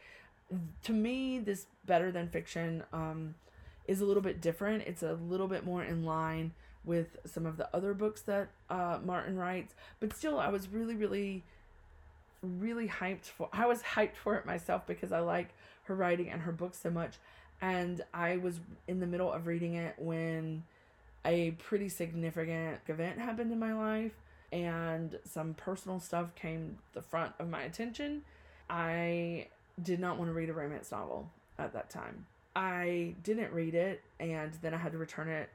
To 0.84 0.92
me, 0.92 1.38
this 1.38 1.66
Better 1.86 2.10
Than 2.12 2.28
Fiction 2.28 2.84
um, 2.92 3.34
is 3.86 4.00
a 4.00 4.04
little 4.04 4.22
bit 4.22 4.40
different. 4.40 4.84
It's 4.86 5.02
a 5.02 5.14
little 5.14 5.48
bit 5.48 5.64
more 5.64 5.82
in 5.82 6.04
line 6.04 6.52
with 6.84 7.16
some 7.24 7.46
of 7.46 7.56
the 7.56 7.68
other 7.74 7.94
books 7.94 8.22
that 8.22 8.48
uh, 8.68 8.98
Martin 9.04 9.36
writes. 9.36 9.74
But 10.00 10.14
still, 10.14 10.38
I 10.38 10.48
was 10.48 10.68
really, 10.68 10.94
really, 10.94 11.44
really 12.42 12.88
hyped 12.88 13.24
for. 13.24 13.48
I 13.52 13.66
was 13.66 13.82
hyped 13.82 14.16
for 14.16 14.36
it 14.36 14.46
myself 14.46 14.86
because 14.86 15.12
I 15.12 15.20
like 15.20 15.48
her 15.84 15.94
writing 15.94 16.30
and 16.30 16.42
her 16.42 16.52
books 16.52 16.78
so 16.82 16.90
much. 16.90 17.14
And 17.60 18.02
I 18.12 18.36
was 18.36 18.60
in 18.88 19.00
the 19.00 19.06
middle 19.06 19.32
of 19.32 19.46
reading 19.46 19.74
it 19.74 19.94
when 19.98 20.64
a 21.24 21.52
pretty 21.52 21.88
significant 21.88 22.80
event 22.88 23.18
happened 23.18 23.52
in 23.52 23.58
my 23.58 23.72
life 23.72 24.12
and 24.52 25.18
some 25.24 25.54
personal 25.54 25.98
stuff 25.98 26.34
came 26.34 26.78
the 26.92 27.02
front 27.02 27.32
of 27.38 27.48
my 27.48 27.62
attention. 27.62 28.22
I 28.68 29.48
did 29.82 29.98
not 29.98 30.18
want 30.18 30.28
to 30.30 30.34
read 30.34 30.50
a 30.50 30.52
romance 30.52 30.92
novel 30.92 31.30
at 31.58 31.72
that 31.72 31.90
time. 31.90 32.26
I 32.54 33.14
didn't 33.22 33.52
read 33.52 33.74
it 33.74 34.02
and 34.20 34.52
then 34.62 34.74
I 34.74 34.76
had 34.76 34.92
to 34.92 34.98
return 34.98 35.28
it 35.28 35.48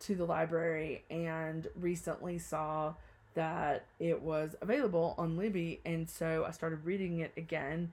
to 0.00 0.14
the 0.14 0.24
library 0.24 1.04
and 1.10 1.66
recently 1.78 2.38
saw 2.38 2.94
that 3.34 3.84
it 3.98 4.22
was 4.22 4.56
available 4.60 5.14
on 5.18 5.36
Libby 5.36 5.80
and 5.84 6.08
so 6.08 6.44
I 6.46 6.52
started 6.52 6.84
reading 6.84 7.18
it 7.18 7.32
again 7.36 7.92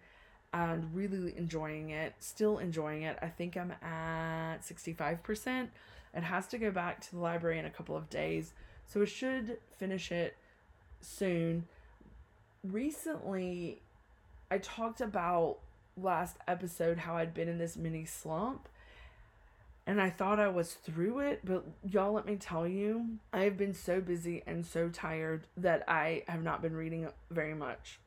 and 0.55 0.95
really 0.95 1.37
enjoying 1.37 1.89
it, 1.89 2.13
still 2.19 2.59
enjoying 2.59 3.01
it. 3.01 3.19
I 3.21 3.27
think 3.27 3.57
I'm 3.57 3.73
at 3.83 4.59
65%. 4.61 5.67
It 6.13 6.23
has 6.23 6.47
to 6.47 6.57
go 6.57 6.71
back 6.71 7.01
to 7.01 7.11
the 7.11 7.19
library 7.19 7.59
in 7.59 7.65
a 7.65 7.69
couple 7.69 7.97
of 7.97 8.09
days, 8.09 8.53
so 8.85 9.01
it 9.01 9.07
should 9.07 9.57
finish 9.77 10.13
it 10.13 10.37
soon. 11.01 11.65
Recently, 12.63 13.81
I 14.49 14.59
talked 14.59 15.01
about 15.01 15.57
last 15.97 16.37
episode 16.47 16.99
how 16.99 17.17
I'd 17.17 17.33
been 17.33 17.49
in 17.49 17.57
this 17.57 17.75
mini 17.75 18.05
slump 18.05 18.69
and 19.85 20.01
I 20.01 20.09
thought 20.09 20.39
I 20.39 20.47
was 20.47 20.73
through 20.73 21.19
it, 21.19 21.41
but 21.43 21.65
y'all, 21.83 22.13
let 22.13 22.25
me 22.25 22.37
tell 22.37 22.67
you, 22.67 23.19
I 23.31 23.41
have 23.41 23.57
been 23.57 23.73
so 23.73 23.99
busy 24.01 24.41
and 24.47 24.65
so 24.65 24.89
tired 24.89 25.47
that 25.57 25.83
I 25.87 26.23
have 26.27 26.41
not 26.41 26.61
been 26.61 26.75
reading 26.75 27.07
very 27.29 27.53
much. 27.53 27.99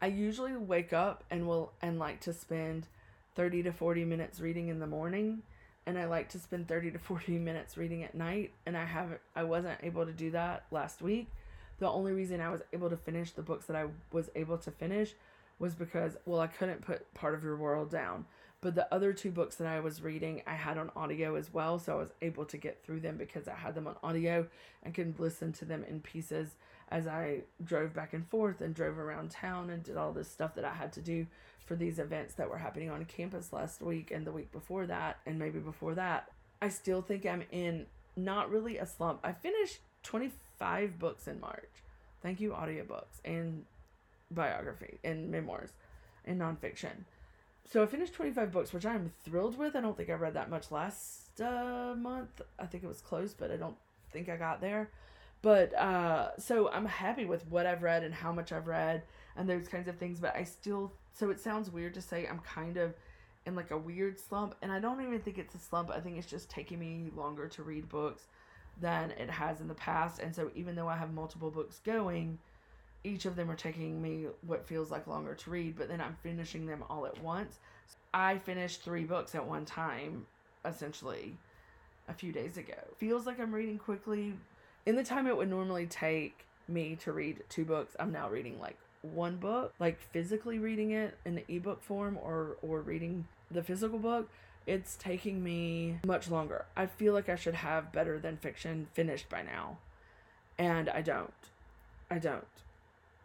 I 0.00 0.08
usually 0.08 0.56
wake 0.56 0.92
up 0.92 1.24
and 1.30 1.46
will 1.46 1.72
and 1.80 1.98
like 1.98 2.20
to 2.20 2.32
spend 2.32 2.86
30 3.34 3.64
to 3.64 3.72
40 3.72 4.04
minutes 4.04 4.40
reading 4.40 4.68
in 4.68 4.78
the 4.78 4.86
morning 4.86 5.42
and 5.86 5.98
I 5.98 6.04
like 6.04 6.28
to 6.30 6.38
spend 6.38 6.68
30 6.68 6.92
to 6.92 6.98
40 6.98 7.38
minutes 7.38 7.76
reading 7.76 8.04
at 8.04 8.14
night 8.14 8.52
and 8.66 8.76
I 8.76 8.84
haven't 8.84 9.20
I 9.34 9.44
wasn't 9.44 9.78
able 9.82 10.04
to 10.04 10.12
do 10.12 10.30
that 10.32 10.64
last 10.70 11.00
week. 11.00 11.28
The 11.78 11.88
only 11.88 12.12
reason 12.12 12.40
I 12.40 12.50
was 12.50 12.62
able 12.72 12.90
to 12.90 12.96
finish 12.96 13.32
the 13.32 13.42
books 13.42 13.66
that 13.66 13.76
I 13.76 13.86
was 14.12 14.30
able 14.34 14.58
to 14.58 14.70
finish 14.70 15.14
was 15.58 15.74
because 15.74 16.16
well 16.26 16.40
I 16.40 16.46
couldn't 16.46 16.82
put 16.82 17.12
part 17.14 17.34
of 17.34 17.42
your 17.42 17.56
world 17.56 17.90
down. 17.90 18.26
But 18.62 18.74
the 18.74 18.92
other 18.92 19.12
two 19.12 19.30
books 19.30 19.56
that 19.56 19.68
I 19.68 19.80
was 19.80 20.02
reading 20.02 20.42
I 20.46 20.54
had 20.54 20.76
on 20.76 20.90
audio 20.96 21.36
as 21.36 21.52
well, 21.52 21.78
so 21.78 21.92
I 21.92 21.96
was 21.96 22.12
able 22.20 22.46
to 22.46 22.56
get 22.56 22.82
through 22.84 23.00
them 23.00 23.16
because 23.16 23.48
I 23.48 23.54
had 23.54 23.74
them 23.74 23.86
on 23.86 23.96
audio 24.02 24.46
and 24.82 24.94
could 24.94 25.20
listen 25.20 25.52
to 25.54 25.64
them 25.64 25.84
in 25.88 26.00
pieces 26.00 26.56
as 26.88 27.06
I 27.06 27.42
drove 27.64 27.94
back 27.94 28.12
and 28.12 28.26
forth 28.28 28.60
and 28.60 28.74
drove 28.74 28.98
around 28.98 29.30
town 29.30 29.70
and 29.70 29.82
did 29.82 29.96
all 29.96 30.12
this 30.12 30.30
stuff 30.30 30.54
that 30.54 30.64
I 30.64 30.72
had 30.72 30.92
to 30.94 31.00
do 31.00 31.26
for 31.64 31.74
these 31.74 31.98
events 31.98 32.34
that 32.34 32.48
were 32.48 32.58
happening 32.58 32.90
on 32.90 33.04
campus 33.06 33.52
last 33.52 33.82
week 33.82 34.10
and 34.12 34.26
the 34.26 34.32
week 34.32 34.52
before 34.52 34.86
that 34.86 35.18
and 35.26 35.38
maybe 35.38 35.58
before 35.58 35.94
that. 35.94 36.30
I 36.62 36.68
still 36.68 37.02
think 37.02 37.26
I'm 37.26 37.42
in 37.50 37.86
not 38.16 38.50
really 38.50 38.78
a 38.78 38.86
slump. 38.86 39.20
I 39.24 39.32
finished 39.32 39.80
25 40.04 40.98
books 40.98 41.26
in 41.26 41.40
March. 41.40 41.68
Thank 42.22 42.40
you, 42.40 42.50
audiobooks 42.50 43.20
and 43.24 43.64
biography 44.30 44.98
and 45.04 45.30
memoirs 45.30 45.70
and 46.24 46.40
nonfiction. 46.40 47.04
So 47.70 47.82
I 47.82 47.86
finished 47.86 48.14
25 48.14 48.52
books, 48.52 48.72
which 48.72 48.86
I'm 48.86 49.12
thrilled 49.24 49.58
with. 49.58 49.74
I 49.74 49.80
don't 49.80 49.96
think 49.96 50.08
I 50.08 50.14
read 50.14 50.34
that 50.34 50.48
much 50.48 50.70
last 50.70 51.40
uh, 51.40 51.94
month. 51.96 52.40
I 52.58 52.66
think 52.66 52.84
it 52.84 52.86
was 52.86 53.00
close, 53.00 53.34
but 53.34 53.50
I 53.50 53.56
don't 53.56 53.76
think 54.12 54.28
I 54.28 54.36
got 54.36 54.60
there. 54.60 54.90
But 55.42 55.74
uh, 55.74 56.36
so 56.38 56.70
I'm 56.70 56.86
happy 56.86 57.24
with 57.24 57.46
what 57.48 57.66
I've 57.66 57.82
read 57.82 58.02
and 58.02 58.14
how 58.14 58.32
much 58.32 58.52
I've 58.52 58.66
read 58.66 59.02
and 59.36 59.48
those 59.48 59.68
kinds 59.68 59.88
of 59.88 59.96
things. 59.96 60.18
But 60.18 60.34
I 60.34 60.44
still, 60.44 60.92
so 61.12 61.30
it 61.30 61.40
sounds 61.40 61.70
weird 61.70 61.94
to 61.94 62.00
say 62.00 62.26
I'm 62.26 62.40
kind 62.40 62.76
of 62.76 62.94
in 63.44 63.54
like 63.54 63.70
a 63.70 63.78
weird 63.78 64.18
slump. 64.18 64.54
And 64.62 64.72
I 64.72 64.80
don't 64.80 65.00
even 65.00 65.20
think 65.20 65.38
it's 65.38 65.54
a 65.54 65.58
slump. 65.58 65.90
I 65.90 66.00
think 66.00 66.18
it's 66.18 66.26
just 66.26 66.50
taking 66.50 66.78
me 66.78 67.10
longer 67.14 67.48
to 67.48 67.62
read 67.62 67.88
books 67.88 68.24
than 68.80 69.12
it 69.12 69.30
has 69.30 69.60
in 69.60 69.68
the 69.68 69.74
past. 69.74 70.20
And 70.20 70.34
so 70.34 70.50
even 70.54 70.74
though 70.74 70.88
I 70.88 70.96
have 70.96 71.12
multiple 71.12 71.50
books 71.50 71.80
going, 71.84 72.38
each 73.04 73.24
of 73.24 73.36
them 73.36 73.50
are 73.50 73.56
taking 73.56 74.02
me 74.02 74.26
what 74.46 74.66
feels 74.66 74.90
like 74.90 75.06
longer 75.06 75.34
to 75.34 75.50
read, 75.50 75.76
but 75.78 75.88
then 75.88 76.00
I'm 76.00 76.16
finishing 76.22 76.66
them 76.66 76.82
all 76.90 77.06
at 77.06 77.22
once. 77.22 77.58
I 78.12 78.38
finished 78.38 78.82
three 78.82 79.04
books 79.04 79.34
at 79.34 79.46
one 79.46 79.64
time, 79.64 80.26
essentially, 80.64 81.36
a 82.08 82.14
few 82.14 82.32
days 82.32 82.56
ago. 82.56 82.74
Feels 82.96 83.26
like 83.26 83.38
I'm 83.38 83.54
reading 83.54 83.78
quickly, 83.78 84.34
in 84.86 84.96
the 84.96 85.04
time 85.04 85.26
it 85.26 85.36
would 85.36 85.50
normally 85.50 85.86
take 85.86 86.46
me 86.68 86.96
to 87.02 87.12
read 87.12 87.42
two 87.48 87.64
books, 87.64 87.94
I'm 87.98 88.12
now 88.12 88.28
reading 88.30 88.58
like 88.60 88.78
one 89.02 89.36
book, 89.36 89.74
like 89.78 90.00
physically 90.00 90.58
reading 90.58 90.92
it 90.92 91.16
in 91.24 91.34
the 91.34 91.44
ebook 91.48 91.82
form 91.82 92.18
or 92.22 92.56
or 92.62 92.80
reading 92.80 93.26
the 93.50 93.62
physical 93.62 93.98
book. 93.98 94.30
It's 94.66 94.96
taking 94.96 95.44
me 95.44 95.98
much 96.04 96.28
longer. 96.28 96.64
I 96.76 96.86
feel 96.86 97.12
like 97.12 97.28
I 97.28 97.36
should 97.36 97.54
have 97.54 97.92
better 97.92 98.18
than 98.18 98.36
fiction 98.36 98.88
finished 98.94 99.28
by 99.28 99.42
now. 99.42 99.78
And 100.58 100.88
I 100.88 101.02
don't. 101.02 101.32
I 102.10 102.18
don't. 102.18 102.44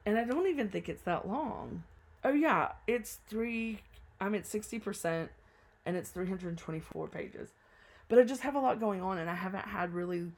And 0.05 0.18
I 0.18 0.24
don't 0.24 0.47
even 0.47 0.70
think 0.70 0.89
it's 0.89 1.01
that 1.03 1.28
long. 1.28 1.84
Oh 2.24 2.34
yeah, 2.34 2.74
it's 2.88 3.20
3 3.28 3.80
I'm 4.20 4.36
at 4.36 4.43
60% 4.43 5.30
and 5.86 5.97
it's 5.97 6.12
324 6.12 7.07
pages. 7.07 7.49
But 8.07 8.20
I 8.20 8.24
just 8.24 8.41
have 8.41 8.55
a 8.55 8.59
lot 8.59 8.80
going 8.80 9.01
on 9.01 9.18
and 9.18 9.30
I 9.30 9.34
haven't 9.34 9.66
had 9.66 9.93
really 9.93 10.32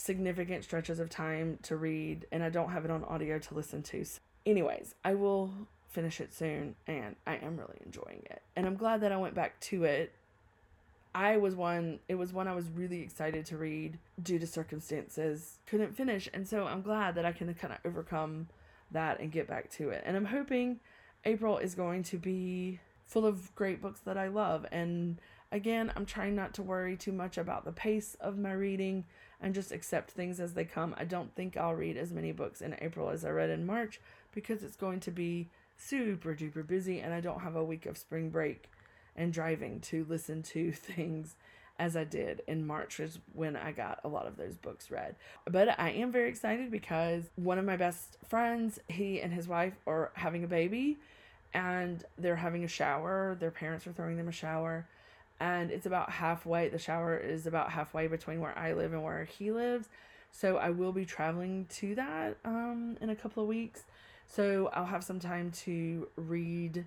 significant 0.00 0.64
stretches 0.64 0.98
of 0.98 1.10
time 1.10 1.58
to 1.62 1.76
read, 1.76 2.26
and 2.32 2.42
I 2.42 2.48
don't 2.48 2.70
have 2.70 2.86
it 2.86 2.90
on 2.90 3.04
audio 3.04 3.38
to 3.38 3.54
listen 3.54 3.82
to. 3.82 4.04
So 4.04 4.18
anyways, 4.46 4.94
I 5.04 5.14
will 5.14 5.52
finish 5.88 6.20
it 6.20 6.32
soon, 6.32 6.74
and 6.86 7.16
I 7.26 7.36
am 7.36 7.58
really 7.58 7.78
enjoying 7.84 8.22
it. 8.30 8.40
And 8.56 8.66
I'm 8.66 8.76
glad 8.76 9.02
that 9.02 9.12
I 9.12 9.18
went 9.18 9.34
back 9.34 9.60
to 9.60 9.84
it. 9.84 10.12
I 11.14 11.36
was 11.36 11.54
one, 11.54 11.98
it 12.08 12.14
was 12.14 12.32
one 12.32 12.48
I 12.48 12.54
was 12.54 12.70
really 12.70 13.02
excited 13.02 13.44
to 13.46 13.58
read 13.58 13.98
due 14.22 14.38
to 14.38 14.46
circumstances. 14.46 15.58
Couldn't 15.66 15.94
finish, 15.94 16.30
and 16.32 16.48
so 16.48 16.66
I'm 16.66 16.80
glad 16.80 17.14
that 17.16 17.26
I 17.26 17.32
can 17.32 17.52
kind 17.52 17.74
of 17.74 17.80
overcome 17.84 18.48
that 18.92 19.20
and 19.20 19.30
get 19.30 19.46
back 19.46 19.70
to 19.72 19.90
it. 19.90 20.02
And 20.06 20.16
I'm 20.16 20.24
hoping 20.24 20.80
April 21.26 21.58
is 21.58 21.74
going 21.74 22.04
to 22.04 22.16
be 22.16 22.80
full 23.06 23.26
of 23.26 23.54
great 23.54 23.82
books 23.82 24.00
that 24.00 24.16
I 24.16 24.28
love. 24.28 24.64
And 24.72 25.20
again, 25.52 25.92
I'm 25.94 26.06
trying 26.06 26.36
not 26.36 26.54
to 26.54 26.62
worry 26.62 26.96
too 26.96 27.12
much 27.12 27.36
about 27.36 27.64
the 27.64 27.72
pace 27.72 28.16
of 28.20 28.38
my 28.38 28.52
reading 28.52 29.04
and 29.40 29.54
just 29.54 29.72
accept 29.72 30.10
things 30.10 30.40
as 30.40 30.54
they 30.54 30.64
come. 30.64 30.94
I 30.98 31.04
don't 31.04 31.34
think 31.34 31.56
I'll 31.56 31.74
read 31.74 31.96
as 31.96 32.12
many 32.12 32.32
books 32.32 32.60
in 32.60 32.76
April 32.80 33.08
as 33.10 33.24
I 33.24 33.30
read 33.30 33.50
in 33.50 33.66
March 33.66 34.00
because 34.32 34.62
it's 34.62 34.76
going 34.76 35.00
to 35.00 35.10
be 35.10 35.48
super 35.76 36.34
duper 36.34 36.66
busy 36.66 37.00
and 37.00 37.14
I 37.14 37.20
don't 37.20 37.40
have 37.40 37.56
a 37.56 37.64
week 37.64 37.86
of 37.86 37.96
spring 37.96 38.30
break 38.30 38.70
and 39.16 39.32
driving 39.32 39.80
to 39.80 40.06
listen 40.08 40.42
to 40.42 40.72
things 40.72 41.36
as 41.78 41.96
I 41.96 42.04
did 42.04 42.42
in 42.46 42.66
March 42.66 43.00
is 43.00 43.18
when 43.32 43.56
I 43.56 43.72
got 43.72 44.00
a 44.04 44.08
lot 44.08 44.26
of 44.26 44.36
those 44.36 44.54
books 44.54 44.90
read. 44.90 45.16
But 45.50 45.80
I 45.80 45.90
am 45.90 46.12
very 46.12 46.28
excited 46.28 46.70
because 46.70 47.30
one 47.36 47.58
of 47.58 47.64
my 47.64 47.76
best 47.76 48.18
friends, 48.28 48.78
he 48.88 49.22
and 49.22 49.32
his 49.32 49.48
wife 49.48 49.72
are 49.86 50.12
having 50.12 50.44
a 50.44 50.46
baby 50.46 50.98
and 51.54 52.04
they're 52.18 52.36
having 52.36 52.64
a 52.64 52.68
shower. 52.68 53.34
Their 53.40 53.50
parents 53.50 53.86
are 53.86 53.92
throwing 53.92 54.18
them 54.18 54.28
a 54.28 54.32
shower 54.32 54.86
and 55.40 55.70
it's 55.70 55.86
about 55.86 56.10
halfway. 56.10 56.68
The 56.68 56.78
shower 56.78 57.16
is 57.16 57.46
about 57.46 57.70
halfway 57.70 58.06
between 58.06 58.40
where 58.40 58.56
I 58.56 58.74
live 58.74 58.92
and 58.92 59.02
where 59.02 59.24
he 59.24 59.50
lives. 59.50 59.88
So 60.30 60.58
I 60.58 60.70
will 60.70 60.92
be 60.92 61.04
traveling 61.04 61.66
to 61.70 61.94
that 61.96 62.36
um, 62.44 62.96
in 63.00 63.10
a 63.10 63.16
couple 63.16 63.42
of 63.42 63.48
weeks. 63.48 63.82
So 64.26 64.70
I'll 64.72 64.84
have 64.84 65.02
some 65.02 65.18
time 65.18 65.50
to 65.62 66.06
read 66.16 66.84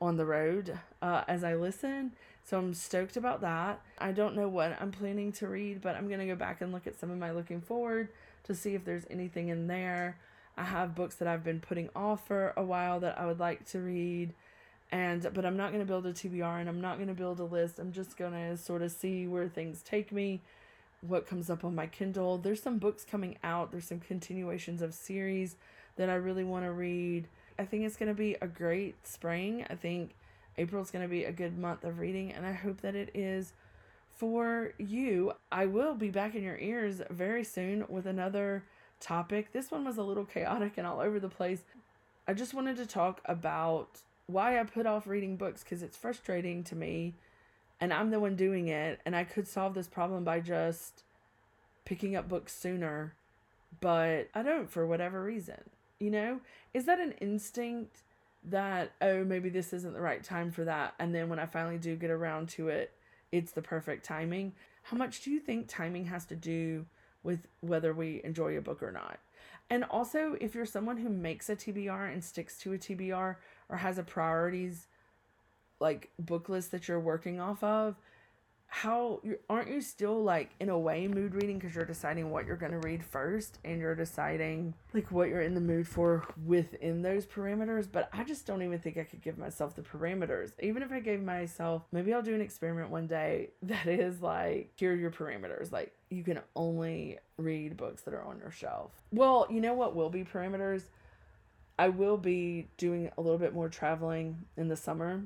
on 0.00 0.16
the 0.16 0.24
road 0.24 0.78
uh, 1.02 1.22
as 1.28 1.44
I 1.44 1.54
listen. 1.54 2.12
So 2.42 2.58
I'm 2.58 2.74
stoked 2.74 3.16
about 3.16 3.42
that. 3.42 3.80
I 3.98 4.12
don't 4.12 4.34
know 4.34 4.48
what 4.48 4.76
I'm 4.80 4.90
planning 4.90 5.30
to 5.32 5.46
read, 5.46 5.82
but 5.82 5.94
I'm 5.94 6.08
going 6.08 6.20
to 6.20 6.26
go 6.26 6.34
back 6.34 6.62
and 6.62 6.72
look 6.72 6.86
at 6.86 6.98
some 6.98 7.10
of 7.10 7.18
my 7.18 7.30
looking 7.30 7.60
forward 7.60 8.08
to 8.44 8.54
see 8.54 8.74
if 8.74 8.84
there's 8.84 9.04
anything 9.10 9.48
in 9.48 9.66
there. 9.66 10.16
I 10.56 10.64
have 10.64 10.94
books 10.94 11.16
that 11.16 11.28
I've 11.28 11.44
been 11.44 11.60
putting 11.60 11.90
off 11.94 12.26
for 12.26 12.54
a 12.56 12.64
while 12.64 12.98
that 13.00 13.18
I 13.18 13.26
would 13.26 13.38
like 13.38 13.66
to 13.66 13.78
read 13.78 14.34
and 14.92 15.28
but 15.32 15.44
I'm 15.44 15.56
not 15.56 15.72
going 15.72 15.84
to 15.84 15.86
build 15.86 16.06
a 16.06 16.12
TBR 16.12 16.60
and 16.60 16.68
I'm 16.68 16.80
not 16.80 16.96
going 16.96 17.08
to 17.08 17.14
build 17.14 17.38
a 17.40 17.44
list. 17.44 17.78
I'm 17.78 17.92
just 17.92 18.16
going 18.16 18.32
to 18.32 18.56
sort 18.56 18.82
of 18.82 18.90
see 18.90 19.26
where 19.26 19.48
things 19.48 19.82
take 19.82 20.10
me, 20.10 20.40
what 21.00 21.26
comes 21.26 21.48
up 21.48 21.64
on 21.64 21.74
my 21.74 21.86
Kindle. 21.86 22.38
There's 22.38 22.62
some 22.62 22.78
books 22.78 23.04
coming 23.04 23.38
out. 23.44 23.70
There's 23.70 23.86
some 23.86 24.00
continuations 24.00 24.82
of 24.82 24.94
series 24.94 25.56
that 25.96 26.10
I 26.10 26.14
really 26.14 26.44
want 26.44 26.64
to 26.64 26.72
read. 26.72 27.28
I 27.58 27.64
think 27.64 27.84
it's 27.84 27.96
going 27.96 28.08
to 28.08 28.14
be 28.14 28.36
a 28.40 28.48
great 28.48 29.06
spring. 29.06 29.64
I 29.70 29.74
think 29.74 30.14
April's 30.58 30.90
going 30.90 31.04
to 31.04 31.08
be 31.08 31.24
a 31.24 31.32
good 31.32 31.56
month 31.56 31.84
of 31.84 31.98
reading 31.98 32.32
and 32.32 32.44
I 32.44 32.52
hope 32.52 32.80
that 32.80 32.96
it 32.96 33.10
is 33.14 33.52
for 34.16 34.72
you. 34.76 35.32
I 35.52 35.66
will 35.66 35.94
be 35.94 36.10
back 36.10 36.34
in 36.34 36.42
your 36.42 36.58
ears 36.58 37.00
very 37.10 37.44
soon 37.44 37.84
with 37.88 38.06
another 38.06 38.64
topic. 39.00 39.52
This 39.52 39.70
one 39.70 39.84
was 39.84 39.96
a 39.96 40.02
little 40.02 40.24
chaotic 40.24 40.74
and 40.76 40.86
all 40.86 41.00
over 41.00 41.20
the 41.20 41.28
place. 41.28 41.62
I 42.26 42.34
just 42.34 42.54
wanted 42.54 42.76
to 42.76 42.86
talk 42.86 43.20
about 43.24 44.00
why 44.32 44.60
I 44.60 44.64
put 44.64 44.86
off 44.86 45.06
reading 45.06 45.36
books 45.36 45.62
because 45.62 45.82
it's 45.82 45.96
frustrating 45.96 46.62
to 46.64 46.76
me 46.76 47.14
and 47.80 47.92
I'm 47.92 48.10
the 48.10 48.20
one 48.20 48.36
doing 48.36 48.68
it 48.68 49.00
and 49.04 49.16
I 49.16 49.24
could 49.24 49.48
solve 49.48 49.74
this 49.74 49.88
problem 49.88 50.24
by 50.24 50.40
just 50.40 51.02
picking 51.84 52.14
up 52.14 52.28
books 52.28 52.54
sooner, 52.54 53.14
but 53.80 54.28
I 54.34 54.42
don't 54.42 54.70
for 54.70 54.86
whatever 54.86 55.22
reason. 55.22 55.60
You 55.98 56.10
know, 56.10 56.40
is 56.72 56.86
that 56.86 57.00
an 57.00 57.12
instinct 57.20 57.98
that, 58.44 58.92
oh, 59.02 59.24
maybe 59.24 59.50
this 59.50 59.72
isn't 59.72 59.92
the 59.92 60.00
right 60.00 60.22
time 60.22 60.50
for 60.50 60.64
that? 60.64 60.94
And 60.98 61.14
then 61.14 61.28
when 61.28 61.38
I 61.38 61.46
finally 61.46 61.78
do 61.78 61.96
get 61.96 62.10
around 62.10 62.48
to 62.50 62.68
it, 62.68 62.92
it's 63.32 63.52
the 63.52 63.62
perfect 63.62 64.04
timing. 64.04 64.52
How 64.84 64.96
much 64.96 65.22
do 65.22 65.30
you 65.30 65.40
think 65.40 65.68
timing 65.68 66.06
has 66.06 66.24
to 66.26 66.36
do 66.36 66.86
with 67.22 67.46
whether 67.60 67.92
we 67.92 68.22
enjoy 68.24 68.56
a 68.56 68.62
book 68.62 68.82
or 68.82 68.92
not? 68.92 69.18
And 69.68 69.84
also, 69.84 70.36
if 70.40 70.54
you're 70.54 70.66
someone 70.66 70.96
who 70.96 71.08
makes 71.08 71.48
a 71.48 71.54
TBR 71.54 72.12
and 72.12 72.24
sticks 72.24 72.58
to 72.58 72.72
a 72.72 72.78
TBR 72.78 73.36
or 73.70 73.76
has 73.76 73.98
a 73.98 74.02
priorities 74.02 74.86
like 75.80 76.10
book 76.18 76.48
list 76.48 76.72
that 76.72 76.88
you're 76.88 77.00
working 77.00 77.40
off 77.40 77.62
of, 77.64 77.96
how 78.72 79.20
aren't 79.48 79.68
you 79.68 79.80
still 79.80 80.22
like 80.22 80.50
in 80.60 80.68
a 80.68 80.78
way 80.78 81.08
mood 81.08 81.34
reading 81.34 81.58
because 81.58 81.74
you're 81.74 81.84
deciding 81.84 82.30
what 82.30 82.46
you're 82.46 82.56
going 82.56 82.70
to 82.70 82.78
read 82.78 83.04
first 83.04 83.58
and 83.64 83.80
you're 83.80 83.96
deciding 83.96 84.72
like 84.94 85.10
what 85.10 85.28
you're 85.28 85.40
in 85.42 85.54
the 85.54 85.60
mood 85.60 85.88
for 85.88 86.24
within 86.46 87.02
those 87.02 87.26
parameters? 87.26 87.88
But 87.90 88.08
i 88.12 88.22
just 88.22 88.46
don't 88.46 88.62
even 88.62 88.78
think 88.78 88.96
i 88.96 89.02
could 89.02 89.22
give 89.22 89.36
myself 89.36 89.74
the 89.74 89.82
parameters. 89.82 90.52
Even 90.62 90.84
if 90.84 90.92
i 90.92 91.00
gave 91.00 91.20
myself 91.20 91.82
maybe 91.90 92.14
i'll 92.14 92.22
do 92.22 92.34
an 92.34 92.40
experiment 92.40 92.90
one 92.90 93.08
day 93.08 93.50
that 93.62 93.88
is 93.88 94.22
like 94.22 94.70
here 94.76 94.92
are 94.92 94.96
your 94.96 95.10
parameters. 95.10 95.72
Like 95.72 95.92
you 96.08 96.22
can 96.22 96.38
only 96.54 97.18
read 97.38 97.76
books 97.76 98.02
that 98.02 98.14
are 98.14 98.22
on 98.22 98.38
your 98.38 98.52
shelf. 98.52 98.92
Well 99.10 99.48
you 99.50 99.60
know 99.60 99.74
what 99.74 99.96
will 99.96 100.10
be 100.10 100.22
parameters 100.22 100.84
i 101.80 101.88
will 101.88 102.16
be 102.16 102.68
doing 102.76 103.10
a 103.16 103.20
little 103.20 103.38
bit 103.38 103.54
more 103.54 103.68
traveling 103.68 104.36
in 104.56 104.68
the 104.68 104.76
summer 104.76 105.22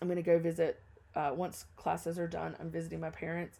i'm 0.00 0.08
going 0.08 0.16
to 0.16 0.22
go 0.22 0.38
visit 0.38 0.80
uh, 1.18 1.32
once 1.34 1.66
classes 1.76 2.18
are 2.18 2.28
done, 2.28 2.56
I'm 2.60 2.70
visiting 2.70 3.00
my 3.00 3.10
parents. 3.10 3.58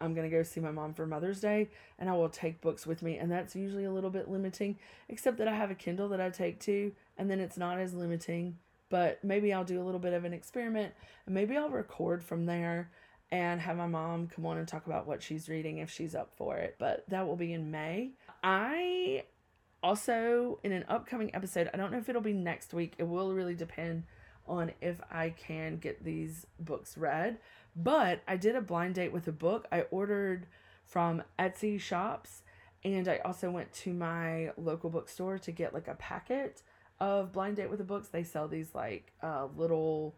I'm 0.00 0.12
going 0.12 0.28
to 0.28 0.36
go 0.36 0.42
see 0.42 0.60
my 0.60 0.72
mom 0.72 0.92
for 0.92 1.06
Mother's 1.06 1.40
Day 1.40 1.70
and 1.98 2.10
I 2.10 2.12
will 2.12 2.28
take 2.28 2.60
books 2.60 2.86
with 2.86 3.00
me. 3.00 3.16
And 3.16 3.30
that's 3.30 3.56
usually 3.56 3.84
a 3.84 3.92
little 3.92 4.10
bit 4.10 4.28
limiting, 4.28 4.76
except 5.08 5.38
that 5.38 5.48
I 5.48 5.54
have 5.54 5.70
a 5.70 5.74
Kindle 5.74 6.08
that 6.10 6.20
I 6.20 6.28
take 6.28 6.60
to, 6.60 6.92
and 7.16 7.30
then 7.30 7.40
it's 7.40 7.56
not 7.56 7.78
as 7.78 7.94
limiting. 7.94 8.58
But 8.90 9.22
maybe 9.24 9.52
I'll 9.52 9.64
do 9.64 9.80
a 9.80 9.84
little 9.84 10.00
bit 10.00 10.12
of 10.12 10.24
an 10.24 10.32
experiment 10.32 10.92
and 11.24 11.34
maybe 11.34 11.56
I'll 11.56 11.70
record 11.70 12.22
from 12.22 12.46
there 12.46 12.90
and 13.32 13.60
have 13.60 13.76
my 13.76 13.86
mom 13.86 14.28
come 14.28 14.46
on 14.46 14.58
and 14.58 14.68
talk 14.68 14.86
about 14.86 15.06
what 15.06 15.22
she's 15.22 15.48
reading 15.48 15.78
if 15.78 15.90
she's 15.90 16.14
up 16.14 16.30
for 16.36 16.56
it. 16.56 16.76
But 16.78 17.04
that 17.08 17.26
will 17.26 17.36
be 17.36 17.52
in 17.52 17.70
May. 17.70 18.10
I 18.44 19.24
also, 19.86 20.58
in 20.64 20.72
an 20.72 20.84
upcoming 20.88 21.32
episode, 21.32 21.70
I 21.72 21.76
don't 21.76 21.92
know 21.92 21.98
if 21.98 22.08
it'll 22.08 22.20
be 22.20 22.32
next 22.32 22.74
week, 22.74 22.94
it 22.98 23.04
will 23.04 23.32
really 23.32 23.54
depend 23.54 24.02
on 24.48 24.72
if 24.80 25.00
I 25.12 25.30
can 25.30 25.76
get 25.76 26.02
these 26.02 26.44
books 26.58 26.98
read. 26.98 27.38
But 27.76 28.20
I 28.26 28.36
did 28.36 28.56
a 28.56 28.60
blind 28.60 28.96
date 28.96 29.12
with 29.12 29.28
a 29.28 29.32
book. 29.32 29.68
I 29.70 29.82
ordered 29.92 30.48
from 30.84 31.22
Etsy 31.38 31.78
shops 31.78 32.42
and 32.82 33.06
I 33.06 33.18
also 33.18 33.48
went 33.48 33.72
to 33.74 33.92
my 33.92 34.50
local 34.56 34.90
bookstore 34.90 35.38
to 35.38 35.52
get 35.52 35.72
like 35.72 35.86
a 35.86 35.94
packet 35.94 36.62
of 36.98 37.30
blind 37.32 37.54
date 37.54 37.70
with 37.70 37.78
the 37.78 37.84
books. 37.84 38.08
They 38.08 38.24
sell 38.24 38.48
these 38.48 38.74
like 38.74 39.12
uh, 39.22 39.46
little, 39.56 40.16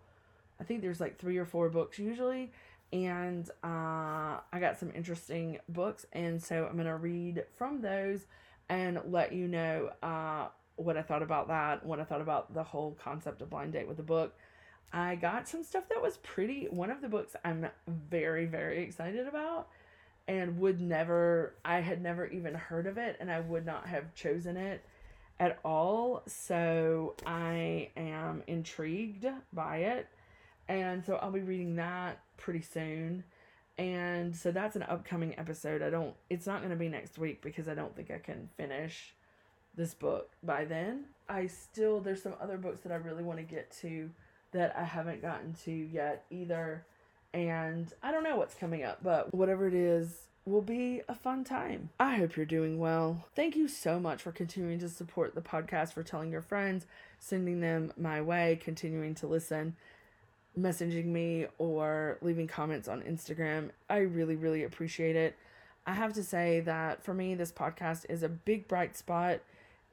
I 0.59 0.65
think 0.65 0.81
there's 0.81 1.01
like 1.01 1.19
three 1.19 1.37
or 1.37 1.45
four 1.45 1.69
books 1.69 1.99
usually. 1.99 2.53
And 2.91 3.51
uh, 3.63 4.41
I 4.51 4.61
got 4.61 4.79
some 4.79 4.93
interesting 4.95 5.59
books. 5.69 6.07
And 6.15 6.43
so 6.43 6.65
I'm 6.65 6.77
going 6.77 6.87
to 6.87 6.97
read 6.97 7.45
from 7.59 7.83
those 7.83 8.25
and 8.69 9.01
let 9.07 9.33
you 9.33 9.49
know 9.49 9.91
uh, 10.03 10.49
what 10.77 10.97
I 10.97 11.03
thought 11.03 11.23
about 11.23 11.49
that, 11.49 11.85
what 11.85 12.01
I 12.01 12.05
thought 12.05 12.21
about 12.21 12.55
the 12.55 12.63
whole 12.63 12.97
concept 13.03 13.43
of 13.43 13.51
blind 13.51 13.73
date 13.73 13.89
with 13.89 13.97
the 13.97 14.03
book. 14.03 14.35
I 14.93 15.17
got 15.17 15.49
some 15.49 15.63
stuff 15.63 15.85
that 15.91 16.01
was 16.01 16.17
pretty. 16.19 16.67
One 16.71 16.91
of 16.91 17.01
the 17.01 17.09
books 17.09 17.37
I'm 17.45 17.67
very, 17.87 18.47
very 18.47 18.83
excited 18.83 19.27
about 19.27 19.69
and 20.27 20.59
would 20.59 20.81
never, 20.81 21.55
I 21.65 21.81
had 21.81 22.03
never 22.03 22.27
even 22.27 22.55
heard 22.55 22.87
of 22.87 22.99
it 22.99 23.17
and 23.21 23.31
I 23.31 23.41
would 23.41 23.67
not 23.67 23.87
have 23.87 24.15
chosen 24.15 24.57
it 24.57 24.83
at 25.41 25.59
all. 25.65 26.23
So 26.27 27.15
I 27.27 27.91
am 27.97 28.43
intrigued 28.47 29.27
by 29.53 29.79
it. 29.79 30.09
And 30.69 31.05
so 31.05 31.17
I'll 31.17 31.31
be 31.31 31.41
reading 31.41 31.77
that 31.77 32.21
pretty 32.37 32.63
soon. 32.63 33.25
And 33.79 34.35
so 34.35 34.51
that's 34.51 34.75
an 34.75 34.83
upcoming 34.83 35.39
episode. 35.39 35.83
I 35.83 35.91
don't, 35.91 36.15
it's 36.29 36.47
not 36.47 36.59
going 36.59 36.71
to 36.71 36.77
be 36.77 36.89
next 36.89 37.17
week 37.17 37.41
because 37.41 37.69
I 37.69 37.75
don't 37.75 37.95
think 37.95 38.11
I 38.11 38.19
can 38.19 38.49
finish 38.57 39.15
this 39.77 39.95
book 39.95 40.31
by 40.43 40.65
then. 40.65 41.05
I 41.29 41.47
still 41.47 42.01
there's 42.01 42.23
some 42.23 42.35
other 42.41 42.59
books 42.59 42.81
that 42.81 42.93
I 42.93 42.97
really 42.97 43.23
want 43.23 43.39
to 43.39 43.45
get 43.45 43.71
to 43.83 44.11
that 44.53 44.75
I 44.77 44.83
haven't 44.83 45.23
gotten 45.23 45.55
to 45.65 45.71
yet 45.71 46.25
either. 46.31 46.85
And 47.33 47.93
I 48.03 48.11
don't 48.11 48.25
know 48.25 48.37
what's 48.37 48.55
coming 48.55 48.83
up, 48.83 48.99
but 49.03 49.33
whatever 49.33 49.69
it 49.69 49.75
is 49.75 50.23
will 50.45 50.63
be 50.63 51.03
a 51.09 51.15
fun 51.15 51.45
time. 51.45 51.91
I 52.01 52.17
hope 52.17 52.37
you're 52.37 52.47
doing 52.47 52.79
well. 52.79 53.27
Thank 53.37 53.55
you 53.55 53.69
so 53.69 54.01
much 54.01 54.23
for 54.23 54.33
continuing 54.33 54.79
to 54.81 54.89
support 54.89 55.35
the 55.35 55.43
podcast, 55.43 55.93
for 55.93 56.03
telling 56.03 56.33
your 56.33 56.41
friends, 56.43 56.87
sending 57.19 57.61
them 57.61 57.93
my 57.97 58.21
way, 58.21 58.59
continuing 58.61 59.15
to 59.17 59.27
listen, 59.27 59.77
messaging 60.59 61.07
me, 61.07 61.47
or 61.59 62.19
leaving 62.21 62.47
comments 62.47 62.89
on 62.89 63.03
Instagram. 63.03 63.71
I 63.89 63.99
really, 63.99 64.37
really 64.37 64.65
appreciate 64.65 65.17
it. 65.17 65.37
I 65.87 65.93
have 65.93 66.13
to 66.15 66.23
say 66.23 66.61
that 66.61 67.03
for 67.03 67.15
me, 67.15 67.35
this 67.35 67.53
podcast 67.53 68.05
is 68.09 68.23
a 68.23 68.29
big 68.29 68.69
bright 68.69 68.97
spot 68.97 69.41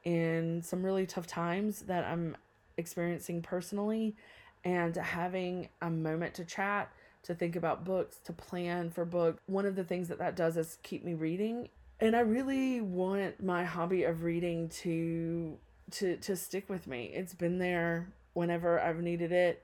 in 0.04 0.62
some 0.62 0.84
really 0.84 1.06
tough 1.06 1.28
times 1.28 1.84
that 1.84 2.04
I'm 2.04 2.36
experiencing 2.78 3.42
personally 3.42 4.16
and 4.64 4.96
having 4.96 5.70
a 5.82 5.90
moment 5.90 6.34
to 6.36 6.44
chat, 6.44 6.92
to 7.24 7.34
think 7.34 7.56
about 7.56 7.86
books, 7.86 8.18
to 8.26 8.34
plan 8.34 8.90
for 8.90 9.06
books. 9.06 9.40
One 9.48 9.66
of 9.66 9.76
the 9.76 9.84
things 9.84 10.10
that 10.10 10.20
that 10.20 10.36
does 10.36 10.58
is 10.58 10.78
keep 10.84 11.06
me 11.06 11.14
reading. 11.14 11.70
And 12.00 12.16
I 12.16 12.20
really 12.20 12.82
want 12.82 13.42
my 13.42 13.64
hobby 13.64 14.04
of 14.04 14.24
reading 14.24 14.70
to 14.70 15.58
to 15.92 16.18
to 16.18 16.36
stick 16.36 16.68
with 16.68 16.88
me. 16.88 17.12
It's 17.14 17.34
been 17.34 17.60
there 17.60 18.10
whenever 18.34 18.82
I've 18.82 19.00
needed 19.00 19.32
it 19.32 19.64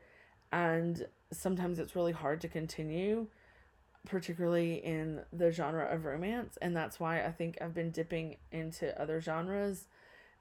and 0.52 1.08
sometimes 1.32 1.80
it's 1.80 1.96
really 1.96 2.12
hard 2.12 2.42
to 2.42 2.48
continue 2.48 3.28
particularly 4.08 4.84
in 4.84 5.22
the 5.32 5.52
genre 5.52 5.86
of 5.86 6.06
romance 6.06 6.58
and 6.62 6.76
that's 6.76 7.00
why 7.00 7.24
I 7.24 7.32
think 7.32 7.58
I've 7.62 7.74
been 7.74 7.92
dipping 7.92 8.38
into 8.52 9.00
other 9.00 9.22
genres 9.22 9.86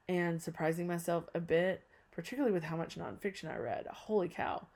and 0.07 0.41
surprising 0.41 0.87
myself 0.87 1.29
a 1.35 1.39
bit, 1.39 1.83
particularly 2.11 2.53
with 2.53 2.63
how 2.63 2.75
much 2.75 2.97
nonfiction 2.97 3.51
I 3.51 3.57
read. 3.57 3.87
Holy 3.87 4.27
cow. 4.27 4.67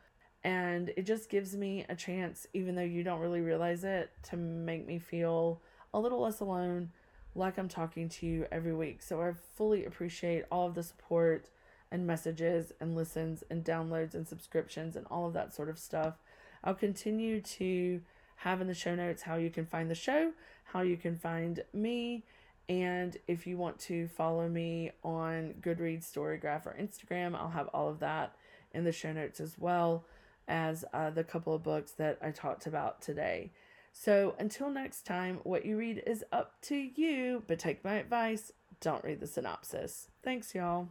And 0.43 0.93
it 0.95 1.03
just 1.03 1.29
gives 1.29 1.55
me 1.55 1.85
a 1.89 1.95
chance, 1.95 2.45
even 2.53 2.75
though 2.75 2.83
you 2.83 3.03
don't 3.03 3.19
really 3.19 3.41
realize 3.41 3.83
it, 3.83 4.11
to 4.29 4.37
make 4.37 4.85
me 4.85 4.99
feel 4.99 5.61
a 5.93 5.99
little 5.99 6.21
less 6.21 6.39
alone, 6.39 6.91
like 7.33 7.57
I'm 7.57 7.67
talking 7.67 8.07
to 8.09 8.25
you 8.25 8.45
every 8.51 8.73
week. 8.73 9.01
So 9.01 9.21
I 9.21 9.33
fully 9.55 9.85
appreciate 9.85 10.45
all 10.51 10.67
of 10.67 10.75
the 10.75 10.83
support 10.83 11.49
and 11.95 12.05
messages 12.05 12.73
and 12.81 12.93
listens 12.93 13.41
and 13.49 13.63
downloads 13.63 14.13
and 14.13 14.27
subscriptions 14.27 14.97
and 14.97 15.07
all 15.09 15.25
of 15.27 15.33
that 15.33 15.55
sort 15.55 15.69
of 15.69 15.79
stuff. 15.79 16.15
I'll 16.61 16.75
continue 16.75 17.39
to 17.39 18.01
have 18.35 18.59
in 18.59 18.67
the 18.67 18.73
show 18.73 18.95
notes 18.95 19.23
how 19.23 19.35
you 19.35 19.49
can 19.49 19.65
find 19.65 19.89
the 19.89 19.95
show, 19.95 20.33
how 20.65 20.81
you 20.81 20.97
can 20.97 21.17
find 21.17 21.63
me, 21.73 22.25
and 22.67 23.15
if 23.27 23.47
you 23.47 23.57
want 23.57 23.79
to 23.79 24.09
follow 24.09 24.49
me 24.49 24.91
on 25.03 25.53
Goodreads, 25.61 26.11
Storygraph, 26.11 26.65
or 26.65 26.75
Instagram, 26.77 27.33
I'll 27.33 27.49
have 27.49 27.69
all 27.69 27.87
of 27.87 27.99
that 27.99 28.35
in 28.73 28.83
the 28.83 28.91
show 28.91 29.13
notes 29.13 29.39
as 29.39 29.55
well 29.57 30.03
as 30.49 30.83
uh, 30.93 31.11
the 31.11 31.23
couple 31.23 31.55
of 31.55 31.63
books 31.63 31.91
that 31.93 32.17
I 32.21 32.31
talked 32.31 32.67
about 32.67 33.01
today. 33.01 33.51
So 33.93 34.35
until 34.37 34.69
next 34.69 35.05
time, 35.05 35.39
what 35.43 35.65
you 35.65 35.77
read 35.77 36.03
is 36.05 36.25
up 36.33 36.59
to 36.63 36.75
you, 36.75 37.43
but 37.47 37.57
take 37.57 37.85
my 37.85 37.93
advice 37.93 38.51
don't 38.79 39.03
read 39.03 39.19
the 39.19 39.27
synopsis. 39.27 40.09
Thanks, 40.23 40.53
y'all. 40.53 40.89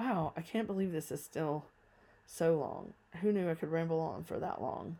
Wow, 0.00 0.32
I 0.34 0.40
can't 0.40 0.66
believe 0.66 0.92
this 0.92 1.12
is 1.12 1.22
still 1.22 1.66
so 2.24 2.56
long. 2.56 2.94
Who 3.20 3.32
knew 3.32 3.50
I 3.50 3.54
could 3.54 3.70
ramble 3.70 4.00
on 4.00 4.24
for 4.24 4.38
that 4.38 4.62
long? 4.62 4.96